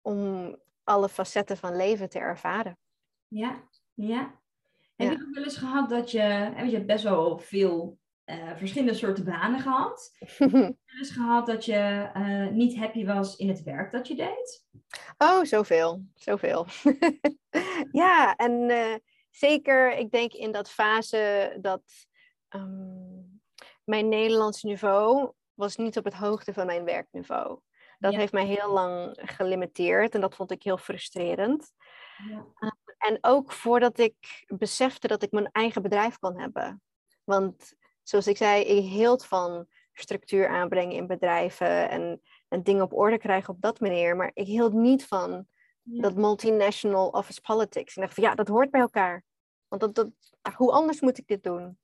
om 0.00 0.56
alle 0.84 1.08
facetten 1.08 1.56
van 1.56 1.76
leven 1.76 2.08
te 2.08 2.18
ervaren. 2.18 2.78
Ja, 3.28 3.62
ja. 3.94 4.40
Heb 4.96 5.10
je 5.10 5.26
ook 5.26 5.34
wel 5.34 5.44
eens 5.44 5.56
gehad 5.56 5.88
dat 5.88 6.10
je, 6.10 6.52
je 6.56 6.72
hebt 6.72 6.86
best 6.86 7.04
wel 7.04 7.38
veel 7.38 8.00
uh, 8.26 8.56
verschillende 8.56 8.94
soorten 8.94 9.24
banen 9.24 9.60
gehad. 9.60 10.12
heb 10.18 10.50
je 10.50 10.50
wel 10.50 10.76
eens 10.98 11.10
gehad 11.10 11.46
dat 11.46 11.64
je 11.64 12.10
uh, 12.16 12.48
niet 12.48 12.76
happy 12.76 13.06
was 13.06 13.36
in 13.36 13.48
het 13.48 13.62
werk 13.62 13.92
dat 13.92 14.08
je 14.08 14.14
deed? 14.14 14.66
Oh, 15.18 15.44
zoveel. 15.44 16.04
Zoveel. 16.14 16.66
ja, 18.02 18.36
en 18.36 18.52
uh, 18.52 18.94
zeker, 19.30 19.96
ik 19.96 20.10
denk 20.10 20.32
in 20.32 20.52
dat 20.52 20.70
fase 20.70 21.56
dat 21.60 21.82
um, 22.48 23.40
mijn 23.84 24.08
Nederlands 24.08 24.62
niveau 24.62 25.32
was 25.54 25.76
niet 25.76 25.98
op 25.98 26.04
het 26.04 26.14
hoogte 26.14 26.52
van 26.52 26.66
mijn 26.66 26.84
werkniveau. 26.84 27.60
Dat 27.98 28.14
heeft 28.14 28.32
mij 28.32 28.46
heel 28.46 28.72
lang 28.72 29.18
gelimiteerd 29.22 30.14
en 30.14 30.20
dat 30.20 30.34
vond 30.34 30.50
ik 30.50 30.62
heel 30.62 30.78
frustrerend. 30.78 31.72
Ja. 32.28 32.46
Uh, 32.58 32.70
en 32.98 33.18
ook 33.20 33.52
voordat 33.52 33.98
ik 33.98 34.44
besefte 34.46 35.06
dat 35.06 35.22
ik 35.22 35.30
mijn 35.30 35.48
eigen 35.52 35.82
bedrijf 35.82 36.18
kon 36.18 36.40
hebben. 36.40 36.82
Want 37.24 37.74
zoals 38.02 38.26
ik 38.26 38.36
zei, 38.36 38.64
ik 38.64 38.84
hield 38.84 39.26
van 39.26 39.66
structuur 39.92 40.48
aanbrengen 40.48 40.96
in 40.96 41.06
bedrijven 41.06 41.90
en, 41.90 42.22
en 42.48 42.62
dingen 42.62 42.82
op 42.82 42.92
orde 42.92 43.18
krijgen 43.18 43.54
op 43.54 43.60
dat 43.60 43.80
manier. 43.80 44.16
Maar 44.16 44.30
ik 44.34 44.46
hield 44.46 44.72
niet 44.72 45.06
van 45.06 45.46
ja. 45.82 46.02
dat 46.02 46.14
multinational 46.14 47.08
office 47.08 47.40
politics. 47.40 47.96
Ik 47.96 48.02
dacht 48.02 48.14
van 48.14 48.24
ja, 48.24 48.34
dat 48.34 48.48
hoort 48.48 48.70
bij 48.70 48.80
elkaar. 48.80 49.24
Want 49.68 49.80
dat, 49.80 49.94
dat, 49.94 50.10
hoe 50.56 50.72
anders 50.72 51.00
moet 51.00 51.18
ik 51.18 51.26
dit 51.26 51.42
doen? 51.42 51.78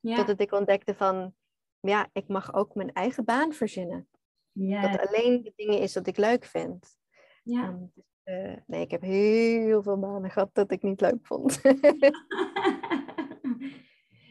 Ja. 0.00 0.16
Totdat 0.16 0.40
ik 0.40 0.52
ontdekte 0.52 0.94
van, 0.94 1.34
ja, 1.80 2.08
ik 2.12 2.28
mag 2.28 2.54
ook 2.54 2.74
mijn 2.74 2.92
eigen 2.92 3.24
baan 3.24 3.52
verzinnen. 3.52 4.08
Ja. 4.52 4.88
Dat 4.88 5.08
alleen 5.08 5.42
de 5.42 5.52
dingen 5.56 5.78
is 5.78 5.92
dat 5.92 6.06
ik 6.06 6.16
leuk 6.16 6.44
vind. 6.44 6.96
Ja. 7.42 7.68
Um, 7.68 7.92
uh, 8.24 8.56
nee, 8.66 8.80
ik 8.80 8.90
heb 8.90 9.02
heel 9.02 9.82
veel 9.82 9.98
banen 9.98 10.30
gehad 10.30 10.50
dat 10.52 10.70
ik 10.70 10.82
niet 10.82 11.00
leuk 11.00 11.26
vond. 11.26 11.60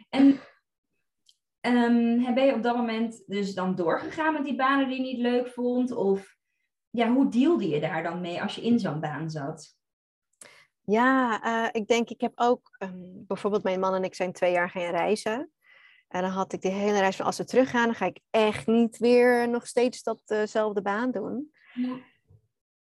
en 0.09 0.39
um, 1.65 2.34
ben 2.34 2.45
je 2.45 2.54
op 2.54 2.63
dat 2.63 2.75
moment 2.75 3.23
dus 3.25 3.54
dan 3.54 3.75
doorgegaan 3.75 4.34
met 4.34 4.45
die 4.45 4.56
banen 4.56 4.88
die 4.88 4.97
je 4.97 5.04
niet 5.04 5.19
leuk 5.19 5.47
vond? 5.47 5.91
Of 5.91 6.36
ja, 6.89 7.13
hoe 7.13 7.30
dealde 7.30 7.67
je 7.67 7.80
daar 7.80 8.04
dan 8.04 8.21
mee 8.21 8.41
als 8.41 8.56
je 8.56 8.62
in 8.62 8.80
zo'n 8.80 8.99
baan 8.99 9.30
zat? 9.30 9.75
Ja, 10.82 11.43
uh, 11.45 11.69
ik 11.71 11.88
denk, 11.88 12.10
ik 12.10 12.21
heb 12.21 12.32
ook, 12.36 12.75
um, 12.80 13.25
bijvoorbeeld 13.28 13.63
mijn 13.63 13.80
man 13.80 13.93
en 13.93 14.04
ik 14.04 14.15
zijn 14.15 14.34
twee 14.34 14.51
jaar 14.51 14.69
gaan 14.69 14.91
reizen. 14.91 15.51
En 16.08 16.21
dan 16.21 16.32
had 16.32 16.54
ik 16.54 16.62
de 16.62 16.69
hele 16.69 16.99
reis 16.99 17.15
van 17.15 17.25
als 17.25 17.38
we 17.38 17.45
teruggaan, 17.45 17.86
dan 17.86 17.95
ga 17.95 18.06
ik 18.06 18.19
echt 18.30 18.67
niet 18.67 18.97
weer 18.97 19.49
nog 19.49 19.67
steeds 19.67 20.04
datzelfde 20.04 20.82
baan 20.82 21.12
doen. 21.12 21.51
Ja. 21.73 21.97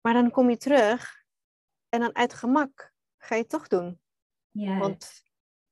Maar 0.02 0.14
dan 0.14 0.32
kom 0.32 0.50
je 0.50 0.58
terug 0.58 1.24
en 1.90 2.00
dan 2.00 2.16
uit 2.16 2.34
gemak 2.34 2.94
ga 3.18 3.36
je 3.36 3.42
het 3.42 3.50
toch 3.50 3.68
doen. 3.68 4.00
Ja. 4.52 4.78
Want 4.78 5.12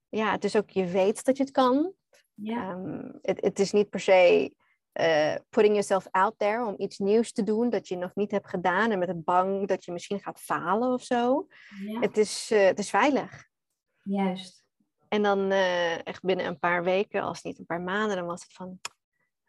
ja, 0.10 0.32
het 0.32 0.44
is 0.44 0.56
ook, 0.56 0.70
je 0.70 0.86
weet 0.86 1.24
dat 1.26 1.38
je 1.38 1.44
het 1.44 1.52
kan. 1.52 1.94
Ja. 2.34 2.72
Um, 2.72 3.20
het, 3.22 3.42
het 3.42 3.60
is 3.60 3.72
niet 3.72 3.90
per 3.90 4.00
se 4.00 4.54
uh, 4.94 5.36
putting 5.50 5.74
yourself 5.74 6.08
out 6.12 6.34
there 6.38 6.66
om 6.66 6.76
iets 6.78 6.98
nieuws 6.98 7.32
te 7.32 7.44
doen 7.44 7.70
dat 7.70 7.88
je 7.88 7.96
nog 7.96 8.16
niet 8.16 8.32
hebt 8.32 8.48
gedaan 8.48 8.92
en 8.92 9.00
met 9.00 9.08
het 9.08 9.24
bang 9.24 9.68
dat 9.68 9.86
je 9.86 9.92
misschien 9.92 10.20
gaat 10.20 10.40
falen 10.40 10.94
of 10.94 11.04
zo. 11.04 11.48
Het, 12.00 12.18
is, 12.18 12.52
uh, 12.52 12.66
het 12.66 12.80
is 12.80 12.90
veilig. 12.90 13.48
Juist. 14.02 14.64
En 15.08 15.22
dan 15.22 15.52
uh, 15.52 16.08
echt 16.08 16.24
binnen 16.24 16.46
een 16.46 16.60
paar 16.60 16.84
weken, 16.84 17.22
als 17.22 17.44
niet 17.44 17.60
een 17.60 17.66
paar 17.66 17.82
maanden, 17.82 18.18
dan 18.18 18.26
was 18.26 18.42
het 18.42 18.54
van, 18.54 18.80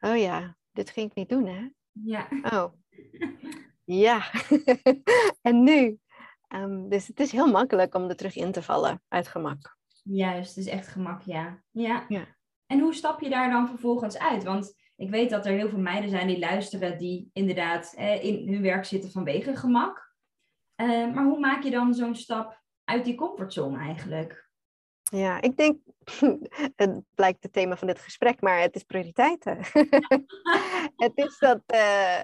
oh 0.00 0.16
ja, 0.16 0.56
dit 0.72 0.90
ging 0.90 1.10
ik 1.10 1.16
niet 1.16 1.28
doen, 1.28 1.46
hè? 1.46 1.68
Ja. 1.92 2.28
Oh, 2.42 2.72
ja. 4.04 4.30
en 5.42 5.62
nu? 5.62 5.98
Um, 6.48 6.88
dus 6.88 7.06
het 7.06 7.20
is 7.20 7.32
heel 7.32 7.50
makkelijk 7.50 7.94
om 7.94 8.08
er 8.08 8.16
terug 8.16 8.36
in 8.36 8.52
te 8.52 8.62
vallen 8.62 9.02
uit 9.08 9.28
gemak. 9.28 9.76
Juist, 10.02 10.54
dus 10.54 10.66
echt 10.66 10.88
gemak, 10.88 11.22
ja. 11.22 11.62
Ja. 11.70 12.04
ja. 12.08 12.26
En 12.66 12.80
hoe 12.80 12.94
stap 12.94 13.20
je 13.20 13.28
daar 13.28 13.50
dan 13.50 13.68
vervolgens 13.68 14.18
uit? 14.18 14.44
Want 14.44 14.74
ik 14.96 15.10
weet 15.10 15.30
dat 15.30 15.46
er 15.46 15.52
heel 15.52 15.68
veel 15.68 15.78
meiden 15.78 16.10
zijn 16.10 16.26
die 16.26 16.38
luisteren, 16.38 16.98
die 16.98 17.30
inderdaad 17.32 17.94
eh, 17.96 18.24
in 18.24 18.48
hun 18.48 18.62
werk 18.62 18.84
zitten 18.84 19.10
vanwege 19.10 19.56
gemak. 19.56 20.12
Eh, 20.74 20.86
maar 20.86 21.24
hoe 21.24 21.38
maak 21.38 21.62
je 21.62 21.70
dan 21.70 21.94
zo'n 21.94 22.14
stap 22.14 22.62
uit 22.84 23.04
die 23.04 23.14
comfortzone 23.14 23.78
eigenlijk? 23.78 24.48
Ja, 25.02 25.40
ik 25.40 25.56
denk, 25.56 25.78
het 26.76 27.02
blijkt 27.14 27.42
het 27.42 27.52
thema 27.52 27.76
van 27.76 27.86
dit 27.86 27.98
gesprek, 27.98 28.40
maar 28.40 28.60
het 28.60 28.74
is 28.74 28.82
prioriteiten. 28.82 29.58
het 31.04 31.12
is 31.14 31.38
dat 31.38 31.60
uh, 31.74 32.20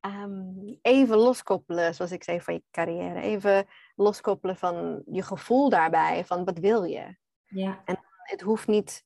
um, 0.00 0.78
even 0.82 1.16
loskoppelen, 1.16 1.94
zoals 1.94 2.12
ik 2.12 2.24
zei, 2.24 2.40
van 2.40 2.54
je 2.54 2.62
carrière. 2.70 3.20
Even 3.20 3.66
loskoppelen 3.94 4.56
van 4.56 5.02
je 5.10 5.22
gevoel 5.22 5.68
daarbij, 5.68 6.24
van 6.24 6.44
wat 6.44 6.58
wil 6.58 6.84
je? 6.84 7.16
Ja. 7.44 7.82
En 7.84 7.98
het 8.22 8.40
hoeft 8.40 8.66
niet, 8.66 9.04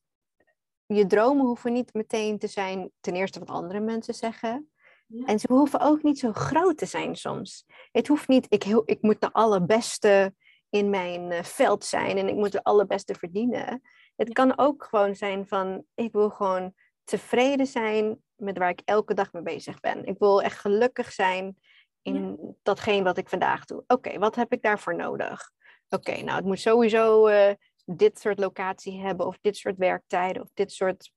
je 0.95 1.05
dromen 1.05 1.45
hoeven 1.45 1.73
niet 1.73 1.93
meteen 1.93 2.37
te 2.37 2.47
zijn, 2.47 2.91
ten 2.99 3.15
eerste 3.15 3.39
wat 3.39 3.49
andere 3.49 3.79
mensen 3.79 4.13
zeggen. 4.13 4.71
Ja. 5.07 5.25
En 5.25 5.39
ze 5.39 5.53
hoeven 5.53 5.79
ook 5.79 6.03
niet 6.03 6.19
zo 6.19 6.33
groot 6.33 6.77
te 6.77 6.85
zijn 6.85 7.15
soms. 7.15 7.65
Het 7.91 8.07
hoeft 8.07 8.27
niet, 8.27 8.45
ik, 8.49 8.65
ik 8.85 9.01
moet 9.01 9.21
de 9.21 9.33
allerbeste 9.33 10.33
in 10.69 10.89
mijn 10.89 11.31
eh, 11.31 11.43
veld 11.43 11.85
zijn 11.85 12.17
en 12.17 12.27
ik 12.27 12.35
moet 12.35 12.51
de 12.51 12.63
allerbeste 12.63 13.13
verdienen. 13.13 13.81
Het 14.15 14.33
kan 14.33 14.57
ook 14.57 14.83
gewoon 14.83 15.15
zijn 15.15 15.47
van, 15.47 15.85
ik 15.95 16.11
wil 16.11 16.29
gewoon 16.29 16.73
tevreden 17.03 17.67
zijn 17.67 18.23
met 18.35 18.57
waar 18.57 18.69
ik 18.69 18.81
elke 18.85 19.13
dag 19.13 19.33
mee 19.33 19.43
bezig 19.43 19.79
ben. 19.79 20.05
Ik 20.05 20.19
wil 20.19 20.41
echt 20.41 20.59
gelukkig 20.59 21.11
zijn 21.11 21.55
in 22.01 22.39
datgene 22.63 23.03
wat 23.03 23.17
ik 23.17 23.29
vandaag 23.29 23.65
doe. 23.65 23.83
Oké, 23.87 24.19
wat 24.19 24.35
heb 24.35 24.53
ik 24.53 24.61
daarvoor 24.61 24.95
nodig? 24.95 25.51
Oké, 25.89 26.21
nou, 26.21 26.37
het 26.37 26.45
moet 26.45 26.59
sowieso 26.59 27.27
uh, 27.27 27.51
dit 27.85 28.19
soort 28.19 28.39
locatie 28.39 29.01
hebben, 29.01 29.27
of 29.27 29.37
dit 29.41 29.57
soort 29.57 29.77
werktijden, 29.77 30.41
of 30.41 30.49
dit 30.53 30.71
soort, 30.71 31.11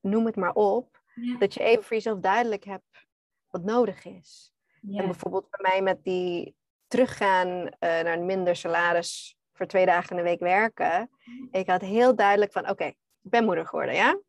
noem 0.00 0.26
het 0.26 0.36
maar 0.36 0.54
op. 0.54 1.04
Dat 1.38 1.54
je 1.54 1.60
even 1.60 1.84
voor 1.84 1.96
jezelf 1.96 2.18
duidelijk 2.18 2.64
hebt 2.64 3.06
wat 3.50 3.62
nodig 3.62 4.04
is. 4.04 4.52
En 4.80 5.04
bijvoorbeeld 5.04 5.50
bij 5.50 5.70
mij 5.70 5.82
met 5.82 6.04
die 6.04 6.54
teruggaan 6.86 7.48
uh, 7.48 7.68
naar 7.78 8.06
een 8.06 8.26
minder 8.26 8.56
salaris 8.56 9.36
voor 9.52 9.66
twee 9.66 9.86
dagen 9.86 10.10
in 10.10 10.16
de 10.16 10.22
week 10.22 10.40
werken. 10.40 11.10
Ik 11.50 11.66
had 11.68 11.80
heel 11.80 12.16
duidelijk 12.16 12.52
van, 12.52 12.70
oké, 12.70 12.84
ik 12.84 12.96
ben 13.20 13.44
moeder 13.44 13.66
geworden, 13.66 13.94
ja? 13.94 14.20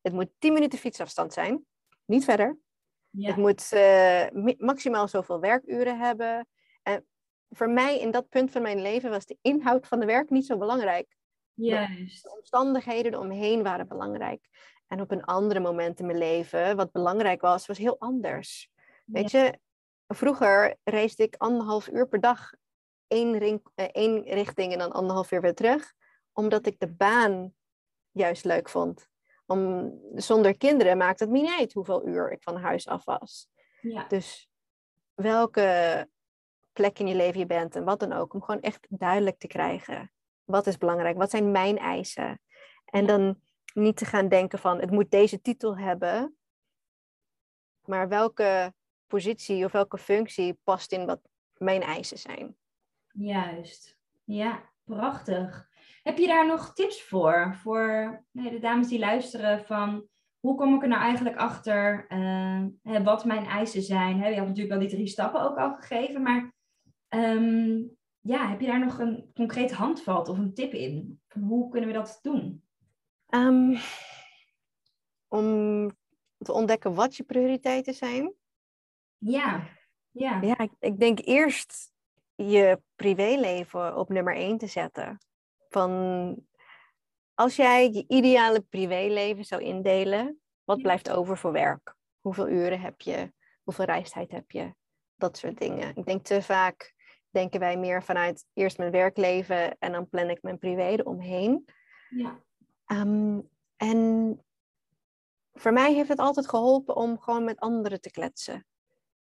Het 0.00 0.12
moet 0.12 0.30
10 0.38 0.52
minuten 0.52 0.78
fietsafstand 0.78 1.32
zijn, 1.32 1.64
niet 2.04 2.24
verder. 2.24 2.58
Het 3.10 3.36
moet 3.36 3.72
uh, 3.72 4.54
maximaal 4.58 5.08
zoveel 5.08 5.40
werkuren 5.40 5.98
hebben. 5.98 6.48
Voor 7.50 7.70
mij 7.70 8.00
in 8.00 8.10
dat 8.10 8.28
punt 8.28 8.50
van 8.50 8.62
mijn 8.62 8.82
leven 8.82 9.10
was 9.10 9.26
de 9.26 9.38
inhoud 9.40 9.86
van 9.86 10.00
de 10.00 10.06
werk 10.06 10.30
niet 10.30 10.46
zo 10.46 10.56
belangrijk. 10.56 11.16
Juist. 11.54 12.22
De 12.22 12.34
omstandigheden 12.36 13.12
eromheen 13.12 13.62
waren 13.62 13.88
belangrijk. 13.88 14.48
En 14.86 15.00
op 15.00 15.10
een 15.10 15.24
andere 15.24 15.60
moment 15.60 16.00
in 16.00 16.06
mijn 16.06 16.18
leven, 16.18 16.76
wat 16.76 16.92
belangrijk 16.92 17.40
was, 17.40 17.66
was 17.66 17.78
heel 17.78 17.98
anders. 17.98 18.70
Weet 19.04 19.30
je, 19.30 19.58
vroeger 20.06 20.76
reisde 20.84 21.22
ik 21.22 21.34
anderhalf 21.36 21.88
uur 21.88 22.08
per 22.08 22.20
dag 22.20 22.52
één, 23.06 23.38
ring, 23.38 23.62
eh, 23.74 23.88
één 23.92 24.22
richting 24.22 24.72
en 24.72 24.78
dan 24.78 24.92
anderhalf 24.92 25.30
uur 25.32 25.40
weer 25.40 25.54
terug. 25.54 25.92
Omdat 26.32 26.66
ik 26.66 26.78
de 26.78 26.92
baan 26.92 27.54
juist 28.10 28.44
leuk 28.44 28.68
vond. 28.68 29.08
Om, 29.46 29.92
zonder 30.14 30.56
kinderen 30.56 30.96
maakt 30.96 31.20
het 31.20 31.30
me 31.30 31.40
niet 31.40 31.58
uit 31.58 31.72
hoeveel 31.72 32.06
uur 32.06 32.30
ik 32.32 32.42
van 32.42 32.56
huis 32.56 32.86
af 32.86 33.04
was. 33.04 33.48
Ja. 33.80 34.06
Dus 34.06 34.48
welke 35.14 36.08
plek 36.78 36.98
in 36.98 37.06
je 37.06 37.14
leven 37.14 37.38
je 37.38 37.46
bent 37.46 37.76
en 37.76 37.84
wat 37.84 38.00
dan 38.00 38.12
ook. 38.12 38.34
Om 38.34 38.42
gewoon 38.42 38.60
echt 38.60 38.86
duidelijk 38.88 39.38
te 39.38 39.46
krijgen. 39.46 40.12
Wat 40.44 40.66
is 40.66 40.78
belangrijk? 40.78 41.16
Wat 41.16 41.30
zijn 41.30 41.50
mijn 41.50 41.78
eisen? 41.78 42.40
En 42.84 43.06
dan 43.06 43.40
niet 43.74 43.96
te 43.96 44.04
gaan 44.04 44.28
denken 44.28 44.58
van 44.58 44.80
het 44.80 44.90
moet 44.90 45.10
deze 45.10 45.40
titel 45.40 45.78
hebben. 45.78 46.36
Maar 47.84 48.08
welke 48.08 48.74
positie 49.06 49.64
of 49.64 49.72
welke 49.72 49.98
functie 49.98 50.58
past 50.64 50.92
in 50.92 51.06
wat 51.06 51.20
mijn 51.56 51.82
eisen 51.82 52.18
zijn? 52.18 52.56
Juist. 53.12 53.98
Ja, 54.24 54.62
prachtig. 54.84 55.68
Heb 56.02 56.18
je 56.18 56.26
daar 56.26 56.46
nog 56.46 56.72
tips 56.72 57.02
voor? 57.02 57.54
Voor 57.62 58.24
nee, 58.30 58.50
de 58.50 58.58
dames 58.58 58.88
die 58.88 58.98
luisteren 58.98 59.64
van 59.64 60.08
hoe 60.40 60.56
kom 60.56 60.74
ik 60.74 60.82
er 60.82 60.88
nou 60.88 61.02
eigenlijk 61.02 61.36
achter 61.36 62.06
uh, 62.08 63.04
wat 63.04 63.24
mijn 63.24 63.46
eisen 63.46 63.82
zijn? 63.82 64.16
Je 64.16 64.38
had 64.38 64.46
natuurlijk 64.46 64.74
al 64.74 64.78
die 64.78 64.88
drie 64.88 65.06
stappen 65.06 65.42
ook 65.42 65.56
al 65.56 65.74
gegeven, 65.74 66.22
maar 66.22 66.52
ehm, 67.08 67.82
ja, 68.20 68.48
heb 68.48 68.60
je 68.60 68.66
daar 68.66 68.84
nog 68.84 68.98
een 68.98 69.30
concreet 69.34 69.72
handvat 69.72 70.28
of 70.28 70.38
een 70.38 70.54
tip 70.54 70.72
in? 70.72 71.20
Hoe 71.28 71.68
kunnen 71.68 71.88
we 71.88 71.94
dat 71.94 72.18
doen? 72.22 72.62
Um, 73.28 73.76
om 75.28 75.90
te 76.38 76.52
ontdekken 76.52 76.94
wat 76.94 77.16
je 77.16 77.22
prioriteiten 77.22 77.94
zijn? 77.94 78.34
Ja, 79.18 79.68
ja. 80.10 80.40
Ja, 80.42 80.58
ik, 80.58 80.72
ik 80.78 80.98
denk 81.00 81.18
eerst 81.24 81.92
je 82.34 82.80
privéleven 82.94 83.96
op 83.96 84.08
nummer 84.08 84.34
één 84.34 84.58
te 84.58 84.66
zetten. 84.66 85.18
Van 85.68 86.34
als 87.34 87.56
jij 87.56 87.90
je 87.90 88.04
ideale 88.08 88.60
privéleven 88.60 89.44
zou 89.44 89.62
indelen, 89.62 90.40
wat 90.64 90.82
blijft 90.82 91.10
over 91.10 91.38
voor 91.38 91.52
werk? 91.52 91.94
Hoeveel 92.20 92.48
uren 92.48 92.80
heb 92.80 93.00
je? 93.00 93.32
Hoeveel 93.62 93.84
reistijd 93.84 94.30
heb 94.30 94.50
je? 94.50 94.74
Dat 95.16 95.36
soort 95.36 95.58
dingen. 95.58 95.96
Ik 95.96 96.06
denk 96.06 96.24
te 96.24 96.42
vaak 96.42 96.94
denken 97.30 97.60
wij 97.60 97.76
meer 97.76 98.02
vanuit 98.02 98.44
eerst 98.52 98.78
mijn 98.78 98.90
werkleven 98.90 99.78
en 99.78 99.92
dan 99.92 100.08
plan 100.08 100.30
ik 100.30 100.42
mijn 100.42 100.58
privé 100.58 100.82
eromheen. 100.82 101.68
Ja. 102.08 102.40
Um, 102.86 103.48
en 103.76 104.42
voor 105.52 105.72
mij 105.72 105.94
heeft 105.94 106.08
het 106.08 106.18
altijd 106.18 106.48
geholpen 106.48 106.96
om 106.96 107.18
gewoon 107.18 107.44
met 107.44 107.60
anderen 107.60 108.00
te 108.00 108.10
kletsen. 108.10 108.66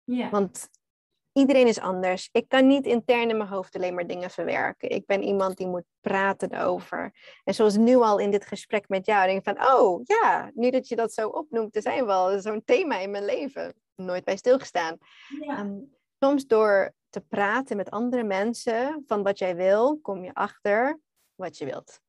Ja. 0.04 0.30
Want 0.30 0.68
iedereen 1.32 1.66
is 1.66 1.80
anders. 1.80 2.28
Ik 2.32 2.48
kan 2.48 2.66
niet 2.66 2.86
intern 2.86 3.30
in 3.30 3.36
mijn 3.36 3.48
hoofd 3.48 3.76
alleen 3.76 3.94
maar 3.94 4.06
dingen 4.06 4.30
verwerken. 4.30 4.90
Ik 4.90 5.06
ben 5.06 5.22
iemand 5.22 5.56
die 5.56 5.66
moet 5.66 5.84
praten 6.00 6.54
erover. 6.54 7.14
En 7.44 7.54
zoals 7.54 7.76
nu 7.76 7.96
al 7.96 8.18
in 8.18 8.30
dit 8.30 8.46
gesprek 8.46 8.88
met 8.88 9.06
jou, 9.06 9.26
denk 9.26 9.46
ik 9.46 9.56
van, 9.56 9.66
oh 9.66 10.00
ja, 10.04 10.50
nu 10.54 10.70
dat 10.70 10.88
je 10.88 10.96
dat 10.96 11.12
zo 11.12 11.28
opnoemt, 11.28 11.76
er 11.76 11.82
zijn 11.82 12.06
wel 12.06 12.40
zo'n 12.40 12.64
thema 12.64 12.98
in 12.98 13.10
mijn 13.10 13.24
leven. 13.24 13.74
Nooit 13.94 14.24
bij 14.24 14.36
stilgestaan. 14.36 14.96
Ja. 15.40 15.56
Ehm, 15.56 15.78
soms 16.18 16.46
door 16.46 16.94
te 17.10 17.20
praten 17.20 17.76
met 17.76 17.90
andere 17.90 18.24
mensen 18.24 19.02
van 19.06 19.22
wat 19.22 19.38
jij 19.38 19.56
wil, 19.56 19.98
kom 19.98 20.24
je 20.24 20.34
achter 20.34 21.00
wat 21.34 21.58
je 21.58 21.64
wilt. 21.64 22.00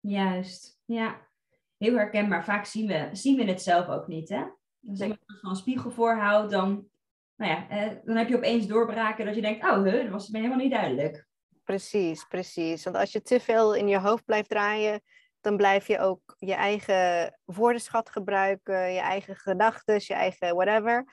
Juist, 0.00 0.78
ja. 0.84 1.30
Heel 1.76 1.94
herkenbaar. 1.94 2.44
Vaak 2.44 2.64
zien 2.64 2.86
we, 2.86 3.08
zien 3.12 3.36
we 3.36 3.44
het 3.44 3.62
zelf 3.62 3.88
ook 3.88 4.06
niet, 4.06 4.28
hè? 4.28 4.44
Als 4.88 4.98
je 4.98 5.18
een 5.42 5.56
spiegel 5.56 5.90
voorhoudt, 5.90 6.50
dan 6.50 6.90
nou 7.36 7.52
ja, 7.52 7.68
eh, 7.68 7.96
dan 8.04 8.16
heb 8.16 8.28
je 8.28 8.36
opeens 8.36 8.66
doorbraken 8.66 9.24
dat 9.24 9.34
je 9.34 9.40
denkt, 9.40 9.64
oh, 9.64 9.82
huh, 9.82 10.02
dat 10.02 10.08
was 10.08 10.28
me 10.28 10.38
helemaal 10.38 10.58
niet 10.58 10.70
duidelijk. 10.70 11.26
Precies, 11.64 12.24
precies. 12.24 12.84
Want 12.84 12.96
als 12.96 13.12
je 13.12 13.22
te 13.22 13.40
veel 13.40 13.74
in 13.74 13.88
je 13.88 13.98
hoofd 13.98 14.24
blijft 14.24 14.48
draaien, 14.48 15.00
dan 15.40 15.56
blijf 15.56 15.86
je 15.86 15.98
ook 15.98 16.34
je 16.38 16.54
eigen 16.54 17.38
woordenschat 17.44 18.10
gebruiken, 18.10 18.92
je 18.92 19.00
eigen 19.00 19.36
gedachten, 19.36 19.94
je 19.98 20.14
eigen 20.14 20.54
whatever. 20.54 21.04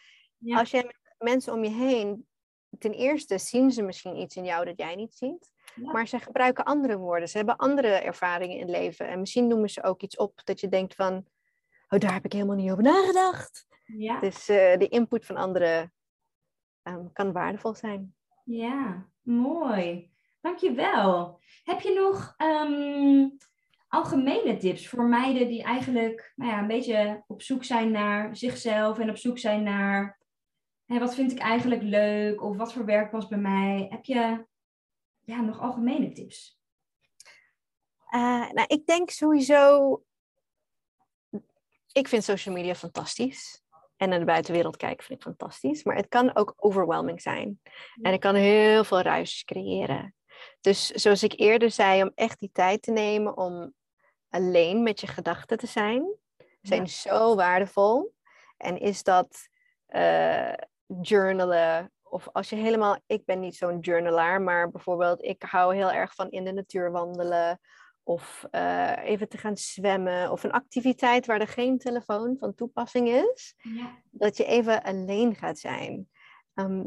Als 0.47 0.71
je 0.71 0.95
mensen 1.17 1.53
om 1.53 1.63
je 1.63 1.69
heen, 1.69 2.27
ten 2.77 2.91
eerste 2.91 3.37
zien 3.37 3.71
ze 3.71 3.81
misschien 3.81 4.17
iets 4.17 4.35
in 4.35 4.45
jou 4.45 4.65
dat 4.65 4.77
jij 4.77 4.95
niet 4.95 5.13
ziet. 5.13 5.51
Maar 5.75 6.07
ze 6.07 6.19
gebruiken 6.19 6.63
andere 6.63 6.97
woorden. 6.97 7.29
Ze 7.29 7.37
hebben 7.37 7.55
andere 7.55 7.87
ervaringen 7.87 8.55
in 8.55 8.61
het 8.61 8.69
leven. 8.69 9.07
En 9.07 9.19
misschien 9.19 9.47
noemen 9.47 9.69
ze 9.69 9.83
ook 9.83 10.01
iets 10.01 10.15
op 10.15 10.41
dat 10.43 10.59
je 10.59 10.69
denkt 10.69 10.95
van, 10.95 11.25
oh, 11.89 11.99
daar 11.99 12.13
heb 12.13 12.25
ik 12.25 12.33
helemaal 12.33 12.55
niet 12.55 12.71
over 12.71 12.83
nagedacht. 12.83 13.67
Ja. 13.85 14.19
Dus 14.19 14.49
uh, 14.49 14.77
de 14.77 14.87
input 14.87 15.25
van 15.25 15.35
anderen 15.35 15.93
um, 16.83 17.11
kan 17.11 17.31
waardevol 17.31 17.73
zijn. 17.73 18.15
Ja, 18.43 19.07
mooi. 19.21 20.11
Dankjewel. 20.41 21.39
Heb 21.63 21.79
je 21.79 21.93
nog 21.93 22.35
um, 22.37 23.37
algemene 23.87 24.57
tips 24.57 24.89
voor 24.89 25.03
meiden 25.03 25.47
die 25.47 25.63
eigenlijk 25.63 26.33
nou 26.35 26.51
ja, 26.51 26.59
een 26.59 26.67
beetje 26.67 27.23
op 27.27 27.41
zoek 27.41 27.63
zijn 27.63 27.91
naar 27.91 28.35
zichzelf 28.35 28.99
en 28.99 29.09
op 29.09 29.17
zoek 29.17 29.37
zijn 29.37 29.63
naar 29.63 30.18
hè, 30.89 30.99
wat 30.99 31.15
vind 31.15 31.31
ik 31.31 31.39
eigenlijk 31.39 31.81
leuk 31.81 32.41
of 32.43 32.57
wat 32.57 32.73
voor 32.73 32.85
werk 32.85 33.11
was 33.11 33.27
bij 33.27 33.37
mij? 33.37 33.87
Heb 33.89 34.05
je 34.05 34.45
ja, 35.19 35.41
nog 35.41 35.59
algemene 35.59 36.11
tips? 36.11 36.59
Uh, 38.11 38.51
nou, 38.51 38.63
ik 38.67 38.85
denk 38.85 39.09
sowieso. 39.09 40.03
Ik 41.91 42.07
vind 42.07 42.23
social 42.23 42.55
media 42.55 42.75
fantastisch 42.75 43.63
en 43.97 44.09
naar 44.09 44.19
de 44.19 44.25
buitenwereld 44.25 44.77
kijken 44.77 45.05
vind 45.05 45.19
ik 45.19 45.25
fantastisch. 45.25 45.83
Maar 45.83 45.95
het 45.95 46.07
kan 46.07 46.35
ook 46.35 46.53
overwhelming 46.57 47.21
zijn. 47.21 47.61
En 48.01 48.11
het 48.11 48.21
kan 48.21 48.35
heel 48.35 48.83
veel 48.83 49.01
ruis 49.01 49.43
creëren. 49.43 50.15
Dus 50.61 50.87
zoals 50.87 51.23
ik 51.23 51.39
eerder 51.39 51.71
zei, 51.71 52.01
om 52.01 52.11
echt 52.15 52.39
die 52.39 52.51
tijd 52.53 52.81
te 52.81 52.91
nemen 52.91 53.37
om 53.37 53.73
alleen 54.29 54.83
met 54.83 54.99
je 54.99 55.07
gedachten 55.07 55.57
te 55.57 55.67
zijn, 55.67 56.15
zijn 56.61 56.87
zo 56.87 57.35
waardevol. 57.35 58.13
En 58.57 58.79
is 58.79 59.03
dat 59.03 59.49
uh, 59.89 60.53
journalen, 61.01 61.91
of 62.03 62.27
als 62.31 62.49
je 62.49 62.55
helemaal, 62.55 62.97
ik 63.05 63.25
ben 63.25 63.39
niet 63.39 63.55
zo'n 63.55 63.79
journalaar, 63.79 64.41
maar 64.41 64.71
bijvoorbeeld 64.71 65.23
ik 65.23 65.43
hou 65.43 65.75
heel 65.75 65.91
erg 65.91 66.15
van 66.15 66.29
in 66.29 66.43
de 66.43 66.51
natuur 66.51 66.91
wandelen 66.91 67.59
of 68.03 68.45
eh, 68.51 68.97
even 69.03 69.29
te 69.29 69.37
gaan 69.37 69.57
zwemmen 69.57 70.31
of 70.31 70.43
een 70.43 70.51
activiteit 70.51 71.25
waar 71.25 71.39
er 71.39 71.47
geen 71.47 71.77
telefoon 71.77 72.35
van 72.39 72.55
toepassing 72.55 73.07
is, 73.09 73.55
Ja. 73.57 74.01
dat 74.11 74.37
je 74.37 74.45
even 74.45 74.83
alleen 74.83 75.35
gaat 75.35 75.59
zijn. 75.59 76.09
Ehm, 76.53 76.83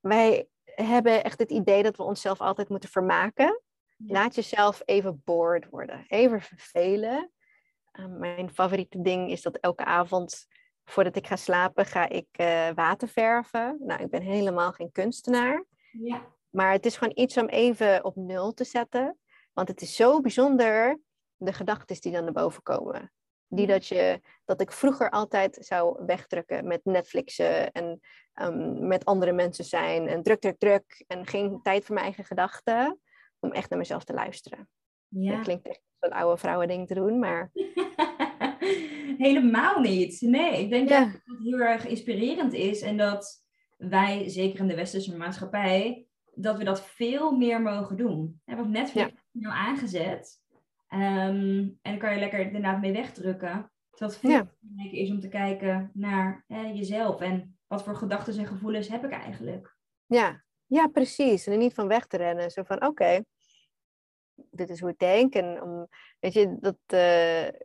wij 0.00 0.48
hebben 0.64 1.24
echt 1.24 1.38
het 1.38 1.50
idee 1.50 1.82
dat 1.82 1.96
we 1.96 2.02
onszelf 2.02 2.40
altijd 2.40 2.68
moeten 2.68 2.88
vermaken. 2.88 3.62
Ja. 3.96 4.12
Laat 4.12 4.34
jezelf 4.34 4.82
even 4.84 5.22
bored 5.24 5.68
worden, 5.68 6.04
even 6.08 6.40
vervelen. 6.42 7.30
Ehm, 7.92 8.18
mijn 8.18 8.50
favoriete 8.50 9.00
ding 9.02 9.30
is 9.30 9.42
dat 9.42 9.56
elke 9.56 9.84
avond 9.84 10.46
voordat 10.88 11.16
ik 11.16 11.26
ga 11.26 11.36
slapen, 11.36 11.86
ga 11.86 12.08
ik 12.08 12.26
eh, 12.30 12.68
water 12.74 13.08
verven. 13.08 13.76
Nou, 13.80 14.02
ik 14.02 14.10
ben 14.10 14.22
helemaal 14.22 14.72
geen 14.72 14.92
kunstenaar. 14.92 15.64
Ja. 15.92 16.26
Maar 16.50 16.72
het 16.72 16.86
is 16.86 16.96
gewoon 16.96 17.16
iets 17.16 17.36
om 17.36 17.46
even 17.46 18.04
op 18.04 18.16
nul 18.16 18.52
te 18.54 18.64
zetten. 18.64 19.18
Want 19.52 19.68
het 19.68 19.82
is 19.82 19.96
zo 19.96 20.20
bijzonder, 20.20 21.00
de 21.36 21.52
gedachten 21.52 22.00
die 22.00 22.12
dan 22.12 22.24
naar 22.24 22.32
boven 22.32 22.62
komen. 22.62 23.12
Die 23.46 23.66
dat, 23.66 23.86
je, 23.86 24.20
dat 24.44 24.60
ik 24.60 24.72
vroeger 24.72 25.10
altijd 25.10 25.58
zou 25.60 26.04
wegdrukken 26.06 26.66
met 26.66 26.84
Netflixen 26.84 27.72
en 27.72 28.00
ehm, 28.32 28.86
met 28.86 29.04
andere 29.04 29.32
mensen 29.32 29.64
zijn. 29.64 30.08
En 30.08 30.22
druk, 30.22 30.40
druk, 30.40 30.58
druk. 30.58 31.04
En 31.06 31.26
geen 31.26 31.60
tijd 31.62 31.84
voor 31.84 31.94
mijn 31.94 32.06
eigen 32.06 32.24
gedachten. 32.24 33.00
Om 33.40 33.52
echt 33.52 33.70
naar 33.70 33.78
mezelf 33.78 34.04
te 34.04 34.14
luisteren. 34.14 34.68
Ja. 35.08 35.34
Dat 35.34 35.42
klinkt 35.42 35.68
echt 35.68 35.82
zo'n 36.00 36.12
oude 36.12 36.36
vrouwen 36.36 36.68
ding 36.68 36.86
te 36.86 36.94
doen, 36.94 37.18
maar 37.18 37.50
Helemaal 39.18 39.80
niet. 39.80 40.20
Nee, 40.20 40.60
ik 40.62 40.70
denk 40.70 40.88
Ja. 40.88 41.04
dat 41.04 41.12
het 41.12 41.38
heel 41.42 41.58
erg 41.58 41.86
inspirerend 41.86 42.52
is 42.52 42.80
en 42.80 42.96
dat 42.96 43.44
wij, 43.76 44.28
zeker 44.28 44.60
in 44.60 44.68
de 44.68 44.74
westerse 44.74 45.16
maatschappij, 45.16 46.06
dat 46.34 46.56
we 46.58 46.64
dat 46.64 46.84
veel 46.86 47.32
meer 47.36 47.62
mogen 47.62 47.96
doen. 47.96 48.40
Want 48.44 48.68
Netflix 48.70 49.12
is 49.12 49.18
nou 49.32 49.54
aangezet 49.54 50.40
ehm, 50.88 51.00
en 51.58 51.78
dan 51.82 51.98
kan 51.98 52.12
je 52.14 52.18
lekker 52.20 52.38
inderdaad 52.40 52.80
mee 52.80 52.92
wegdrukken. 52.92 53.72
Terwijl 53.90 54.10
het 54.10 54.20
veel 54.20 54.30
Ja. 54.30 54.52
belangrijker 54.60 54.98
is 55.04 55.10
om 55.10 55.20
te 55.20 55.28
kijken 55.28 55.90
naar 55.94 56.44
hè, 56.46 56.60
jezelf 56.60 57.20
en 57.20 57.58
wat 57.66 57.82
voor 57.84 57.96
gedachten 57.96 58.38
en 58.38 58.46
gevoelens 58.46 58.88
heb 58.88 59.04
ik 59.04 59.10
eigenlijk. 59.10 59.76
Ja, 60.06 60.44
ja, 60.66 60.86
precies. 60.86 61.46
En 61.46 61.52
er 61.52 61.58
niet 61.58 61.74
van 61.74 61.88
weg 61.88 62.06
te 62.06 62.16
rennen. 62.16 62.50
Zo 62.50 62.62
van, 62.62 62.86
oké, 62.86 63.24
dit 64.50 64.70
is 64.70 64.80
hoe 64.80 64.90
ik 64.90 64.98
denk. 64.98 65.34
En 65.34 65.62
om, 65.62 65.88
weet 66.20 66.32
je, 66.32 66.56
dat 66.60 66.78
eh, 66.86 67.60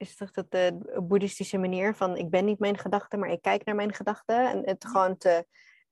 is 0.00 0.16
toch 0.16 0.30
dat 0.30 0.50
de 0.50 1.00
boeddhistische 1.02 1.58
manier 1.58 1.94
van, 1.94 2.16
ik 2.16 2.30
ben 2.30 2.44
niet 2.44 2.58
mijn 2.58 2.78
gedachten, 2.78 3.18
maar 3.18 3.30
ik 3.30 3.42
kijk 3.42 3.64
naar 3.64 3.74
mijn 3.74 3.94
gedachten. 3.94 4.50
En 4.50 4.62
het 4.64 4.86
gewoon 4.86 5.16
te 5.16 5.46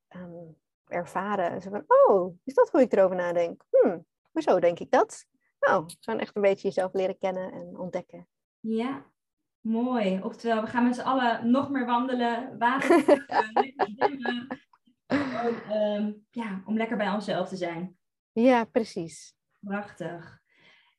ehm, 0.09 0.45
ervaren. 0.87 1.63
Zo 1.63 1.71
van, 1.71 1.85
oh, 1.87 2.39
is 2.45 2.55
dat 2.55 2.71
hoe 2.71 2.81
ik 2.81 2.93
erover 2.93 3.17
nadenk? 3.17 3.63
Hm, 3.71 3.99
hoezo 4.31 4.61
denk 4.61 4.79
ik 4.79 4.91
dat? 4.91 5.27
Nou, 5.61 5.91
gewoon 6.01 6.21
echt 6.21 6.37
een 6.37 6.43
beetje 6.43 6.69
jezelf 6.69 6.93
leren 6.93 7.19
kennen 7.19 7.53
en 7.53 7.79
ontdekken. 7.79 8.29
Ja, 8.61 9.05
mooi. 9.61 10.21
Oftewel, 10.23 10.61
we 10.61 10.67
gaan 10.67 10.85
met 10.85 10.95
z'n 10.95 11.01
allen 11.01 11.51
nog 11.51 11.71
meer 11.71 11.87
wandelen, 11.87 12.59
water, 12.59 13.03
zwemmen. 13.97 14.47
Gewoon, 15.07 15.63
ehm, 15.63 16.13
ja, 16.31 16.63
om 16.65 16.77
lekker 16.77 16.97
bij 16.97 17.11
onszelf 17.11 17.49
te 17.49 17.57
zijn. 17.57 17.97
Ja, 18.33 18.65
precies. 18.65 19.35
Prachtig. 19.61 20.41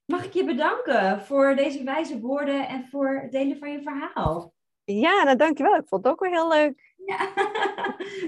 Mag 0.10 0.26
ik 0.26 0.34
je 0.34 0.45
bedanken 0.45 1.22
voor 1.22 1.55
deze 1.55 1.84
wijze 1.84 2.20
woorden 2.20 2.68
en 2.68 2.88
voor 2.88 3.20
het 3.22 3.32
delen 3.32 3.57
van 3.57 3.72
je 3.72 3.82
verhaal? 3.82 4.53
Ja, 4.84 5.24
nou 5.24 5.38
dankjewel. 5.38 5.76
Ik 5.76 5.88
vond 5.88 6.03
het 6.03 6.14
ook 6.14 6.20
weer 6.20 6.32
heel 6.32 6.47
leuk. 6.47 6.93
Ja, 7.05 7.34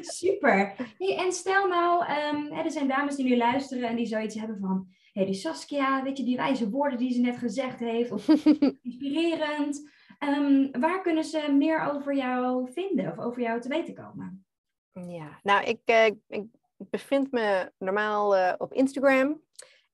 super. 0.21 0.75
Hey, 0.97 1.17
en 1.17 1.31
stel 1.31 1.67
nou, 1.67 2.05
ehm, 2.05 2.51
er 2.53 2.71
zijn 2.71 2.87
dames 2.87 3.15
die 3.15 3.25
nu 3.25 3.37
luisteren 3.37 3.89
en 3.89 3.95
die 3.95 4.05
zoiets 4.05 4.35
hebben 4.35 4.59
van, 4.59 4.87
hé, 5.13 5.25
die 5.25 5.33
Saskia, 5.33 6.03
weet 6.03 6.17
je, 6.17 6.23
die 6.23 6.37
wijze 6.37 6.69
woorden 6.69 6.97
die 6.97 7.13
ze 7.13 7.19
net 7.19 7.37
gezegd 7.37 7.79
heeft, 7.79 8.11
of 8.11 8.27
inspirerend. 8.81 9.89
Ehm, 10.19 10.79
waar 10.79 11.01
kunnen 11.01 11.23
ze 11.23 11.51
meer 11.51 11.91
over 11.93 12.15
jou 12.15 12.71
vinden 12.71 13.11
of 13.11 13.19
over 13.19 13.41
jou 13.41 13.61
te 13.61 13.69
weten 13.69 13.93
komen? 13.93 14.45
Ja, 14.91 15.39
nou, 15.43 15.63
ik, 15.65 15.81
eh, 15.85 16.05
ik 16.27 16.45
bevind 16.77 17.31
me 17.31 17.71
normaal 17.77 18.35
eh, 18.35 18.53
op 18.57 18.73
Instagram. 18.73 19.41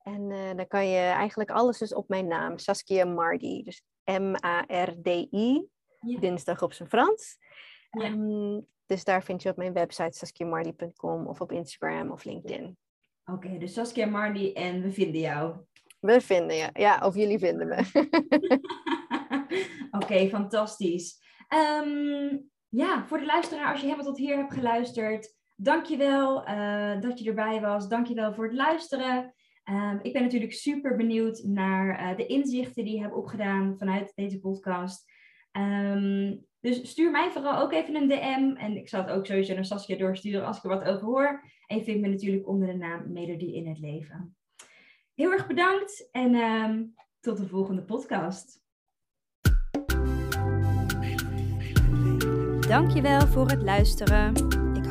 En 0.07 0.31
eh 0.31 0.55
dan 0.55 0.67
kan 0.67 0.87
je 0.87 0.99
eigenlijk 0.99 1.51
alles 1.51 1.77
dus 1.77 1.93
op 1.93 2.09
mijn 2.09 2.27
naam, 2.27 2.57
Saskia 2.57 3.05
Mardi. 3.05 3.63
Dus 3.63 3.83
M-A-R-D-I, 4.05 5.67
Ja. 5.99 6.19
dinsdag 6.19 6.61
op 6.61 6.73
zijn 6.73 6.89
Frans. 6.89 7.37
Ja. 7.91 8.03
Ehm, 8.03 8.59
dus 8.85 9.03
daar 9.03 9.23
vind 9.23 9.41
je 9.43 9.49
op 9.49 9.57
mijn 9.57 9.73
website 9.73 10.17
saskiamardi.com 10.17 11.27
of 11.27 11.41
op 11.41 11.51
Instagram 11.51 12.11
of 12.11 12.23
LinkedIn. 12.23 12.77
Oké, 13.25 13.57
dus 13.57 13.73
Saskia 13.73 14.05
Marley 14.05 14.53
en 14.53 14.81
we 14.81 14.91
vinden 14.91 15.21
jou. 15.21 15.55
We 15.99 16.21
vinden 16.21 16.55
je, 16.55 16.69
ja, 16.73 16.99
of 17.05 17.15
jullie 17.15 17.39
vinden 17.39 17.67
me. 17.67 17.81
Oké, 19.99 20.29
fantastisch. 20.29 21.21
Ehm, 21.47 22.37
ja, 22.69 23.05
voor 23.05 23.17
de 23.17 23.25
luisteraar, 23.25 23.71
als 23.71 23.79
je 23.79 23.85
helemaal 23.85 24.05
tot 24.05 24.17
hier 24.17 24.37
hebt 24.37 24.53
geluisterd, 24.53 25.33
dankjewel 25.55 26.43
eh 26.43 27.01
dat 27.01 27.19
je 27.19 27.29
erbij 27.29 27.61
was. 27.61 27.87
Dankjewel 27.87 28.33
voor 28.33 28.43
het 28.45 28.53
luisteren. 28.55 29.33
Ehm, 29.67 29.97
ik 30.01 30.13
ben 30.13 30.21
natuurlijk 30.21 30.53
super 30.53 30.95
benieuwd 30.95 31.43
naar 31.43 31.99
eh, 31.99 32.17
de 32.17 32.25
inzichten 32.25 32.83
die 32.83 32.95
je 32.95 33.01
hebt 33.01 33.13
opgedaan 33.13 33.75
vanuit 33.77 34.11
deze 34.15 34.39
podcast. 34.39 35.11
Ehm, 35.51 36.35
dus 36.59 36.89
stuur 36.89 37.11
mij 37.11 37.31
vooral 37.31 37.61
ook 37.61 37.71
even 37.71 37.95
een 37.95 38.07
DM. 38.07 38.55
En 38.57 38.77
ik 38.77 38.89
zal 38.89 39.01
het 39.01 39.09
ook 39.09 39.25
sowieso 39.25 39.53
naar 39.53 39.65
Saskia 39.65 39.97
doorsturen 39.97 40.45
als 40.45 40.57
ik 40.57 40.63
er 40.63 40.69
wat 40.69 40.83
over 40.83 41.05
hoor. 41.05 41.43
En 41.65 41.77
je 41.77 41.83
vindt 41.83 42.01
me 42.01 42.07
natuurlijk 42.07 42.47
onder 42.47 42.67
de 42.67 42.73
naam 42.73 43.11
Melodie 43.11 43.55
in 43.55 43.67
het 43.67 43.79
Leven. 43.79 44.35
Heel 45.13 45.31
erg 45.31 45.47
bedankt 45.47 46.09
en 46.11 46.35
ehm, 46.35 46.83
tot 47.19 47.37
de 47.37 47.47
volgende 47.47 47.83
podcast. 47.83 48.65
Dankjewel 52.67 53.27
voor 53.27 53.49
het 53.49 53.61
luisteren. 53.61 54.66